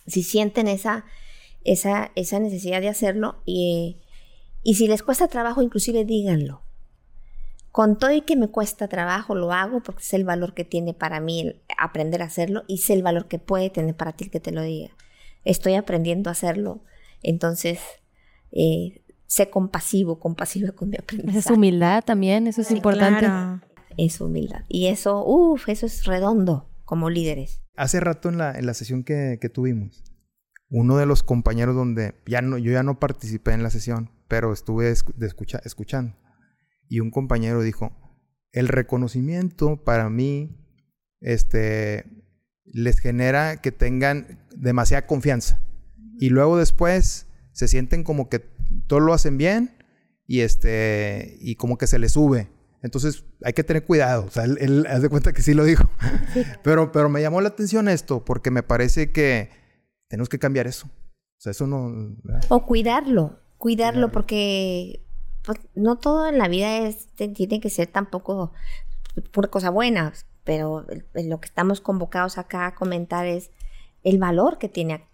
Si 0.07 0.23
sienten 0.23 0.67
esa, 0.67 1.05
esa, 1.63 2.11
esa 2.15 2.37
necesidad 2.41 2.81
de 2.81 2.89
hacerlo 2.89 3.41
y, 3.45 4.01
y 4.63 4.75
si 4.75 4.87
les 4.87 5.03
cuesta 5.03 5.27
trabajo, 5.27 5.61
inclusive 5.61 6.05
díganlo. 6.05 6.63
Con 7.71 7.97
todo 7.97 8.11
y 8.11 8.21
que 8.21 8.35
me 8.35 8.49
cuesta 8.49 8.87
trabajo, 8.87 9.33
lo 9.33 9.53
hago 9.53 9.81
porque 9.81 10.03
sé 10.03 10.17
el 10.17 10.25
valor 10.25 10.53
que 10.53 10.65
tiene 10.65 10.93
para 10.93 11.21
mí 11.21 11.55
aprender 11.77 12.21
a 12.21 12.25
hacerlo 12.25 12.63
y 12.67 12.79
sé 12.79 12.93
el 12.93 13.03
valor 13.03 13.27
que 13.27 13.39
puede 13.39 13.69
tener 13.69 13.95
para 13.95 14.11
ti 14.11 14.25
el 14.25 14.31
que 14.31 14.41
te 14.41 14.51
lo 14.51 14.61
diga 14.61 14.91
estoy 15.45 15.75
aprendiendo 15.75 16.29
a 16.29 16.33
hacerlo. 16.33 16.83
Entonces, 17.23 17.79
eh, 18.51 19.03
sé 19.25 19.49
compasivo, 19.49 20.19
compasiva 20.19 20.71
con 20.71 20.89
mi 20.89 20.97
aprendizaje. 20.97 21.39
Es 21.39 21.47
humildad 21.47 22.03
también, 22.03 22.47
eso 22.47 22.61
es 22.61 22.67
sí, 22.67 22.75
importante. 22.75 23.19
Claro. 23.19 23.61
Es 23.97 24.21
humildad. 24.21 24.63
Y 24.67 24.87
eso, 24.87 25.23
uff, 25.25 25.67
eso 25.69 25.85
es 25.85 26.05
redondo 26.05 26.69
como 26.85 27.09
líderes. 27.09 27.61
Hace 27.75 27.99
rato 27.99 28.29
en 28.29 28.37
la, 28.37 28.57
en 28.57 28.65
la 28.65 28.73
sesión 28.73 29.03
que, 29.03 29.37
que, 29.39 29.49
tuvimos, 29.49 30.03
uno 30.69 30.97
de 30.97 31.05
los 31.05 31.23
compañeros 31.23 31.75
donde 31.75 32.15
ya 32.25 32.41
no, 32.41 32.57
yo 32.57 32.71
ya 32.71 32.83
no 32.83 32.99
participé 32.99 33.53
en 33.53 33.63
la 33.63 33.69
sesión, 33.69 34.09
pero 34.31 34.53
estuve 34.53 34.85
de 34.85 35.27
escucha, 35.27 35.59
escuchando. 35.65 36.15
Y 36.87 37.01
un 37.01 37.11
compañero 37.11 37.61
dijo, 37.61 37.91
el 38.53 38.69
reconocimiento 38.69 39.83
para 39.83 40.09
mí, 40.09 40.57
este, 41.19 42.05
les 42.63 42.99
genera 42.99 43.57
que 43.57 43.73
tengan 43.73 44.47
demasiada 44.55 45.05
confianza. 45.05 45.59
Y 46.17 46.29
luego 46.29 46.57
después 46.57 47.27
se 47.51 47.67
sienten 47.67 48.05
como 48.05 48.29
que 48.29 48.39
todo 48.87 49.01
lo 49.01 49.13
hacen 49.13 49.37
bien 49.37 49.75
y 50.25 50.39
este 50.39 51.35
y 51.41 51.55
como 51.55 51.77
que 51.77 51.87
se 51.87 51.99
les 51.99 52.13
sube. 52.13 52.47
Entonces 52.81 53.25
hay 53.43 53.51
que 53.51 53.65
tener 53.65 53.83
cuidado. 53.83 54.23
O 54.23 54.31
sea, 54.31 54.45
él, 54.45 54.57
él 54.61 54.85
haz 54.87 55.01
de 55.01 55.09
cuenta 55.09 55.33
que 55.33 55.41
sí 55.41 55.53
lo 55.53 55.65
dijo. 55.65 55.89
Pero, 56.63 56.93
pero 56.93 57.09
me 57.09 57.21
llamó 57.21 57.41
la 57.41 57.49
atención 57.49 57.89
esto 57.89 58.23
porque 58.23 58.49
me 58.49 58.63
parece 58.63 59.11
que 59.11 59.49
tenemos 60.07 60.29
que 60.29 60.39
cambiar 60.39 60.67
eso. 60.67 60.87
O 60.87 61.41
sea, 61.41 61.51
eso 61.51 61.67
no. 61.67 62.15
¿verdad? 62.23 62.45
O 62.47 62.65
cuidarlo, 62.65 63.41
cuidarlo, 63.61 64.11
porque 64.11 64.99
pues, 65.43 65.59
no 65.75 65.95
todo 65.95 66.27
en 66.27 66.37
la 66.37 66.49
vida 66.49 66.79
es, 66.79 67.07
tiene 67.15 67.61
que 67.61 67.69
ser 67.69 67.87
tampoco 67.87 68.51
pura 69.31 69.49
cosa 69.49 69.69
buena 69.69 70.11
pero 70.43 70.85
lo 71.13 71.39
que 71.39 71.45
estamos 71.45 71.81
convocados 71.81 72.37
acá 72.37 72.67
a 72.67 72.75
comentar 72.75 73.25
es 73.25 73.51
el 74.03 74.17
valor 74.17 74.57
que 74.57 74.69
tiene 74.69 75.07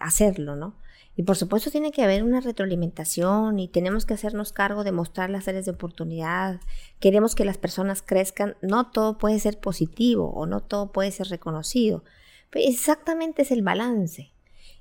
hacerlo, 0.00 0.56
¿no? 0.56 0.74
Y 1.16 1.24
por 1.24 1.36
supuesto 1.36 1.70
tiene 1.70 1.90
que 1.90 2.02
haber 2.02 2.22
una 2.22 2.40
retroalimentación 2.40 3.58
y 3.58 3.68
tenemos 3.68 4.06
que 4.06 4.14
hacernos 4.14 4.52
cargo 4.52 4.84
de 4.84 4.92
mostrar 4.92 5.30
las 5.30 5.48
áreas 5.48 5.64
de 5.64 5.72
oportunidad. 5.72 6.60
Queremos 7.00 7.34
que 7.34 7.44
las 7.44 7.58
personas 7.58 8.02
crezcan. 8.02 8.56
No 8.62 8.90
todo 8.90 9.18
puede 9.18 9.40
ser 9.40 9.58
positivo 9.58 10.30
o 10.30 10.46
no 10.46 10.60
todo 10.60 10.92
puede 10.92 11.10
ser 11.10 11.28
reconocido. 11.28 12.04
Pero 12.50 12.68
exactamente 12.68 13.42
es 13.42 13.50
el 13.50 13.62
balance. 13.62 14.32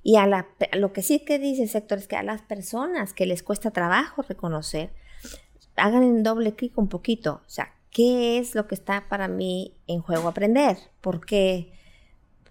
Y 0.08 0.16
a, 0.16 0.26
la, 0.26 0.48
lo 0.72 0.94
que 0.94 1.02
sí 1.02 1.20
que 1.26 1.38
dice 1.38 1.64
el 1.64 1.68
sector 1.68 1.98
es 1.98 2.08
que 2.08 2.16
a 2.16 2.24
las 2.24 2.42
personas 2.42 3.14
que 3.14 3.26
les 3.26 3.44
cuesta 3.44 3.72
trabajo 3.72 4.22
reconocer, 4.22 4.94
hagan 5.76 6.02
en 6.02 6.24
doble 6.24 6.56
clic 6.56 6.78
un 6.78 6.88
poquito. 6.88 7.42
O 7.46 7.50
sea, 7.50 7.74
¿qué 7.92 8.38
es 8.38 8.56
lo 8.56 8.68
que 8.68 8.76
está 8.76 9.10
para 9.10 9.28
mí 9.28 9.76
en 9.86 10.00
juego 10.00 10.30
aprender? 10.30 10.78
Porque 11.02 11.74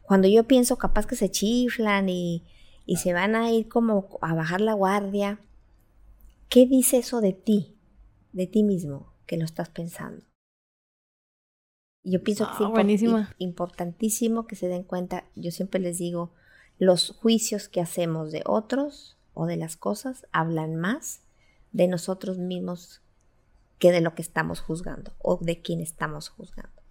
cuando 0.03 0.29
yo 0.29 0.45
pienso 0.45 0.77
capaz 0.77 1.07
que 1.07 1.17
se 1.17 1.31
chiflan 1.31 2.11
y, 2.11 2.45
y 2.85 2.97
se 2.97 3.15
van 3.15 3.35
a 3.35 3.51
ir 3.51 3.69
como 3.69 4.07
a 4.21 4.35
bajar 4.35 4.61
la 4.61 4.75
guardia, 4.75 5.41
¿qué 6.51 6.67
dice 6.67 6.99
eso 6.99 7.23
de 7.23 7.33
ti, 7.33 7.75
de 8.35 8.47
ti 8.47 8.65
mismo, 8.65 9.15
que 9.25 9.39
lo 9.39 9.47
estás 9.47 9.71
pensando? 9.71 10.27
Yo 12.05 12.23
pienso 12.23 12.47
que 12.51 12.93
es 12.93 13.03
import 13.03 13.31
importantísimo 13.39 14.47
que 14.47 14.57
se 14.57 14.69
den 14.69 14.83
cuenta, 14.83 15.25
yo 15.35 15.51
siempre 15.51 15.81
les 15.81 15.97
digo, 15.97 16.35
los 16.79 17.17
juicios 17.21 17.69
que 17.69 17.81
hacemos 17.81 18.33
de 18.33 18.43
otros 18.45 19.19
o 19.35 19.47
de 19.47 19.57
las 19.57 19.77
cosas 19.77 20.27
hablan 20.33 20.77
más 20.77 21.21
de 21.73 21.89
nosotros 21.89 22.39
mismos 22.39 23.03
que 23.79 23.93
de 23.93 24.01
lo 24.01 24.15
que 24.15 24.23
estamos 24.23 24.61
juzgando 24.61 25.13
o 25.19 25.39
de 25.43 25.61
quién 25.61 25.81
estamos 25.81 26.29
juzgando. 26.29 26.83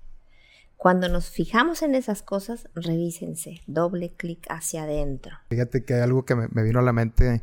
Cuando 0.78 1.10
nos 1.10 1.30
fijamos 1.30 1.82
en 1.82 1.96
esas 1.96 2.22
cosas, 2.22 2.70
revísense, 2.76 3.62
doble 3.66 4.14
clic 4.14 4.46
hacia 4.50 4.84
adentro. 4.84 5.38
Fíjate 5.50 5.86
que 5.86 5.96
hay 5.96 6.02
algo 6.02 6.26
que 6.26 6.36
me, 6.36 6.48
me, 6.50 6.64
vino 6.64 6.80
a 6.80 6.84
la 6.84 6.94
mente. 6.94 7.42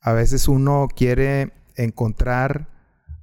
A 0.00 0.12
veces 0.12 0.48
uno 0.48 0.88
quiere 0.94 1.52
encontrar 1.76 2.68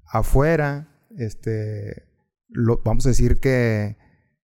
afuera, 0.06 0.88
este, 1.18 2.08
lo, 2.50 2.82
vamos 2.84 3.06
a 3.06 3.10
decir 3.10 3.40
que 3.40 3.98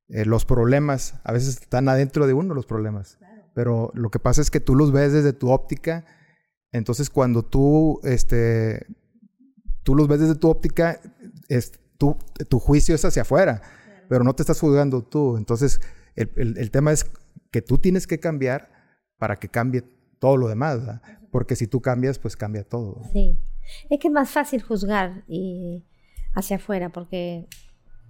eh, 0.09 0.25
los 0.25 0.45
problemas, 0.45 1.19
a 1.23 1.31
veces 1.31 1.61
están 1.61 1.87
adentro 1.89 2.27
de 2.27 2.33
uno 2.33 2.53
los 2.53 2.65
problemas. 2.65 3.15
Claro. 3.17 3.32
Pero 3.53 3.91
lo 3.93 4.09
que 4.09 4.19
pasa 4.19 4.41
es 4.41 4.49
que 4.49 4.59
tú 4.59 4.75
los 4.75 4.91
ves 4.91 5.13
desde 5.13 5.33
tu 5.33 5.51
óptica. 5.51 6.05
Entonces 6.71 7.09
cuando 7.09 7.43
tú 7.43 7.99
este, 8.03 8.87
tú 9.83 9.95
los 9.95 10.07
ves 10.07 10.21
desde 10.21 10.35
tu 10.35 10.49
óptica, 10.49 10.99
es, 11.49 11.73
tu, 11.97 12.17
tu 12.49 12.59
juicio 12.59 12.95
es 12.95 13.05
hacia 13.05 13.21
afuera, 13.21 13.59
claro. 13.59 14.05
pero 14.09 14.23
no 14.23 14.33
te 14.33 14.43
estás 14.43 14.59
juzgando 14.59 15.03
tú. 15.03 15.37
Entonces, 15.37 15.81
el, 16.15 16.31
el, 16.35 16.57
el, 16.57 16.71
tema 16.71 16.91
es 16.91 17.05
que 17.51 17.61
tú 17.61 17.77
tienes 17.77 18.07
que 18.07 18.19
cambiar 18.19 18.71
para 19.17 19.37
que 19.37 19.49
cambie 19.49 19.83
todo 20.19 20.37
lo 20.37 20.47
demás, 20.47 20.79
¿verdad? 20.79 21.01
porque 21.31 21.55
si 21.55 21.67
tú 21.67 21.81
cambias, 21.81 22.19
pues 22.19 22.37
cambia 22.37 22.63
todo. 22.63 23.01
Sí, 23.11 23.39
es 23.89 23.99
que 23.99 24.07
es 24.07 24.13
más 24.13 24.29
fácil 24.29 24.61
juzgar 24.61 25.23
y 25.27 25.85
hacia 26.33 26.57
afuera, 26.57 26.89
porque 26.89 27.47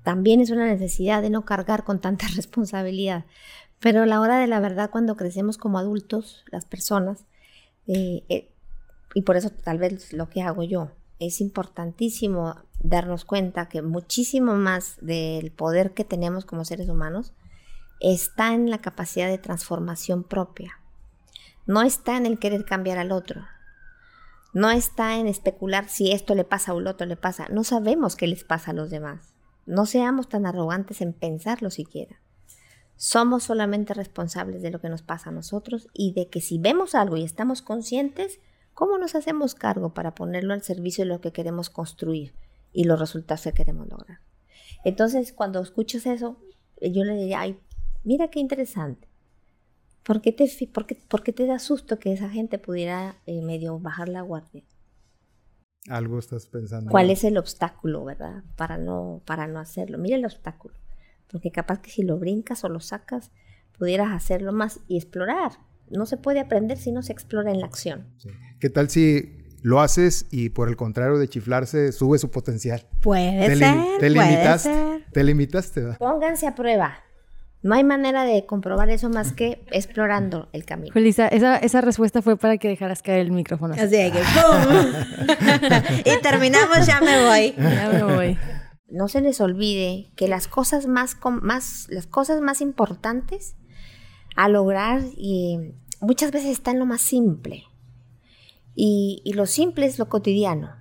también 0.03 0.41
es 0.41 0.51
una 0.51 0.65
necesidad 0.65 1.21
de 1.21 1.29
no 1.29 1.45
cargar 1.45 1.83
con 1.83 2.01
tanta 2.01 2.27
responsabilidad. 2.35 3.25
Pero 3.83 4.03
a 4.03 4.05
la 4.05 4.21
hora 4.21 4.37
de 4.37 4.47
la 4.47 4.61
verdad, 4.61 4.89
cuando 4.89 5.17
crecemos 5.17 5.57
como 5.57 5.77
adultos, 5.77 6.45
las 6.49 6.63
personas, 6.63 7.25
eh, 7.85 8.23
eh, 8.29 8.49
y 9.13 9.23
por 9.23 9.35
eso 9.35 9.49
tal 9.49 9.77
vez 9.77 10.13
lo 10.13 10.29
que 10.29 10.41
hago 10.41 10.63
yo, 10.63 10.91
es 11.19 11.41
importantísimo 11.41 12.55
darnos 12.79 13.25
cuenta 13.25 13.67
que 13.67 13.81
muchísimo 13.81 14.55
más 14.55 14.95
del 15.01 15.51
poder 15.51 15.91
que 15.91 16.05
tenemos 16.05 16.45
como 16.45 16.63
seres 16.63 16.87
humanos 16.87 17.33
está 17.99 18.53
en 18.53 18.69
la 18.69 18.77
capacidad 18.77 19.27
de 19.27 19.37
transformación 19.37 20.23
propia. 20.23 20.79
no 21.65 21.81
está 21.81 22.15
en 22.15 22.25
el 22.25 22.39
querer 22.39 22.63
cambiar 22.63 22.97
al 22.97 23.11
otro. 23.11 23.45
No 24.53 24.71
está 24.71 25.17
en 25.17 25.27
especular 25.27 25.89
si 25.89 26.13
esto 26.13 26.35
le 26.35 26.45
pasa 26.45 26.73
o 26.73 26.79
lo 26.79 26.91
otro 26.91 27.05
le 27.05 27.17
pasa. 27.17 27.47
No 27.49 27.65
sabemos 27.65 28.15
qué 28.15 28.27
les 28.27 28.45
pasa 28.45 28.71
a 28.71 28.73
los 28.73 28.89
demás. 28.89 29.33
No 29.65 29.85
seamos 29.85 30.29
tan 30.29 30.45
arrogantes 30.45 31.01
en 31.01 31.11
pensarlo 31.11 31.69
siquiera. 31.69 32.22
Somos 32.95 33.43
solamente 33.43 33.93
responsables 33.93 34.61
de 34.61 34.71
lo 34.71 34.79
que 34.79 34.89
nos 34.89 35.01
pasa 35.01 35.29
a 35.29 35.33
nosotros 35.33 35.87
y 35.93 36.13
de 36.13 36.29
que 36.29 36.41
si 36.41 36.57
vemos 36.57 36.95
algo 36.95 37.17
y 37.17 37.23
estamos 37.23 37.61
conscientes, 37.61 38.39
¿cómo 38.73 38.97
nos 38.97 39.15
hacemos 39.15 39.55
cargo 39.55 39.93
para 39.93 40.15
ponerlo 40.15 40.53
al 40.53 40.63
servicio 40.63 41.03
de 41.03 41.09
lo 41.09 41.21
que 41.21 41.31
queremos 41.31 41.69
construir 41.69 42.33
y 42.71 42.85
los 42.85 42.99
resultados 42.99 43.43
que 43.43 43.53
queremos 43.53 43.87
lograr? 43.89 44.19
Entonces, 44.83 45.33
cuando 45.33 45.61
escuchas 45.61 46.05
eso, 46.05 46.37
yo 46.81 47.03
le 47.03 47.15
diría, 47.15 47.41
ay, 47.41 47.59
mira 48.03 48.29
qué 48.29 48.39
interesante. 48.39 49.07
¿Por 50.03 50.21
qué 50.21 50.33
te, 50.33 50.49
por 50.73 51.23
qué, 51.23 51.33
te 51.33 51.45
da 51.45 51.59
susto 51.59 51.97
que 51.97 52.11
esa 52.11 52.29
gente 52.29 52.59
pudiera 52.59 53.15
eh, 53.25 53.41
medio 53.41 53.79
bajar 53.79 54.09
la 54.09 54.21
guardia? 54.21 54.63
Algo 55.89 56.19
estás 56.19 56.45
pensando. 56.45 56.91
¿Cuál 56.91 57.09
es 57.09 57.23
el 57.23 57.37
obstáculo, 57.37 58.03
verdad? 58.03 58.43
Para 58.57 58.77
no, 58.77 59.21
para 59.25 59.47
no 59.47 59.59
hacerlo. 59.59 59.97
Mira 59.97 60.17
el 60.17 60.25
obstáculo. 60.25 60.75
Porque 61.33 61.51
capaz 61.51 61.81
que 61.81 61.89
si 61.89 62.03
lo 62.03 62.19
brincas 62.19 62.63
o 62.63 62.69
lo 62.69 62.79
sacas, 62.79 63.31
pudieras 63.77 64.13
hacerlo 64.13 64.53
más 64.53 64.79
y 64.87 64.97
explorar. 64.97 65.53
No 65.89 66.05
se 66.05 66.15
puede 66.15 66.39
aprender 66.39 66.77
si 66.77 66.91
no 66.91 67.01
se 67.01 67.11
explora 67.11 67.51
en 67.51 67.59
la 67.59 67.65
acción. 67.65 68.07
¿Qué 68.59 68.69
tal 68.69 68.89
si 68.91 69.35
lo 69.63 69.81
haces 69.81 70.27
y 70.29 70.49
por 70.49 70.69
el 70.69 70.75
contrario 70.75 71.17
de 71.17 71.27
chiflarse 71.27 71.91
sube 71.91 72.19
su 72.19 72.29
potencial? 72.29 72.87
Puede 73.01 73.57
ser. 73.57 73.77
Te 73.99 74.09
limitaste. 74.11 75.05
Te 75.11 75.23
limitaste. 75.23 75.81
¿verdad? 75.81 75.97
Pónganse 75.97 76.45
a 76.45 76.53
prueba. 76.53 76.99
No 77.63 77.73
hay 77.73 77.83
manera 77.83 78.25
de 78.25 78.45
comprobar 78.45 78.89
eso 78.91 79.09
más 79.09 79.31
que 79.31 79.65
explorando 79.71 80.49
el 80.53 80.65
camino. 80.65 80.93
Julisa, 80.93 81.29
esa, 81.29 81.57
esa 81.57 81.81
respuesta 81.81 82.21
fue 82.21 82.37
para 82.37 82.59
que 82.59 82.67
dejaras 82.67 83.01
caer 83.01 83.21
el 83.21 83.31
micrófono. 83.31 83.73
Así 83.73 83.89
que 83.89 84.11
¡pum! 84.11 84.93
y 86.05 86.21
terminamos, 86.21 86.85
ya 86.85 87.01
me 87.01 87.25
voy. 87.25 87.55
Ya 87.57 87.89
me 87.91 88.03
voy. 88.03 88.37
No 88.93 89.07
se 89.07 89.21
les 89.21 89.41
olvide 89.41 90.11
que 90.15 90.27
las 90.27 90.47
cosas 90.47 90.87
más, 90.87 91.17
más, 91.41 91.87
las 91.89 92.07
cosas 92.07 92.41
más 92.41 92.61
importantes 92.61 93.55
a 94.35 94.47
lograr 94.47 95.01
y 95.17 95.73
muchas 95.99 96.31
veces 96.31 96.51
están 96.51 96.75
en 96.75 96.79
lo 96.79 96.85
más 96.85 97.01
simple. 97.01 97.63
Y, 98.75 99.21
y 99.25 99.33
lo 99.33 99.45
simple 99.45 99.85
es 99.85 99.99
lo 99.99 100.09
cotidiano. 100.09 100.75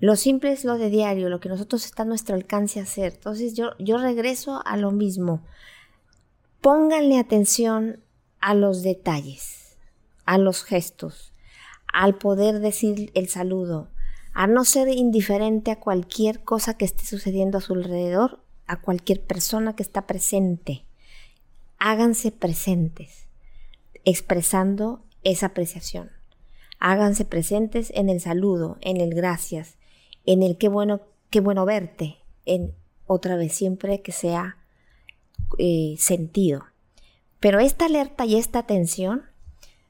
Lo 0.00 0.16
simple 0.16 0.52
es 0.52 0.64
lo 0.64 0.78
de 0.78 0.90
diario, 0.90 1.28
lo 1.28 1.40
que 1.40 1.48
nosotros 1.48 1.84
está 1.84 2.02
a 2.02 2.06
nuestro 2.06 2.34
alcance 2.34 2.80
hacer. 2.80 3.14
Entonces 3.14 3.54
yo, 3.54 3.70
yo 3.78 3.98
regreso 3.98 4.62
a 4.64 4.76
lo 4.76 4.92
mismo 4.92 5.42
pónganle 6.60 7.18
atención 7.18 8.02
a 8.40 8.54
los 8.54 8.82
detalles, 8.82 9.78
a 10.24 10.38
los 10.38 10.64
gestos, 10.64 11.32
al 11.92 12.16
poder 12.18 12.60
decir 12.60 13.10
el 13.14 13.28
saludo, 13.28 13.88
a 14.38 14.46
no 14.46 14.64
ser 14.64 14.86
indiferente 14.86 15.72
a 15.72 15.80
cualquier 15.80 16.44
cosa 16.44 16.74
que 16.74 16.84
esté 16.84 17.04
sucediendo 17.04 17.58
a 17.58 17.60
su 17.60 17.74
alrededor, 17.74 18.38
a 18.68 18.80
cualquier 18.80 19.20
persona 19.20 19.74
que 19.74 19.82
está 19.82 20.06
presente. 20.06 20.84
Háganse 21.80 22.30
presentes, 22.30 23.26
expresando 24.04 25.02
esa 25.24 25.46
apreciación. 25.46 26.12
Háganse 26.78 27.24
presentes 27.24 27.90
en 27.96 28.08
el 28.08 28.20
saludo, 28.20 28.78
en 28.80 29.00
el 29.00 29.12
gracias, 29.12 29.76
en 30.24 30.44
el 30.44 30.56
qué 30.56 30.68
bueno, 30.68 31.00
qué 31.30 31.40
bueno 31.40 31.64
verte, 31.64 32.18
en 32.46 32.76
otra 33.08 33.34
vez 33.34 33.52
siempre 33.56 34.02
que 34.02 34.12
sea 34.12 34.56
eh, 35.58 35.96
sentido. 35.98 36.64
Pero 37.40 37.58
esta 37.58 37.86
alerta 37.86 38.24
y 38.24 38.36
esta 38.36 38.60
atención 38.60 39.24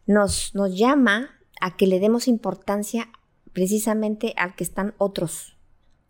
nos, 0.06 0.54
nos 0.54 0.74
llama 0.74 1.38
a 1.60 1.76
que 1.76 1.86
le 1.86 2.00
demos 2.00 2.28
importancia 2.28 3.10
precisamente 3.52 4.34
al 4.36 4.54
que 4.54 4.64
están 4.64 4.94
otros 4.98 5.56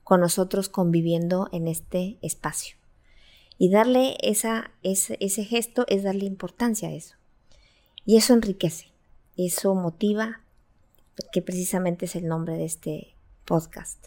con 0.04 0.20
nosotros 0.20 0.68
conviviendo 0.68 1.48
en 1.52 1.68
este 1.68 2.18
espacio. 2.22 2.76
Y 3.58 3.70
darle 3.70 4.16
esa, 4.20 4.70
ese, 4.82 5.18
ese 5.20 5.44
gesto 5.44 5.84
es 5.88 6.02
darle 6.02 6.24
importancia 6.24 6.88
a 6.88 6.92
eso. 6.92 7.16
Y 8.04 8.16
eso 8.16 8.32
enriquece, 8.32 8.92
eso 9.36 9.74
motiva, 9.74 10.40
que 11.32 11.42
precisamente 11.42 12.06
es 12.06 12.16
el 12.16 12.26
nombre 12.26 12.54
de 12.54 12.64
este 12.64 13.14
podcast. 13.44 14.06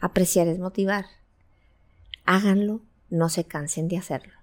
Apreciar 0.00 0.48
es 0.48 0.58
motivar. 0.58 1.06
Háganlo, 2.24 2.82
no 3.10 3.28
se 3.28 3.44
cansen 3.44 3.88
de 3.88 3.98
hacerlo. 3.98 4.34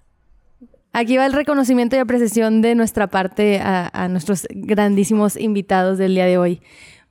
Aquí 0.94 1.16
va 1.16 1.26
el 1.26 1.34
reconocimiento 1.34 1.96
y 1.96 2.00
apreciación 2.00 2.62
de 2.62 2.76
nuestra 2.76 3.08
parte 3.08 3.60
a, 3.62 4.08
nuestros 4.10 4.46
grandísimos 4.50 5.38
invitados 5.38 5.98
del 5.98 6.16
día 6.16 6.26
de 6.26 6.38
hoy. 6.38 6.62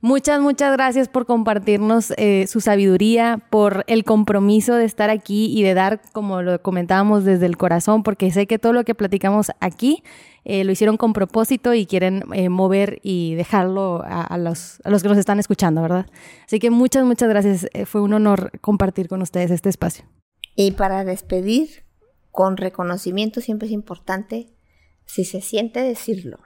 Muchas, 0.03 0.41
muchas 0.41 0.73
gracias 0.73 1.09
por 1.09 1.27
compartirnos 1.27 2.11
eh, 2.17 2.47
su 2.47 2.59
sabiduría, 2.59 3.39
por 3.51 3.83
el 3.85 4.03
compromiso 4.03 4.73
de 4.73 4.85
estar 4.85 5.11
aquí 5.11 5.55
y 5.55 5.61
de 5.61 5.75
dar, 5.75 6.01
como 6.11 6.41
lo 6.41 6.59
comentábamos, 6.59 7.23
desde 7.23 7.45
el 7.45 7.55
corazón, 7.55 8.01
porque 8.01 8.31
sé 8.31 8.47
que 8.47 8.57
todo 8.57 8.73
lo 8.73 8.83
que 8.83 8.95
platicamos 8.95 9.51
aquí 9.59 10.03
eh, 10.43 10.63
lo 10.63 10.71
hicieron 10.71 10.97
con 10.97 11.13
propósito 11.13 11.75
y 11.75 11.85
quieren 11.85 12.23
eh, 12.33 12.49
mover 12.49 12.99
y 13.03 13.35
dejarlo 13.35 14.01
a, 14.03 14.39
los, 14.39 14.81
a 14.83 14.89
los 14.89 15.03
que 15.03 15.09
nos 15.09 15.19
están 15.19 15.39
escuchando, 15.39 15.83
¿verdad? 15.83 16.07
Así 16.47 16.57
que 16.57 16.71
muchas, 16.71 17.05
muchas 17.05 17.29
gracias. 17.29 17.67
fue 17.85 18.01
un 18.01 18.13
honor 18.13 18.59
compartir 18.59 19.07
con 19.07 19.21
ustedes 19.21 19.51
este 19.51 19.69
espacio. 19.69 20.05
Y 20.55 20.71
para 20.71 21.05
despedir, 21.05 21.83
con 22.31 22.57
reconocimiento 22.57 23.39
siempre 23.39 23.67
es 23.67 23.71
importante, 23.71 24.49
si 25.05 25.25
se 25.25 25.41
siente 25.41 25.79
decirlo. 25.79 26.39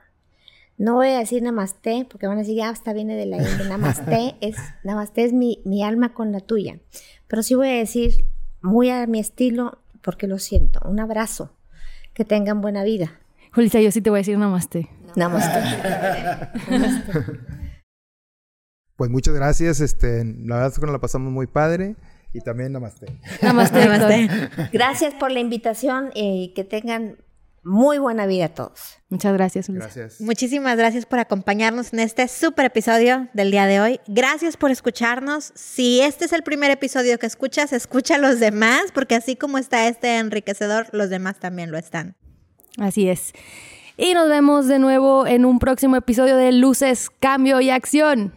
No 0.78 0.96
voy 0.96 1.10
a 1.10 1.20
decir 1.20 1.42
namaste, 1.42 2.06
porque 2.10 2.28
van 2.28 2.38
a 2.38 2.42
decir, 2.42 2.62
ah, 2.62 2.70
hasta 2.70 2.94
viene 2.94 3.16
de 3.16 3.26
la 3.26 3.38
India. 3.38 3.68
Namaste 3.70 4.36
es, 4.42 4.58
namaste 4.84 5.24
es 5.24 5.34
mi, 5.34 5.62
mi 5.66 5.84
alma 5.84 6.14
con 6.14 6.32
la 6.32 6.42
tuya. 6.42 6.80
Pero 7.28 7.44
sí 7.44 7.56
voy 7.56 7.70
a 7.70 7.74
decir, 7.74 8.26
muy 8.62 8.90
a 8.90 9.08
mi 9.08 9.20
estilo, 9.20 9.80
porque 10.02 10.28
lo 10.28 10.38
siento. 10.40 10.82
Un 10.86 11.00
abrazo. 11.00 11.56
Que 12.14 12.26
tengan 12.26 12.62
buena 12.62 12.84
vida. 12.84 13.20
Julissa, 13.54 13.80
yo 13.80 13.92
sí 13.92 14.02
te 14.02 14.10
voy 14.10 14.18
a 14.18 14.22
decir 14.22 14.38
namaste. 14.38 14.90
Namaste. 15.16 15.60
Pues 18.96 19.12
muchas 19.12 19.34
gracias. 19.34 19.82
Este, 19.82 20.24
la 20.24 20.56
verdad 20.56 20.72
es 20.72 20.80
que 20.80 20.86
nos 20.86 20.94
la 20.94 21.02
pasamos 21.02 21.30
muy 21.32 21.48
padre. 21.48 21.98
Y 22.32 22.42
también 22.42 22.72
namaste. 22.72 23.08
Namaste, 23.42 23.86
namaste. 23.86 24.30
Gracias 24.72 25.14
por 25.14 25.32
la 25.32 25.40
invitación 25.40 26.12
y 26.14 26.54
que 26.54 26.64
tengan 26.64 27.18
muy 27.66 27.98
buena 27.98 28.28
vida 28.28 28.46
a 28.46 28.50
todos. 28.50 29.00
Muchas 29.10 29.34
gracias. 29.34 29.70
Gracias. 29.70 30.22
Muchísimas 30.22 30.78
gracias 30.78 31.06
por 31.06 31.20
acompañarnos 31.20 31.92
en 31.94 32.00
este 32.00 32.28
super 32.28 32.66
episodio 32.66 33.28
del 33.34 33.50
día 33.50 33.66
de 33.66 33.82
hoy. 33.82 34.00
Gracias 34.08 34.56
por 34.56 34.70
escucharnos. 34.70 35.52
Si 35.56 36.00
este 36.00 36.26
es 36.26 36.34
el 36.34 36.44
primer 36.44 36.70
episodio 36.70 37.18
que 37.18 37.26
escuchas, 37.26 37.74
escucha 37.74 38.16
a 38.16 38.18
los 38.20 38.40
demás, 38.40 38.92
porque 38.94 39.16
así 39.16 39.36
como 39.36 39.58
está 39.58 39.88
este 39.88 40.18
enriquecedor, 40.20 40.88
los 40.92 41.10
demás 41.10 41.40
también 41.40 41.72
lo 41.72 41.78
están. 41.78 42.16
Así 42.78 43.10
es. 43.10 43.34
Y 43.98 44.14
nos 44.14 44.30
vemos 44.30 44.68
de 44.68 44.78
nuevo 44.78 45.26
en 45.26 45.44
un 45.44 45.58
próximo 45.58 45.96
episodio 45.96 46.38
de 46.38 46.52
Luces, 46.52 47.10
Cambio 47.20 47.62
y 47.62 47.72
Acción. 47.72 48.34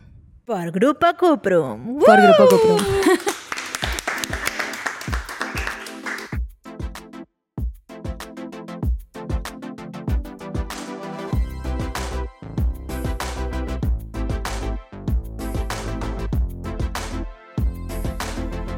Por 0.47 0.71
Grupo 0.71 1.07
Cuprum. 1.19 1.99
Por 1.99 2.23
Grupo 2.23 2.49
Cuprum. 2.49 2.79